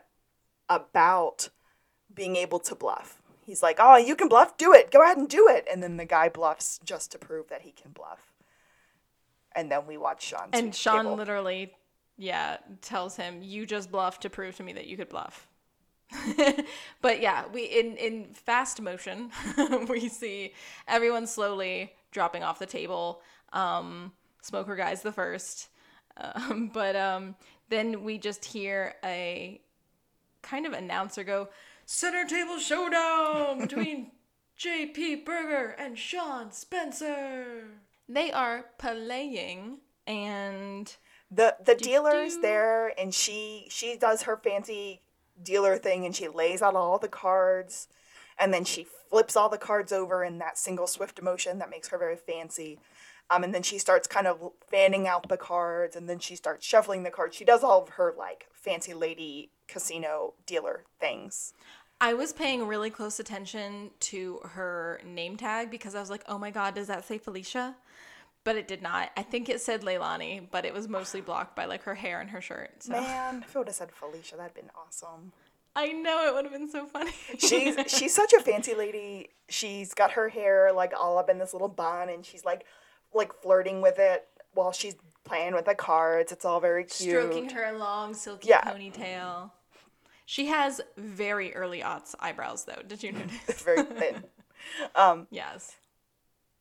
about 0.69 1.49
being 2.15 2.37
able 2.37 2.59
to 2.59 2.75
bluff. 2.75 3.19
He's 3.45 3.63
like, 3.63 3.77
"Oh, 3.79 3.97
you 3.97 4.15
can 4.15 4.27
bluff. 4.27 4.57
Do 4.57 4.73
it. 4.73 4.91
Go 4.91 5.03
ahead 5.03 5.17
and 5.17 5.29
do 5.29 5.47
it." 5.47 5.67
And 5.71 5.83
then 5.83 5.97
the 5.97 6.05
guy 6.05 6.29
bluffs 6.29 6.79
just 6.83 7.11
to 7.11 7.19
prove 7.19 7.49
that 7.49 7.61
he 7.61 7.71
can 7.71 7.91
bluff. 7.91 8.33
And 9.55 9.71
then 9.71 9.85
we 9.85 9.97
watch 9.97 10.23
Shawn. 10.23 10.49
and 10.53 10.73
Shawn 10.73 11.05
table. 11.05 11.15
literally, 11.15 11.73
yeah, 12.17 12.57
tells 12.81 13.15
him, 13.15 13.41
"You 13.43 13.65
just 13.65 13.91
bluff 13.91 14.19
to 14.21 14.29
prove 14.29 14.55
to 14.57 14.63
me 14.63 14.73
that 14.73 14.87
you 14.87 14.97
could 14.97 15.09
bluff." 15.09 15.47
but 17.01 17.21
yeah, 17.21 17.45
we 17.51 17.63
in 17.63 17.97
in 17.97 18.25
fast 18.33 18.81
motion, 18.81 19.31
we 19.89 20.09
see 20.09 20.53
everyone 20.87 21.27
slowly 21.27 21.93
dropping 22.11 22.43
off 22.43 22.59
the 22.59 22.65
table. 22.65 23.21
Um, 23.51 24.11
Smoker 24.41 24.75
guy's 24.75 25.01
the 25.01 25.11
first, 25.11 25.69
um, 26.17 26.69
but 26.73 26.95
um, 26.95 27.35
then 27.69 28.03
we 28.03 28.17
just 28.17 28.45
hear 28.45 28.95
a 29.03 29.61
kind 30.41 30.65
of 30.65 30.73
announcer 30.73 31.23
go, 31.23 31.49
"Center 31.85 32.25
table 32.25 32.59
showdown 32.59 33.59
between 33.59 34.11
J.P. 34.57 35.15
Berger 35.17 35.75
and 35.77 35.97
Shawn 35.97 36.51
Spencer." 36.51 37.67
They 38.07 38.31
are 38.31 38.65
playing 38.77 39.79
and 40.05 40.95
the 41.31 41.55
the 41.63 41.75
dealer's 41.75 42.35
do. 42.35 42.41
there 42.41 42.99
and 42.99 43.13
she 43.13 43.67
she 43.69 43.97
does 43.97 44.23
her 44.23 44.37
fancy 44.37 45.01
dealer 45.41 45.77
thing 45.77 46.05
and 46.05 46.15
she 46.15 46.27
lays 46.27 46.61
out 46.61 46.75
all 46.75 46.99
the 46.99 47.07
cards 47.07 47.87
and 48.37 48.53
then 48.53 48.65
she 48.65 48.85
flips 49.09 49.35
all 49.35 49.49
the 49.49 49.57
cards 49.57 49.91
over 49.91 50.23
in 50.23 50.37
that 50.39 50.57
single 50.57 50.87
swift 50.87 51.21
motion 51.21 51.59
that 51.59 51.69
makes 51.69 51.87
her 51.89 51.97
very 51.97 52.15
fancy 52.15 52.79
um, 53.33 53.43
and 53.43 53.53
then 53.53 53.63
she 53.63 53.77
starts 53.77 54.07
kind 54.07 54.27
of 54.27 54.51
fanning 54.69 55.07
out 55.07 55.27
the 55.29 55.37
cards 55.37 55.95
and 55.95 56.09
then 56.09 56.19
she 56.19 56.35
starts 56.35 56.65
shuffling 56.65 57.03
the 57.03 57.09
cards 57.09 57.35
she 57.35 57.45
does 57.45 57.63
all 57.63 57.81
of 57.81 57.89
her 57.89 58.13
like 58.17 58.47
fancy 58.53 58.93
lady 58.93 59.49
casino 59.67 60.33
dealer 60.45 60.83
things 60.99 61.53
I 62.01 62.15
was 62.15 62.33
paying 62.33 62.67
really 62.67 62.89
close 62.89 63.21
attention 63.21 63.91
to 64.01 64.39
her 64.43 64.99
name 65.05 65.37
tag 65.37 65.71
because 65.71 65.95
I 65.95 66.01
was 66.01 66.09
like, 66.09 66.23
oh 66.27 66.37
my 66.37 66.51
god, 66.51 66.75
does 66.75 66.87
that 66.87 67.05
say 67.05 67.17
Felicia? 67.17 67.77
But 68.43 68.57
it 68.57 68.67
did 68.67 68.81
not. 68.81 69.11
I 69.15 69.21
think 69.21 69.47
it 69.47 69.61
said 69.61 69.83
Leilani, 69.83 70.47
but 70.51 70.65
it 70.65 70.73
was 70.73 70.89
mostly 70.89 71.21
blocked 71.21 71.55
by 71.55 71.63
like 71.63 71.83
her 71.83 71.95
hair 71.95 72.19
and 72.19 72.29
her 72.31 72.41
shirt. 72.41 72.83
So 72.83 72.91
man 72.91 73.43
if 73.47 73.55
it 73.55 73.57
would 73.57 73.67
have 73.67 73.75
said 73.75 73.91
felicia 73.93 74.35
that'd 74.35 74.53
been 74.53 74.69
awesome 74.75 75.31
I 75.75 75.87
know 75.87 76.27
it 76.27 76.33
would 76.33 76.45
have 76.45 76.53
been 76.53 76.69
so 76.69 76.85
funny. 76.85 77.11
she's 77.39 77.75
she's 77.87 78.13
such 78.13 78.33
a 78.33 78.39
fancy 78.39 78.75
lady. 78.75 79.29
She's 79.49 79.93
got 79.93 80.11
her 80.11 80.29
hair 80.29 80.71
like 80.71 80.93
all 80.99 81.17
up 81.17 81.29
in 81.29 81.39
this 81.39 81.53
little 81.53 81.67
bun, 81.67 82.09
and 82.09 82.25
she's 82.25 82.45
like 82.45 82.65
like 83.13 83.33
flirting 83.41 83.81
with 83.81 83.99
it 83.99 84.27
while 84.53 84.71
she's 84.71 84.95
playing 85.23 85.53
with 85.53 85.65
the 85.65 85.75
cards. 85.75 86.31
It's 86.31 86.45
all 86.45 86.59
very 86.59 86.83
cute. 86.83 87.09
stroking 87.09 87.49
her 87.49 87.77
long 87.77 88.13
silky 88.13 88.49
Yeah. 88.49 88.61
ponytail. 88.63 89.51
She 90.25 90.47
has 90.47 90.81
very 90.97 91.53
early 91.53 91.81
aughts 91.81 92.15
eyebrows 92.19 92.65
though. 92.65 92.81
Did 92.87 93.03
you 93.03 93.11
notice? 93.13 93.33
It's 93.47 93.61
very 93.61 93.83
thin. 93.83 94.23
yes. 95.31 95.75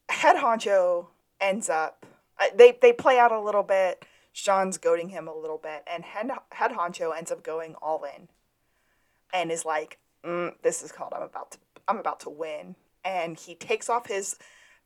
Head 0.09 0.37
honcho 0.37 1.07
ends 1.41 1.69
up. 1.69 2.05
They 2.55 2.77
they 2.81 2.93
play 2.93 3.19
out 3.19 3.33
a 3.33 3.41
little 3.41 3.63
bit. 3.63 4.05
Shawn's 4.33 4.79
goading 4.79 5.11
him 5.11 5.29
a 5.29 5.35
little 5.35 5.59
bit, 5.59 5.85
and 5.87 6.05
head 6.05 6.31
head 6.51 6.73
honcho 6.73 7.17
ends 7.17 7.31
up 7.31 7.43
going 7.43 7.75
all 7.83 8.03
in, 8.05 8.29
and 9.33 9.53
is 9.53 9.65
like, 9.65 9.99
mm, 10.25 10.53
"This 10.63 10.83
is 10.83 10.91
called 10.91 11.13
I'm 11.15 11.23
about 11.23 11.53
to 11.53 11.59
I'm 11.87 11.99
about 11.99 12.21
to 12.21 12.31
win." 12.31 12.75
And 13.05 13.39
he 13.39 13.55
takes 13.55 13.89
off 13.89 14.07
his 14.07 14.37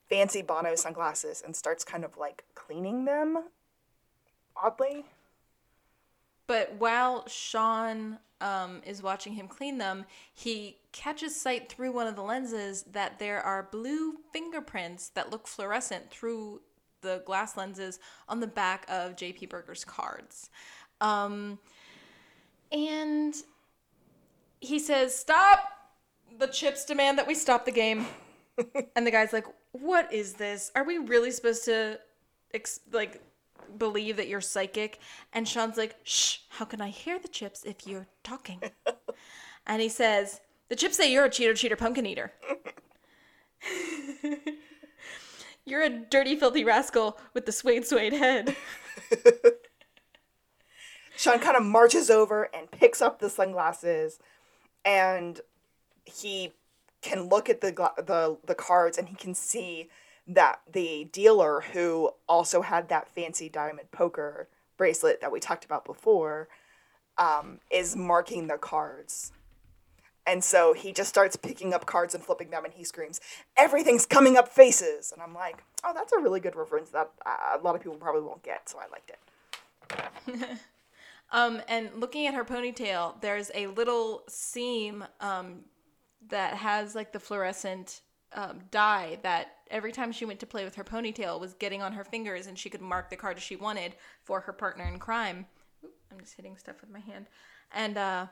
fancy 0.09 0.41
Bono 0.41 0.75
sunglasses 0.75 1.41
and 1.45 1.55
starts 1.55 1.83
kind 1.83 2.03
of 2.03 2.17
like 2.17 2.43
cleaning 2.55 3.05
them. 3.05 3.43
Oddly, 4.61 5.05
But 6.47 6.73
while 6.79 7.27
Shawn 7.27 8.17
um, 8.41 8.81
is 8.85 9.03
watching 9.03 9.33
him 9.33 9.47
clean 9.47 9.77
them, 9.77 10.05
he 10.33 10.77
catches 10.91 11.39
sight 11.39 11.69
through 11.69 11.91
one 11.91 12.07
of 12.07 12.15
the 12.15 12.23
lenses 12.23 12.83
that 12.91 13.19
there 13.19 13.39
are 13.39 13.67
blue 13.71 14.15
fingerprints 14.33 15.09
that 15.09 15.29
look 15.29 15.47
fluorescent 15.47 16.09
through 16.09 16.61
the 17.01 17.21
glass 17.25 17.55
lenses 17.55 17.99
on 18.27 18.39
the 18.39 18.47
back 18.47 18.85
of 18.89 19.15
JP 19.15 19.49
Berger's 19.49 19.85
cards. 19.85 20.49
Um, 21.01 21.59
and 22.71 23.35
he 24.59 24.79
says, 24.79 25.15
Stop! 25.15 25.59
The 26.39 26.47
chips 26.47 26.85
demand 26.85 27.17
that 27.17 27.27
we 27.27 27.35
stop 27.35 27.65
the 27.65 27.71
game. 27.71 28.05
and 28.95 29.05
the 29.07 29.11
guy's 29.11 29.33
like, 29.33 29.45
What 29.81 30.11
is 30.13 30.33
this? 30.33 30.71
Are 30.75 30.83
we 30.83 30.97
really 30.97 31.31
supposed 31.31 31.65
to, 31.65 31.99
ex- 32.53 32.79
like, 32.91 33.21
believe 33.77 34.17
that 34.17 34.27
you're 34.27 34.41
psychic? 34.41 34.99
And 35.33 35.47
Shawn's 35.47 35.77
like, 35.77 35.95
Shh, 36.03 36.39
how 36.49 36.65
can 36.65 36.81
I 36.81 36.89
hear 36.89 37.19
the 37.19 37.27
chips 37.27 37.63
if 37.63 37.85
you're 37.85 38.07
talking? 38.23 38.61
and 39.67 39.81
he 39.81 39.89
says, 39.89 40.41
The 40.69 40.75
chips 40.75 40.97
say 40.97 41.11
you're 41.11 41.25
a 41.25 41.29
cheater, 41.29 41.53
cheater, 41.53 41.75
pumpkin 41.75 42.05
eater. 42.05 42.31
You're 45.67 45.83
a 45.83 45.89
dirty, 45.89 46.37
filthy 46.37 46.63
rascal 46.63 47.19
with 47.33 47.45
the 47.45 47.51
suede 47.51 47.85
suede 47.85 48.13
head. 48.13 48.55
Shawn 51.17 51.39
kind 51.39 51.57
of 51.57 51.63
marches 51.63 52.09
over 52.09 52.49
and 52.55 52.71
picks 52.71 53.01
up 53.01 53.19
the 53.19 53.29
sunglasses, 53.29 54.17
and 54.85 55.41
he 56.05 56.53
can 57.07 57.29
look 57.29 57.49
at 57.49 57.61
the 57.61 57.71
the 57.71 58.37
the 58.45 58.55
cards 58.55 58.97
and 58.97 59.07
he 59.07 59.15
can 59.15 59.33
see 59.33 59.89
that 60.27 60.59
the 60.71 61.05
dealer 61.11 61.63
who 61.73 62.11
also 62.27 62.61
had 62.61 62.89
that 62.89 63.07
fancy 63.07 63.47
diamond 63.47 63.89
poker 63.91 64.49
bracelet 64.75 65.21
that 65.21 65.31
we 65.31 65.39
talked 65.39 65.63
about 65.63 65.85
before 65.85 66.49
um, 67.17 67.59
is 67.71 67.95
marking 67.95 68.47
the 68.47 68.57
cards. 68.57 69.31
And 70.25 70.43
so 70.43 70.73
he 70.73 70.91
just 70.91 71.07
starts 71.07 71.37
picking 71.37 71.73
up 71.73 71.85
cards 71.85 72.13
and 72.13 72.21
flipping 72.21 72.49
them, 72.49 72.65
and 72.65 72.73
he 72.73 72.83
screams, 72.83 73.21
"Everything's 73.55 74.05
coming 74.05 74.35
up 74.35 74.49
faces!" 74.49 75.13
And 75.13 75.21
I'm 75.21 75.33
like, 75.33 75.63
"Oh, 75.85 75.93
that's 75.95 76.11
a 76.11 76.19
really 76.19 76.41
good 76.41 76.57
reference 76.57 76.89
that 76.89 77.09
uh, 77.25 77.57
a 77.57 77.63
lot 77.63 77.75
of 77.75 77.81
people 77.81 77.97
probably 77.97 78.21
won't 78.21 78.43
get." 78.43 78.67
So 78.67 78.77
I 78.77 78.87
liked 78.91 79.11
it. 79.11 80.59
Um, 81.31 81.61
and 81.67 81.89
looking 81.95 82.25
at 82.27 82.33
her 82.33 82.45
ponytail, 82.45 83.19
there's 83.21 83.51
a 83.53 83.67
little 83.67 84.23
seam 84.29 85.03
um, 85.19 85.65
that 86.29 86.55
has 86.55 86.95
like 86.95 87.11
the 87.11 87.19
fluorescent 87.19 88.01
um, 88.33 88.59
dye 88.71 89.19
that 89.23 89.47
every 89.69 89.91
time 89.91 90.11
she 90.11 90.25
went 90.25 90.39
to 90.39 90.45
play 90.45 90.63
with 90.63 90.75
her 90.75 90.83
ponytail 90.83 91.39
was 91.39 91.53
getting 91.53 91.81
on 91.81 91.93
her 91.93 92.03
fingers, 92.03 92.47
and 92.47 92.57
she 92.57 92.69
could 92.69 92.81
mark 92.81 93.09
the 93.09 93.15
card 93.15 93.39
she 93.39 93.55
wanted 93.55 93.95
for 94.23 94.41
her 94.41 94.53
partner 94.53 94.85
in 94.85 94.99
crime. 94.99 95.45
I'm 96.11 96.19
just 96.19 96.35
hitting 96.35 96.57
stuff 96.57 96.81
with 96.81 96.89
my 96.89 96.99
hand, 96.99 97.27
and 97.73 97.97
uh, 97.97 98.27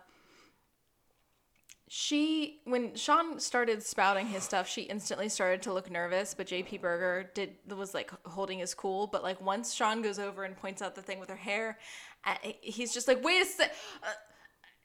she 1.87 2.61
when 2.63 2.95
Shawn 2.95 3.39
started 3.39 3.83
spouting 3.83 4.27
his 4.27 4.43
stuff, 4.43 4.67
she 4.67 4.83
instantly 4.83 5.29
started 5.29 5.61
to 5.63 5.73
look 5.73 5.91
nervous. 5.91 6.33
But 6.33 6.47
J.P. 6.47 6.79
Berger 6.79 7.31
did 7.33 7.55
was 7.75 7.93
like 7.93 8.11
holding 8.25 8.59
his 8.59 8.73
cool. 8.73 9.07
But 9.07 9.23
like 9.23 9.39
once 9.41 9.73
Shawn 9.73 10.01
goes 10.01 10.17
over 10.17 10.43
and 10.43 10.57
points 10.57 10.81
out 10.81 10.95
the 10.95 11.01
thing 11.01 11.19
with 11.19 11.29
her 11.29 11.35
hair, 11.35 11.77
uh, 12.25 12.35
he's 12.61 12.93
just 12.93 13.07
like, 13.07 13.23
"Wait 13.23 13.41
a 13.41 13.45
sec." 13.45 13.73
Uh, 14.03 14.07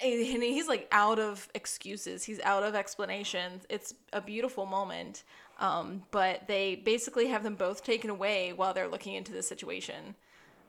and 0.03 0.42
he's 0.42 0.68
like 0.68 0.88
out 0.92 1.18
of 1.18 1.48
excuses. 1.55 2.24
He's 2.24 2.40
out 2.40 2.62
of 2.62 2.74
explanations. 2.74 3.64
It's 3.68 3.94
a 4.12 4.20
beautiful 4.20 4.66
moment. 4.66 5.24
Um, 5.59 6.05
but 6.11 6.48
they 6.48 6.76
basically 6.76 7.28
have 7.28 7.42
them 7.42 7.55
both 7.55 7.84
taken 7.84 8.09
away 8.09 8.55
while 8.55 8.72
they're 8.72 8.88
looking 8.88 9.14
into 9.14 9.32
the 9.32 9.42
situation. 9.42 10.14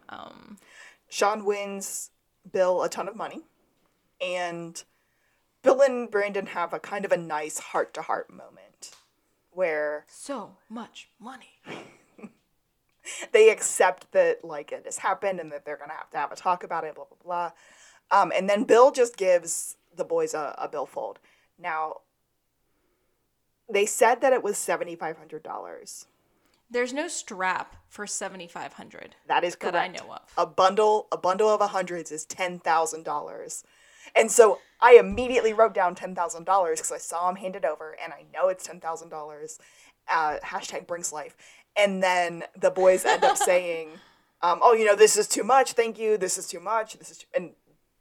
Um, 0.10 0.58
Shawn 1.10 1.46
wins 1.46 2.10
Bill 2.52 2.84
a 2.84 2.90
ton 2.90 3.08
of 3.08 3.16
money, 3.16 3.42
and 4.20 4.84
Bill 5.62 5.82
and 5.82 6.12
Brandon 6.12 6.48
have 6.48 6.74
a 6.74 6.80
kind 6.80 7.06
of 7.06 7.12
a 7.12 7.18
nice 7.18 7.60
heart 7.60 7.94
to 7.94 8.02
heart 8.02 8.30
moment 8.30 8.92
where 9.52 10.06
so 10.10 10.58
much 10.70 11.10
money. 11.20 11.60
they 13.32 13.50
accept 13.50 14.12
that 14.12 14.44
like 14.44 14.72
it 14.72 14.84
has 14.86 14.98
happened 14.98 15.40
and 15.40 15.52
that 15.52 15.66
they're 15.66 15.78
gonna 15.78 15.94
have 15.94 16.10
to 16.12 16.18
have 16.18 16.32
a 16.32 16.36
talk 16.36 16.64
about 16.64 16.84
it, 16.84 16.96
blah 16.96 17.06
blah 17.06 17.18
blah. 17.24 17.52
Um, 18.12 18.32
and 18.36 18.50
then 18.50 18.64
Bill 18.66 18.92
just 18.92 19.18
gives 19.18 19.78
the 19.96 20.04
boys 20.04 20.34
a, 20.34 20.56
a 20.58 20.68
billfold. 20.68 21.20
Now 21.58 21.98
they 23.72 23.86
said 23.86 24.22
that 24.22 24.34
it 24.34 24.44
was 24.44 24.58
seventy 24.58 24.96
five 24.96 25.18
hundred 25.18 25.44
dollars. 25.44 26.06
There's 26.70 26.94
no 26.94 27.08
strap 27.08 27.76
for 27.88 28.08
seventy 28.08 28.48
five 28.48 28.74
hundred. 28.74 29.16
That 29.28 29.44
is 29.44 29.56
correct. 29.56 29.74
That 29.74 29.84
I 29.84 29.88
know 29.88 30.14
of. 30.14 30.34
A 30.38 30.46
bundle, 30.46 31.08
a 31.12 31.18
bundle 31.18 31.50
of 31.50 31.62
hundreds 31.62 32.12
is 32.12 32.26
ten 32.26 32.60
thousand 32.60 33.04
dollars. 33.04 33.64
And 34.16 34.32
so 34.32 34.60
I 34.82 34.94
immediately 34.94 35.54
wrote 35.54 35.74
down 35.74 35.96
ten 35.96 36.16
thousand 36.16 36.46
dollars 36.46 36.80
because 36.80 36.92
I 36.92 36.98
saw 36.98 37.30
him 37.30 37.36
hand 37.36 37.56
it 37.56 37.66
over, 37.66 37.96
and 38.04 38.14
I 38.14 38.26
know 38.34 38.50
it's 38.50 38.66
ten 38.66 38.80
thousand 38.80 39.08
uh, 39.08 39.16
dollars. 39.16 39.60
Hashtag 40.10 40.88
brings 40.88 41.14
life. 41.14 41.36
And 41.78 42.04
then 42.04 42.44
the 42.60 42.72
boys 42.72 43.06
end 43.06 43.24
up 43.24 43.38
saying, 43.38 43.90
um, 44.42 44.60
"Oh, 44.62 44.74
you 44.74 44.86
know, 44.86 44.96
this 44.96 45.18
is 45.18 45.28
too 45.28 45.44
much. 45.44 45.74
Thank 45.74 46.00
you. 46.00 46.18
This 46.18 46.38
is 46.38 46.48
too 46.48 46.60
much. 46.60 46.98
This 46.98 47.12
is," 47.12 47.18
too... 47.20 47.28
and 47.36 47.52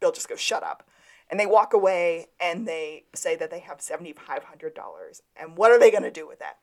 Bill 0.01 0.11
just 0.11 0.27
go 0.27 0.35
"Shut 0.35 0.63
up." 0.63 0.87
And 1.29 1.39
they 1.39 1.45
walk 1.45 1.73
away, 1.73 2.27
and 2.41 2.67
they 2.67 3.05
say 3.15 3.37
that 3.37 3.49
they 3.49 3.59
have 3.59 3.81
seventy 3.81 4.11
five 4.11 4.43
hundred 4.43 4.73
dollars. 4.75 5.21
And 5.37 5.55
what 5.55 5.71
are 5.71 5.79
they 5.79 5.89
going 5.89 6.03
to 6.03 6.11
do 6.11 6.27
with 6.27 6.39
that? 6.39 6.57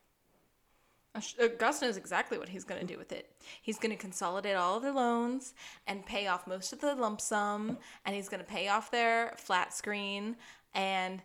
Uh, 1.14 1.48
Gus 1.58 1.80
knows 1.80 1.96
exactly 1.96 2.38
what 2.38 2.50
he's 2.50 2.64
going 2.64 2.80
to 2.80 2.86
do 2.86 2.98
with 2.98 3.12
it. 3.12 3.30
He's 3.62 3.78
going 3.78 3.90
to 3.90 3.96
consolidate 3.96 4.56
all 4.56 4.76
of 4.76 4.82
their 4.82 4.92
loans 4.92 5.54
and 5.86 6.04
pay 6.04 6.26
off 6.26 6.46
most 6.46 6.72
of 6.72 6.80
the 6.80 6.94
lump 6.94 7.20
sum, 7.20 7.78
and 8.04 8.14
he's 8.14 8.28
going 8.28 8.44
to 8.44 8.46
pay 8.46 8.68
off 8.68 8.90
their 8.90 9.34
flat 9.38 9.72
screen. 9.72 10.36
And 10.74 11.22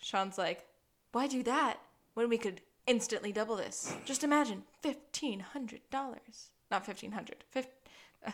Shawn's 0.00 0.38
like, 0.38 0.64
"Why 1.12 1.26
do 1.26 1.42
that 1.42 1.80
when 2.14 2.28
we 2.28 2.38
could 2.38 2.62
instantly 2.86 3.30
double 3.30 3.56
this? 3.56 3.94
Just 4.04 4.24
imagine 4.24 4.64
fifteen 4.80 5.40
hundred 5.40 5.82
dollars, 5.90 6.50
not 6.70 6.86
fifteen 6.86 7.12
hundred, 7.12 7.44
uh, 8.26 8.30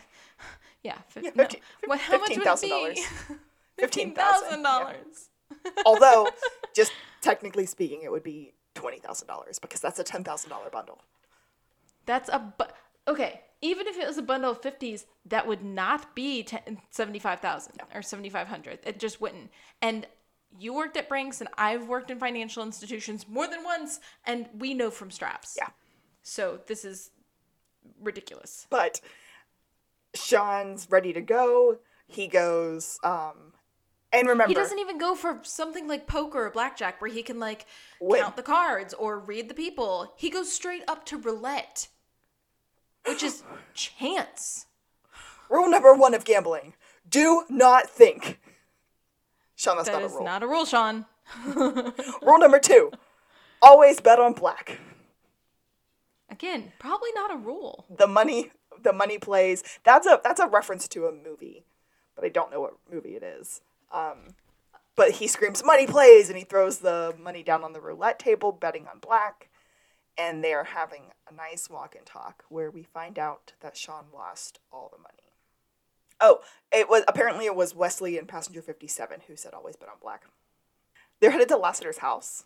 yeah, 0.83 0.97
fi- 1.09 1.21
Yeah, 1.21 1.31
no. 1.35 1.47
What, 1.85 1.99
how 1.99 2.17
much 2.17 2.29
would 2.29 2.39
it 2.39 2.43
$15,000. 2.43 2.97
Fifteen 3.77 4.13
thousand 4.13 4.61
dollars. 4.63 5.29
Although, 5.85 6.27
just 6.75 6.91
technically 7.21 7.65
speaking, 7.65 8.01
it 8.03 8.11
would 8.11 8.23
be 8.23 8.53
twenty 8.75 8.99
thousand 8.99 9.27
dollars 9.27 9.59
because 9.59 9.79
that's 9.79 9.97
a 9.99 10.03
ten 10.03 10.23
thousand 10.23 10.49
dollar 10.51 10.69
bundle. 10.69 11.01
That's 12.05 12.29
a 12.29 12.39
bu- 12.39 12.65
okay. 13.07 13.41
Even 13.63 13.87
if 13.87 13.97
it 13.97 14.07
was 14.07 14.17
a 14.17 14.21
bundle 14.23 14.51
of 14.51 14.61
fifties, 14.61 15.05
that 15.25 15.47
would 15.47 15.63
not 15.63 16.15
be 16.15 16.47
seventy 16.91 17.17
five 17.19 17.39
thousand 17.39 17.75
or 17.93 18.01
seventy 18.01 18.29
five 18.29 18.47
hundred. 18.47 18.79
It 18.83 18.99
just 18.99 19.19
wouldn't. 19.21 19.49
And 19.81 20.05
you 20.59 20.73
worked 20.73 20.97
at 20.97 21.07
Brinks, 21.09 21.41
and 21.41 21.49
I've 21.57 21.87
worked 21.87 22.11
in 22.11 22.19
financial 22.19 22.63
institutions 22.63 23.25
more 23.27 23.47
than 23.47 23.63
once, 23.63 23.99
and 24.25 24.47
we 24.57 24.73
know 24.73 24.91
from 24.91 25.09
straps. 25.09 25.55
Yeah. 25.57 25.69
So 26.23 26.59
this 26.67 26.83
is 26.85 27.09
ridiculous. 28.01 28.67
But 28.69 28.99
Shawn's 30.13 30.87
ready 30.89 31.13
to 31.13 31.21
go. 31.21 31.77
He 32.07 32.27
goes, 32.27 32.99
um, 33.03 33.53
and 34.11 34.27
remember, 34.27 34.49
He 34.49 34.53
doesn't 34.53 34.79
even 34.79 34.97
go 34.97 35.15
for 35.15 35.39
something 35.43 35.87
like 35.87 36.07
poker 36.07 36.45
or 36.47 36.49
blackjack 36.51 37.01
where 37.01 37.09
he 37.11 37.23
can 37.23 37.39
like 37.39 37.65
Win. 38.01 38.21
count 38.21 38.35
the 38.35 38.43
cards 38.43 38.93
or 38.93 39.19
read 39.19 39.47
the 39.47 39.53
people. 39.55 40.13
He 40.17 40.29
goes 40.29 40.51
straight 40.51 40.83
up 40.87 41.05
to 41.05 41.17
roulette, 41.17 41.87
which 43.07 43.23
is 43.23 43.43
chance. 43.73 44.65
rule 45.49 45.69
number 45.69 45.93
one 45.93 46.13
of 46.13 46.25
gambling: 46.25 46.73
do 47.07 47.45
not 47.49 47.89
think. 47.89 48.39
Shawn, 49.55 49.77
that's 49.77 49.87
That 49.89 49.93
not 49.95 50.01
a 50.01 50.05
is 50.07 50.11
rule. 50.13 50.23
not 50.25 50.43
a 50.43 50.47
rule, 50.47 50.65
Shawn. 50.65 51.05
Rule 51.45 52.39
number 52.39 52.59
two: 52.59 52.91
always 53.61 54.01
bet 54.01 54.19
on 54.19 54.33
black. 54.33 54.79
Again, 56.29 56.73
probably 56.79 57.11
not 57.13 57.31
a 57.31 57.37
rule. 57.37 57.85
The 57.95 58.07
money, 58.07 58.51
the 58.83 58.93
money 58.93 59.17
plays. 59.17 59.63
That's 59.83 60.07
a 60.07 60.19
that's 60.23 60.39
a 60.39 60.47
reference 60.47 60.87
to 60.89 61.07
a 61.07 61.11
movie, 61.11 61.63
but 62.15 62.25
I 62.25 62.29
don't 62.29 62.51
know 62.51 62.61
what 62.61 62.73
movie 62.91 63.15
it 63.15 63.23
is. 63.23 63.61
Um, 63.91 64.35
but 64.95 65.11
he 65.11 65.27
screams 65.27 65.63
money 65.63 65.87
plays 65.87 66.29
and 66.29 66.37
he 66.37 66.43
throws 66.43 66.79
the 66.79 67.15
money 67.19 67.43
down 67.43 67.63
on 67.63 67.73
the 67.73 67.81
roulette 67.81 68.19
table, 68.19 68.51
betting 68.51 68.87
on 68.87 68.99
black. 68.99 69.49
And 70.17 70.43
they 70.43 70.53
are 70.53 70.65
having 70.65 71.03
a 71.29 71.33
nice 71.33 71.69
walk 71.69 71.95
and 71.95 72.05
talk 72.05 72.43
where 72.49 72.69
we 72.69 72.83
find 72.83 73.17
out 73.17 73.53
that 73.61 73.77
Shawn 73.77 74.05
lost 74.13 74.59
all 74.71 74.89
the 74.91 75.01
money. 75.01 75.31
Oh, 76.19 76.41
it 76.71 76.89
was 76.89 77.03
apparently 77.07 77.45
it 77.45 77.55
was 77.55 77.73
Wesley 77.73 78.17
and 78.17 78.27
passenger 78.27 78.61
57 78.61 79.21
who 79.27 79.35
said 79.35 79.53
always 79.53 79.75
bet 79.75 79.89
on 79.89 79.95
black. 80.01 80.25
They're 81.19 81.31
headed 81.31 81.47
to 81.49 81.57
Lassiter's 81.57 81.99
house. 81.99 82.43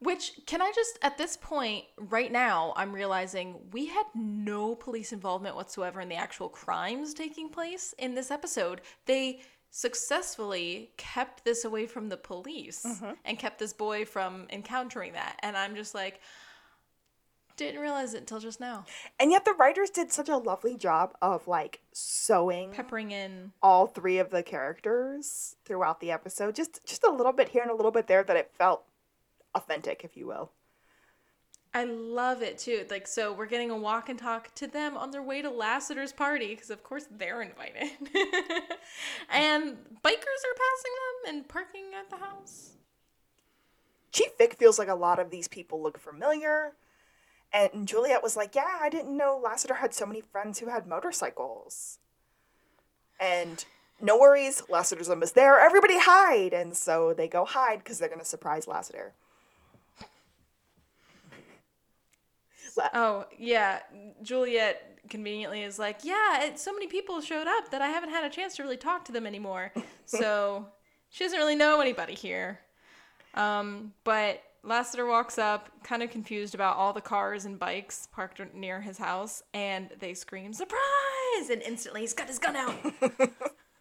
Which, 0.00 0.40
can 0.46 0.60
I 0.60 0.70
just, 0.74 0.98
at 1.02 1.16
this 1.16 1.36
point, 1.36 1.84
right 1.96 2.30
now, 2.30 2.74
I'm 2.76 2.92
realizing 2.92 3.56
we 3.72 3.86
had 3.86 4.04
no 4.14 4.74
police 4.74 5.12
involvement 5.12 5.56
whatsoever 5.56 6.00
in 6.00 6.08
the 6.08 6.16
actual 6.16 6.48
crimes 6.48 7.14
taking 7.14 7.48
place 7.48 7.94
in 7.98 8.14
this 8.14 8.30
episode. 8.30 8.82
They 9.06 9.40
successfully 9.70 10.92
kept 10.96 11.44
this 11.44 11.64
away 11.64 11.86
from 11.86 12.08
the 12.08 12.16
police 12.16 12.84
mm-hmm. 12.86 13.12
and 13.24 13.38
kept 13.38 13.58
this 13.58 13.72
boy 13.72 14.04
from 14.04 14.46
encountering 14.50 15.14
that. 15.14 15.38
And 15.42 15.56
I'm 15.56 15.74
just 15.74 15.94
like, 15.94 16.20
didn't 17.56 17.80
realize 17.80 18.14
it 18.14 18.18
until 18.18 18.40
just 18.40 18.60
now. 18.60 18.84
And 19.18 19.30
yet 19.30 19.44
the 19.44 19.52
writers 19.52 19.90
did 19.90 20.12
such 20.12 20.28
a 20.28 20.36
lovely 20.36 20.76
job 20.76 21.14
of 21.22 21.46
like 21.48 21.80
sewing 21.92 22.72
Peppering 22.72 23.10
in. 23.10 23.52
all 23.62 23.86
three 23.86 24.18
of 24.18 24.30
the 24.30 24.42
characters 24.42 25.56
throughout 25.64 26.00
the 26.00 26.10
episode 26.10 26.54
just 26.54 26.84
just 26.84 27.04
a 27.04 27.10
little 27.10 27.32
bit 27.32 27.48
here 27.48 27.62
and 27.62 27.70
a 27.70 27.74
little 27.74 27.92
bit 27.92 28.06
there 28.06 28.24
that 28.24 28.36
it 28.36 28.50
felt 28.56 28.84
authentic 29.54 30.04
if 30.04 30.16
you 30.16 30.26
will 30.26 30.52
I 31.76 31.82
love 31.84 32.40
it 32.40 32.58
too. 32.58 32.86
Like, 32.88 33.08
so 33.08 33.32
we're 33.32 33.46
getting 33.46 33.72
a 33.72 33.76
walk 33.76 34.08
and 34.08 34.16
talk 34.16 34.54
to 34.54 34.68
them 34.68 34.96
on 34.96 35.10
their 35.10 35.22
way 35.22 35.42
to 35.42 35.50
Lassiter's 35.50 36.12
party 36.12 36.54
because, 36.54 36.70
of 36.70 36.84
course, 36.84 37.06
they're 37.10 37.42
invited. 37.42 37.90
and 39.28 39.76
bikers 40.04 40.42
are 40.44 40.56
passing 40.62 40.92
them 40.94 41.34
and 41.34 41.48
parking 41.48 41.86
at 41.98 42.10
the 42.10 42.16
house. 42.16 42.74
chief 44.12 44.30
vic 44.38 44.54
feels 44.54 44.78
like 44.78 44.88
a 44.88 44.94
lot 44.94 45.18
of 45.18 45.30
these 45.30 45.48
people 45.48 45.82
look 45.82 45.98
familiar 45.98 46.74
and 47.52 47.88
juliet 47.88 48.22
was 48.22 48.36
like 48.36 48.54
yeah 48.54 48.78
i 48.80 48.88
didn't 48.88 49.16
know 49.16 49.40
lassiter 49.42 49.74
had 49.74 49.92
so 49.94 50.06
many 50.06 50.20
friends 50.20 50.58
who 50.58 50.68
had 50.68 50.86
motorcycles 50.86 51.98
and 53.18 53.64
no 54.00 54.18
worries 54.18 54.62
lassiter's 54.68 55.08
almost 55.08 55.34
there 55.34 55.58
everybody 55.58 55.98
hide 55.98 56.52
and 56.52 56.76
so 56.76 57.12
they 57.14 57.26
go 57.28 57.44
hide 57.44 57.78
because 57.78 57.98
they're 57.98 58.08
going 58.08 58.20
to 58.20 58.24
surprise 58.24 58.68
lassiter 58.68 59.14
Oh, 62.94 63.24
yeah. 63.38 63.80
Juliet 64.22 64.98
conveniently 65.08 65.62
is 65.62 65.78
like, 65.78 66.00
yeah, 66.02 66.44
it, 66.44 66.58
so 66.58 66.72
many 66.72 66.86
people 66.86 67.20
showed 67.20 67.46
up 67.46 67.70
that 67.70 67.82
I 67.82 67.88
haven't 67.88 68.10
had 68.10 68.24
a 68.24 68.30
chance 68.30 68.56
to 68.56 68.62
really 68.62 68.76
talk 68.76 69.04
to 69.06 69.12
them 69.12 69.26
anymore. 69.26 69.72
so 70.06 70.66
she 71.10 71.24
doesn't 71.24 71.38
really 71.38 71.56
know 71.56 71.80
anybody 71.80 72.14
here. 72.14 72.60
Um, 73.34 73.92
but 74.04 74.42
Lassiter 74.62 75.06
walks 75.06 75.38
up, 75.38 75.68
kind 75.82 76.02
of 76.02 76.10
confused 76.10 76.54
about 76.54 76.76
all 76.76 76.92
the 76.92 77.00
cars 77.00 77.44
and 77.44 77.58
bikes 77.58 78.08
parked 78.12 78.40
near 78.54 78.80
his 78.80 78.98
house, 78.98 79.42
and 79.52 79.90
they 79.98 80.14
scream, 80.14 80.52
surprise! 80.52 81.50
And 81.50 81.60
instantly 81.62 82.00
he's 82.02 82.14
got 82.14 82.28
his 82.28 82.38
gun 82.38 82.56
out. 82.56 82.74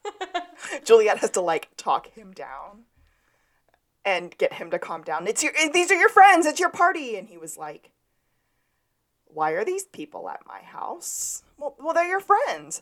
Juliet 0.83 1.19
has 1.19 1.29
to 1.31 1.41
like 1.41 1.69
talk 1.77 2.07
him 2.07 2.31
down 2.31 2.83
and 4.03 4.37
get 4.37 4.53
him 4.53 4.69
to 4.71 4.79
calm 4.79 5.03
down. 5.03 5.27
It's 5.27 5.43
your 5.43 5.53
these 5.71 5.91
are 5.91 5.99
your 5.99 6.09
friends, 6.09 6.45
it's 6.45 6.59
your 6.59 6.69
party. 6.69 7.15
And 7.15 7.29
he 7.29 7.37
was 7.37 7.57
like, 7.57 7.91
Why 9.33 9.51
are 9.51 9.65
these 9.65 9.85
people 9.85 10.29
at 10.29 10.41
my 10.47 10.59
house? 10.59 11.43
Well, 11.57 11.75
well 11.79 11.93
they're 11.93 12.07
your 12.07 12.19
friends. 12.19 12.81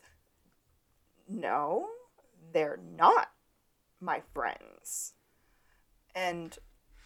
No, 1.28 1.88
they're 2.52 2.80
not 2.96 3.30
my 4.00 4.22
friends. 4.34 5.14
And 6.14 6.58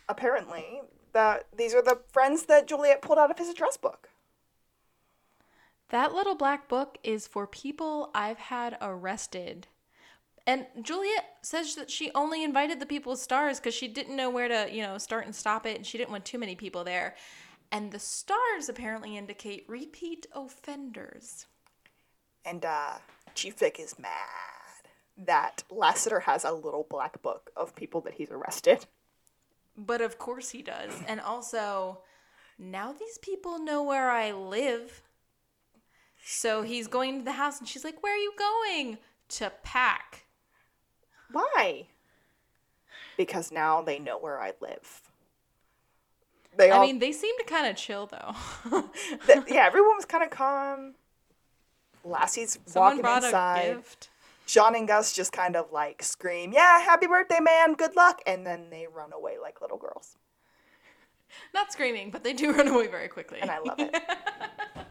apparently 0.08 0.80
that 1.12 1.46
these 1.56 1.74
are 1.74 1.82
the 1.82 2.00
friends 2.12 2.44
that 2.44 2.66
Juliet 2.66 3.02
pulled 3.02 3.18
out 3.18 3.30
of 3.30 3.38
his 3.38 3.48
address 3.48 3.76
book. 3.76 4.08
That 5.90 6.14
little 6.14 6.34
black 6.34 6.68
book 6.68 6.98
is 7.04 7.28
for 7.28 7.46
people 7.46 8.10
I've 8.14 8.38
had 8.38 8.76
arrested. 8.80 9.68
And 10.46 10.66
Juliet 10.82 11.24
says 11.42 11.74
that 11.74 11.90
she 11.90 12.10
only 12.14 12.44
invited 12.44 12.80
the 12.80 12.86
people 12.86 13.10
with 13.10 13.20
stars 13.20 13.58
because 13.58 13.74
she 13.74 13.88
didn't 13.88 14.16
know 14.16 14.30
where 14.30 14.48
to, 14.48 14.68
you 14.72 14.82
know, 14.82 14.98
start 14.98 15.26
and 15.26 15.34
stop 15.34 15.66
it, 15.66 15.76
and 15.76 15.86
she 15.86 15.98
didn't 15.98 16.10
want 16.10 16.24
too 16.24 16.38
many 16.38 16.54
people 16.54 16.84
there. 16.84 17.14
And 17.70 17.92
the 17.92 17.98
stars 17.98 18.68
apparently 18.68 19.16
indicate 19.16 19.64
repeat 19.68 20.26
offenders. 20.32 21.46
And 22.44 22.64
uh, 22.64 22.94
Chief 23.34 23.58
Vic 23.58 23.78
is 23.80 23.98
mad 23.98 24.10
that 25.18 25.64
Lassiter 25.70 26.20
has 26.20 26.44
a 26.44 26.52
little 26.52 26.86
black 26.88 27.20
book 27.22 27.50
of 27.56 27.74
people 27.74 28.00
that 28.02 28.14
he's 28.14 28.30
arrested. 28.30 28.86
But 29.76 30.00
of 30.00 30.18
course 30.18 30.50
he 30.50 30.62
does. 30.62 30.92
And 31.06 31.20
also, 31.20 32.00
now 32.58 32.92
these 32.92 33.18
people 33.18 33.58
know 33.58 33.82
where 33.82 34.10
I 34.10 34.32
live. 34.32 35.02
So 36.24 36.62
he's 36.62 36.86
going 36.86 37.18
to 37.18 37.24
the 37.24 37.32
house 37.32 37.58
and 37.58 37.68
she's 37.68 37.84
like, 37.84 38.02
Where 38.02 38.14
are 38.14 38.18
you 38.18 38.32
going? 38.38 38.98
To 39.28 39.52
pack. 39.62 40.24
Why? 41.30 41.86
Because 43.16 43.50
now 43.50 43.82
they 43.82 43.98
know 43.98 44.18
where 44.18 44.40
I 44.40 44.52
live. 44.60 45.02
They 46.56 46.70
I 46.70 46.80
mean, 46.80 46.98
they 46.98 47.12
seem 47.12 47.36
to 47.38 47.44
kind 47.44 47.66
of 47.66 47.76
chill 47.76 48.06
though. 48.06 48.34
th- 49.26 49.44
yeah, 49.48 49.66
everyone 49.66 49.96
was 49.96 50.04
kind 50.06 50.24
of 50.24 50.30
calm. 50.30 50.94
Lassie's 52.04 52.58
Someone 52.66 53.02
walking 53.02 53.24
inside. 53.26 53.58
a 53.70 53.74
gift. 53.76 54.10
Shawn 54.46 54.76
and 54.76 54.86
Gus 54.86 55.12
just 55.12 55.32
kind 55.32 55.56
of 55.56 55.72
like 55.72 56.02
scream, 56.02 56.52
"Yeah, 56.52 56.80
happy 56.80 57.06
birthday, 57.08 57.40
man! 57.40 57.74
Good 57.74 57.96
luck!" 57.96 58.20
And 58.26 58.46
then 58.46 58.70
they 58.70 58.86
run 58.86 59.12
away 59.12 59.38
like 59.42 59.60
little 59.60 59.76
girls, 59.76 60.16
Not 61.52 61.72
screaming, 61.72 62.10
but 62.12 62.22
they 62.22 62.32
do 62.32 62.52
run 62.56 62.68
away 62.68 62.86
very 62.86 63.08
quickly. 63.08 63.40
and 63.40 63.50
I 63.50 63.58
love 63.58 63.78
it. 63.80 63.94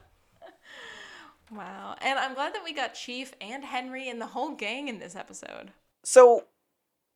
Wow. 1.51 1.95
And 2.01 2.17
I'm 2.17 2.33
glad 2.33 2.55
that 2.55 2.63
we 2.63 2.73
got 2.73 2.95
Chief 2.95 3.33
and 3.39 3.63
Henry 3.63 4.09
and 4.09 4.19
the 4.19 4.25
whole 4.25 4.55
gang 4.55 4.87
in 4.87 4.97
this 4.99 5.15
episode. 5.15 5.71
so, 6.03 6.45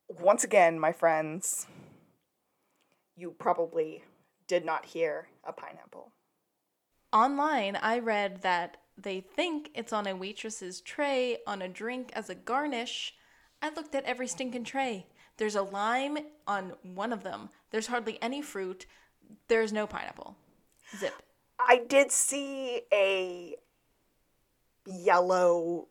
once 0.07 0.43
again, 0.43 0.79
my 0.79 0.91
friends, 0.91 1.65
you 3.15 3.31
probably 3.31 4.03
did 4.49 4.65
not 4.65 4.83
hear 4.83 5.29
a 5.45 5.53
pineapple. 5.53 6.11
Online, 7.13 7.77
I 7.77 7.99
read 7.99 8.41
that 8.41 8.77
they 8.97 9.21
think 9.21 9.71
it's 9.73 9.93
on 9.93 10.07
a 10.07 10.15
waitress's 10.15 10.81
tray 10.81 11.37
on 11.47 11.61
a 11.61 11.69
drink 11.69 12.11
as 12.13 12.29
a 12.29 12.35
garnish. 12.35 13.13
I 13.61 13.69
looked 13.69 13.95
at 13.95 14.03
every 14.03 14.27
stinking 14.27 14.65
tray. 14.65 15.05
There's 15.37 15.55
a 15.55 15.61
lime 15.61 16.17
on 16.45 16.73
one 16.83 17.13
of 17.13 17.23
them. 17.23 17.49
There's 17.71 17.87
hardly 17.87 18.21
any 18.21 18.41
fruit. 18.41 18.85
There's 19.47 19.71
no 19.71 19.87
pineapple. 19.87 20.35
Zip. 20.97 21.13
I 21.59 21.83
did 21.87 22.11
see 22.11 22.81
a 22.91 23.55
yellow 24.85 25.87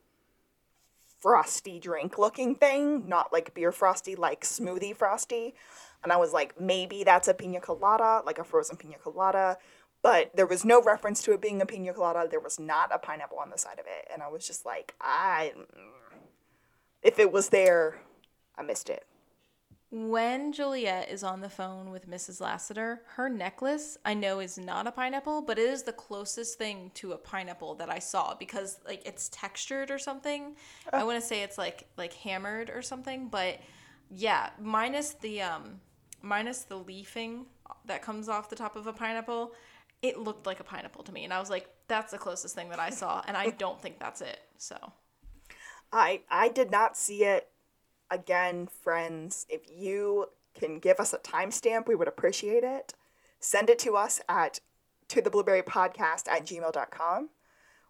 frosty 1.20 1.78
drink 1.78 2.18
looking 2.18 2.54
thing, 2.56 3.08
not 3.08 3.32
like 3.32 3.54
beer 3.54 3.72
frosty, 3.72 4.16
like 4.16 4.42
smoothie 4.42 4.96
frosty. 4.96 5.54
And 6.02 6.12
I 6.12 6.16
was 6.16 6.32
like, 6.32 6.60
maybe 6.60 7.04
that's 7.04 7.28
a 7.28 7.34
pina 7.34 7.60
colada, 7.60 8.22
like 8.24 8.38
a 8.38 8.44
frozen 8.44 8.76
pina 8.76 8.96
colada. 8.98 9.58
But 10.02 10.36
there 10.36 10.46
was 10.46 10.64
no 10.64 10.80
reference 10.80 11.22
to 11.22 11.32
it 11.32 11.40
being 11.40 11.60
a 11.60 11.66
pina 11.66 11.92
colada. 11.92 12.28
There 12.30 12.40
was 12.40 12.60
not 12.60 12.94
a 12.94 12.98
pineapple 12.98 13.38
on 13.38 13.50
the 13.50 13.58
side 13.58 13.78
of 13.78 13.86
it. 13.86 14.08
And 14.12 14.22
I 14.22 14.28
was 14.28 14.46
just 14.46 14.64
like, 14.64 14.94
I. 15.00 15.52
If 17.02 17.18
it 17.18 17.32
was 17.32 17.48
there, 17.48 18.00
I 18.56 18.62
missed 18.62 18.90
it. 18.90 19.04
When 19.90 20.52
Juliet 20.52 21.08
is 21.08 21.24
on 21.24 21.40
the 21.40 21.48
phone 21.48 21.90
with 21.90 22.10
Mrs. 22.10 22.42
Lassiter, 22.42 23.00
her 23.14 23.30
necklace 23.30 23.96
I 24.04 24.12
know 24.12 24.40
is 24.40 24.58
not 24.58 24.86
a 24.86 24.92
pineapple, 24.92 25.40
but 25.40 25.58
it 25.58 25.66
is 25.66 25.82
the 25.82 25.94
closest 25.94 26.58
thing 26.58 26.90
to 26.94 27.12
a 27.12 27.16
pineapple 27.16 27.74
that 27.76 27.88
I 27.88 27.98
saw 27.98 28.34
because 28.34 28.80
like 28.86 29.00
it's 29.06 29.30
textured 29.32 29.90
or 29.90 29.98
something. 29.98 30.56
I 30.92 31.04
want 31.04 31.18
to 31.18 31.26
say 31.26 31.42
it's 31.42 31.56
like 31.56 31.88
like 31.96 32.12
hammered 32.12 32.68
or 32.68 32.82
something, 32.82 33.28
but 33.28 33.60
yeah, 34.10 34.50
minus 34.60 35.14
the 35.14 35.40
um 35.40 35.80
minus 36.22 36.62
the 36.62 36.76
leafing 36.76 37.46
that 37.86 38.02
comes 38.02 38.28
off 38.28 38.48
the 38.50 38.56
top 38.56 38.76
of 38.76 38.86
a 38.86 38.92
pineapple, 38.92 39.52
it 40.02 40.18
looked 40.18 40.46
like 40.46 40.60
a 40.60 40.64
pineapple 40.64 41.02
to 41.04 41.12
me 41.12 41.24
and 41.24 41.32
I 41.32 41.40
was 41.40 41.50
like 41.50 41.68
that's 41.88 42.12
the 42.12 42.18
closest 42.18 42.54
thing 42.54 42.68
that 42.70 42.78
I 42.78 42.90
saw 42.90 43.22
and 43.26 43.36
I 43.36 43.50
don't 43.58 43.80
think 43.80 43.98
that's 43.98 44.20
it. 44.20 44.40
So, 44.56 44.76
I 45.92 46.22
I 46.30 46.48
did 46.48 46.70
not 46.70 46.96
see 46.96 47.24
it. 47.24 47.48
Again, 48.10 48.66
friends, 48.66 49.46
if 49.48 49.62
you 49.70 50.26
can 50.54 50.78
give 50.78 50.98
us 50.98 51.12
a 51.12 51.18
timestamp, 51.18 51.86
we 51.86 51.94
would 51.94 52.08
appreciate 52.08 52.64
it. 52.64 52.94
Send 53.40 53.70
it 53.70 53.78
to 53.80 53.96
us 53.96 54.20
at 54.28 54.60
to 55.08 55.20
the 55.22 55.30
blueberry 55.30 55.62
podcast 55.62 56.28
at 56.28 56.44
gmail.com. 56.44 57.30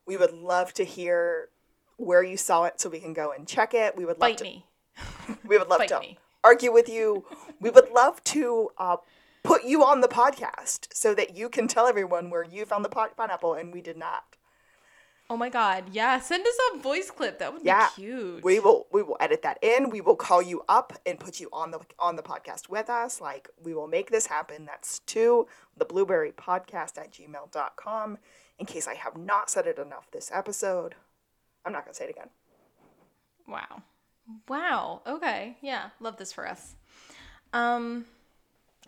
We 0.07 0.17
would 0.17 0.33
love 0.33 0.73
to 0.75 0.85
hear 0.85 1.49
where 1.97 2.23
you 2.23 2.37
saw 2.37 2.65
it 2.65 2.81
so 2.81 2.89
we 2.89 3.01
can 3.01 3.13
go 3.13 3.33
and 3.33 3.47
check 3.47 3.75
it. 3.75 3.97
We 3.97 4.05
would 4.05 4.19
love 4.19 4.31
bite 4.31 4.39
to 4.39 4.45
me. 4.45 4.67
we 5.47 5.59
would 5.59 5.69
love 5.69 5.81
Bite 5.81 5.89
to 5.89 6.01
me. 6.01 6.19
argue 6.45 6.73
with 6.73 6.89
you. 6.89 7.25
We 7.61 7.71
would 7.71 7.91
love 7.91 8.23
to 8.25 8.71
uh, 8.79 8.97
put 9.43 9.65
you 9.65 9.83
on 9.85 10.01
the 10.01 10.09
podcast 10.09 10.89
so 10.93 11.15
that 11.15 11.37
you 11.37 11.49
can 11.49 11.69
tell 11.69 11.87
everyone 11.87 12.31
where 12.31 12.45
you 12.45 12.65
found 12.65 12.85
the 12.85 12.89
pi- 12.89 13.09
pineapple 13.17 13.55
and 13.55 13.73
we 13.73 13.81
did 13.81 13.97
not. 13.97 14.25
Oh 15.31 15.37
my 15.37 15.51
god. 15.51 15.91
Yeah, 15.93 16.19
send 16.21 16.47
us 16.47 16.55
a 16.73 16.79
voice 16.79 17.11
clip. 17.11 17.39
That 17.39 17.53
would 17.53 17.63
Yeah, 17.63 17.89
be 17.97 18.03
cute. 18.03 18.43
we 18.45 18.61
will 18.61 18.87
we 18.91 19.03
will 19.03 19.19
edit 19.21 19.43
that 19.43 19.59
in. 19.63 19.91
We 19.91 20.01
will 20.01 20.17
call 20.17 20.41
you 20.41 20.63
up 20.71 20.95
and 21.05 21.21
put 21.21 21.39
you 21.39 21.51
on 21.53 21.71
the 21.71 21.81
on 21.99 22.17
the 22.17 22.23
podcast 22.23 22.71
with 22.71 22.89
us. 22.89 23.21
Like 23.21 23.51
we 23.63 23.75
will 23.75 23.89
make 23.89 24.11
this 24.11 24.27
happen. 24.27 24.65
That's 24.65 25.01
to 25.01 25.47
the 25.77 25.85
blueberry 25.85 26.33
podcast 26.33 26.97
at 26.97 27.13
gmail.com. 27.13 28.17
In 28.59 28.65
case 28.67 28.89
I 28.89 28.95
have 28.95 29.19
not 29.19 29.51
said 29.51 29.67
it 29.67 29.79
enough 29.79 30.11
this 30.11 30.31
episode. 30.33 30.95
I'm 31.67 31.73
not 31.73 31.85
gonna 31.85 31.95
say 31.95 32.05
it 32.05 32.11
again. 32.11 32.31
Wow. 33.47 33.83
Wow. 34.49 35.03
Okay. 35.07 35.59
Yeah. 35.61 35.91
Love 36.01 36.17
this 36.17 36.33
for 36.33 36.49
us. 36.49 36.75
Um 37.53 38.07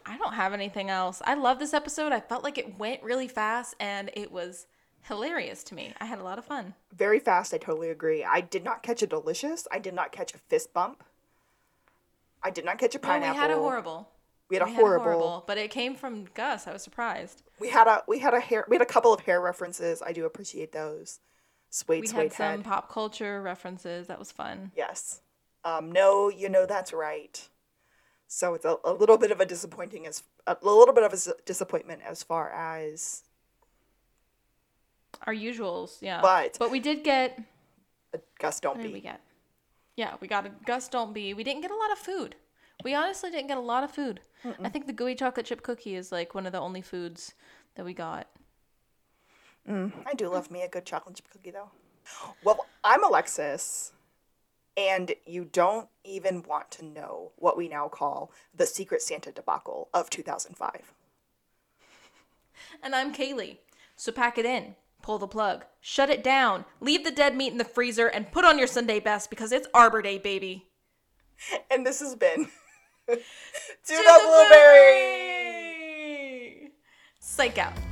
I 0.07 0.17
don't 0.17 0.33
have 0.35 0.53
anything 0.53 0.89
else. 0.91 1.21
I 1.25 1.35
love 1.35 1.59
this 1.59 1.75
episode. 1.75 2.13
I 2.13 2.21
felt 2.21 2.43
like 2.43 2.57
it 2.59 2.79
went 2.79 3.03
really 3.03 3.29
fast 3.29 3.75
and 3.79 4.11
it 4.15 4.33
was 4.33 4.67
hilarious 5.03 5.63
to 5.65 5.75
me. 5.75 5.93
I 6.01 6.07
had 6.07 6.19
a 6.19 6.25
lot 6.25 6.39
of 6.39 6.45
fun. 6.45 6.75
Very 6.93 7.21
fast, 7.21 7.53
I 7.55 7.59
totally 7.59 7.91
agree. 7.91 8.25
I 8.25 8.41
did 8.41 8.65
not 8.65 8.83
catch 8.83 9.03
a 9.03 9.07
delicious. 9.07 9.69
I 9.71 9.79
did 9.79 9.95
not 9.95 10.11
catch 10.11 10.35
a 10.35 10.39
fist 10.39 10.73
bump. 10.73 11.05
I 12.43 12.51
did 12.51 12.65
not 12.65 12.79
catch 12.79 12.95
a 12.95 12.99
No, 12.99 13.09
pineapple. 13.09 13.35
we 13.35 13.39
had 13.41 13.51
a 13.51 13.57
horrible. 13.57 14.09
We 14.49 14.57
had 14.57 14.63
a 14.63 14.71
We 14.71 14.75
horrible. 14.75 15.45
but 15.47 15.59
it 15.59 15.71
came 15.71 15.95
from 15.95 16.25
Gus. 16.35 16.67
I 16.67 16.73
was 16.73 16.83
surprised. 16.83 17.43
We 17.61 17.69
had 17.69 17.87
a 17.87 18.03
we 18.09 18.19
had 18.19 18.33
a 18.35 18.41
hair 18.41 18.65
we 18.69 18.77
had 18.77 18.83
a 18.83 18.87
couple 18.87 19.13
of 19.13 19.21
hair 19.21 19.41
references. 19.41 20.03
I 20.03 20.13
do 20.13 20.25
appreciate 20.25 20.73
those. 20.73 21.21
Suede 21.69 22.01
We 22.01 22.07
suede 22.09 22.23
had 22.25 22.33
some 22.33 22.47
head. 22.47 22.65
pop 22.65 22.91
culture 22.91 23.41
references. 23.43 24.07
That 24.09 24.19
was 24.19 24.33
fun. 24.33 24.73
Yes. 24.75 25.21
Um, 25.63 25.93
no, 25.93 26.31
you 26.31 26.49
know 26.49 26.65
that's 26.67 26.93
right. 26.93 27.47
So 28.33 28.55
it's 28.55 28.65
a, 28.65 28.77
a 28.85 28.93
little 28.93 29.19
bit 29.19 29.33
of 29.33 29.41
a 29.41 29.45
disappointing 29.45 30.07
as 30.07 30.23
a 30.47 30.57
little 30.63 30.95
bit 30.95 31.03
of 31.03 31.13
a 31.13 31.19
disappointment 31.45 32.01
as 32.09 32.23
far 32.23 32.53
as 32.53 33.25
Our 35.27 35.35
usuals, 35.35 35.99
yeah. 36.01 36.21
But- 36.23 36.57
but 36.61 36.71
we 36.71 36.79
did 36.79 37.03
get 37.03 37.41
Gus 38.39 38.61
don't 38.61 38.77
What 38.77 38.83
did 38.85 38.93
we 38.93 39.01
get? 39.01 39.21
Yeah, 39.97 40.15
we 40.21 40.29
got 40.29 40.47
a 40.47 40.51
Gus 40.65 40.89
Don't 40.89 41.13
Be. 41.13 41.35
We 41.35 41.43
didn't 41.43 41.63
get 41.63 41.73
a 41.73 41.77
lot 41.77 41.91
of 41.91 41.99
food. 41.99 42.37
We 42.85 42.95
honestly 42.95 43.31
didn't 43.33 43.49
get 43.49 43.59
a 43.59 43.61
lot 43.73 43.83
of 43.85 43.91
food. 43.91 44.21
I 44.63 44.69
think 44.71 44.87
the 44.87 44.93
gooey 44.95 45.15
chocolate 45.17 45.45
chip 45.47 45.63
cookie 45.63 45.97
is 45.97 46.11
like 46.13 46.33
one 46.33 46.47
of 46.47 46.53
the 46.53 46.61
only 46.61 46.81
foods 46.83 47.35
that 47.75 47.85
we 47.85 47.93
got. 47.93 48.29
Mm, 49.69 49.93
I 50.07 50.15
do 50.15 50.29
love 50.29 50.51
me 50.53 50.63
a 50.63 50.69
good 50.69 50.87
chocolate 50.87 51.17
chip 51.17 51.29
cookie 51.31 51.51
though. 51.51 51.71
Well, 52.45 52.65
I'm 52.85 53.03
Alexis, 53.05 53.93
and 54.89 55.13
you 55.27 55.45
don't 55.45 55.89
even 56.05 56.43
want 56.43 56.71
to 56.73 56.85
know 56.85 57.33
what 57.37 57.57
we 57.57 57.69
now 57.69 57.89
call 57.89 58.33
the 58.55 58.67
Secret 58.67 59.03
Santa 59.03 59.31
debacle 59.31 59.89
of 59.93 60.09
2005. 60.09 60.93
And 62.83 62.95
I'm 62.95 63.13
Kaylea. 63.15 63.59
So 63.97 64.13
pack 64.13 64.39
it 64.39 64.47
in, 64.47 64.77
pull 65.03 65.19
the 65.19 65.27
plug, 65.27 65.67
shut 65.81 66.09
it 66.09 66.25
down, 66.25 66.65
leave 66.81 67.05
the 67.05 67.11
dead 67.11 67.37
meat 67.37 67.53
in 67.53 67.59
the 67.59 67.65
freezer, 67.65 68.07
and 68.07 68.33
put 68.33 68.47
on 68.47 68.59
your 68.59 68.67
Sunday 68.67 69.01
best 69.01 69.29
because 69.29 69.53
it's 69.53 69.69
Arbor 69.75 70.01
Day, 70.01 70.17
baby. 70.17 70.67
And 71.71 71.87
this 71.87 72.01
has 72.01 72.15
been 72.15 72.49
To, 73.07 73.17
the, 73.87 74.21
Blueberry! 74.51 75.51
Psych 77.19 77.59
out. 77.59 77.90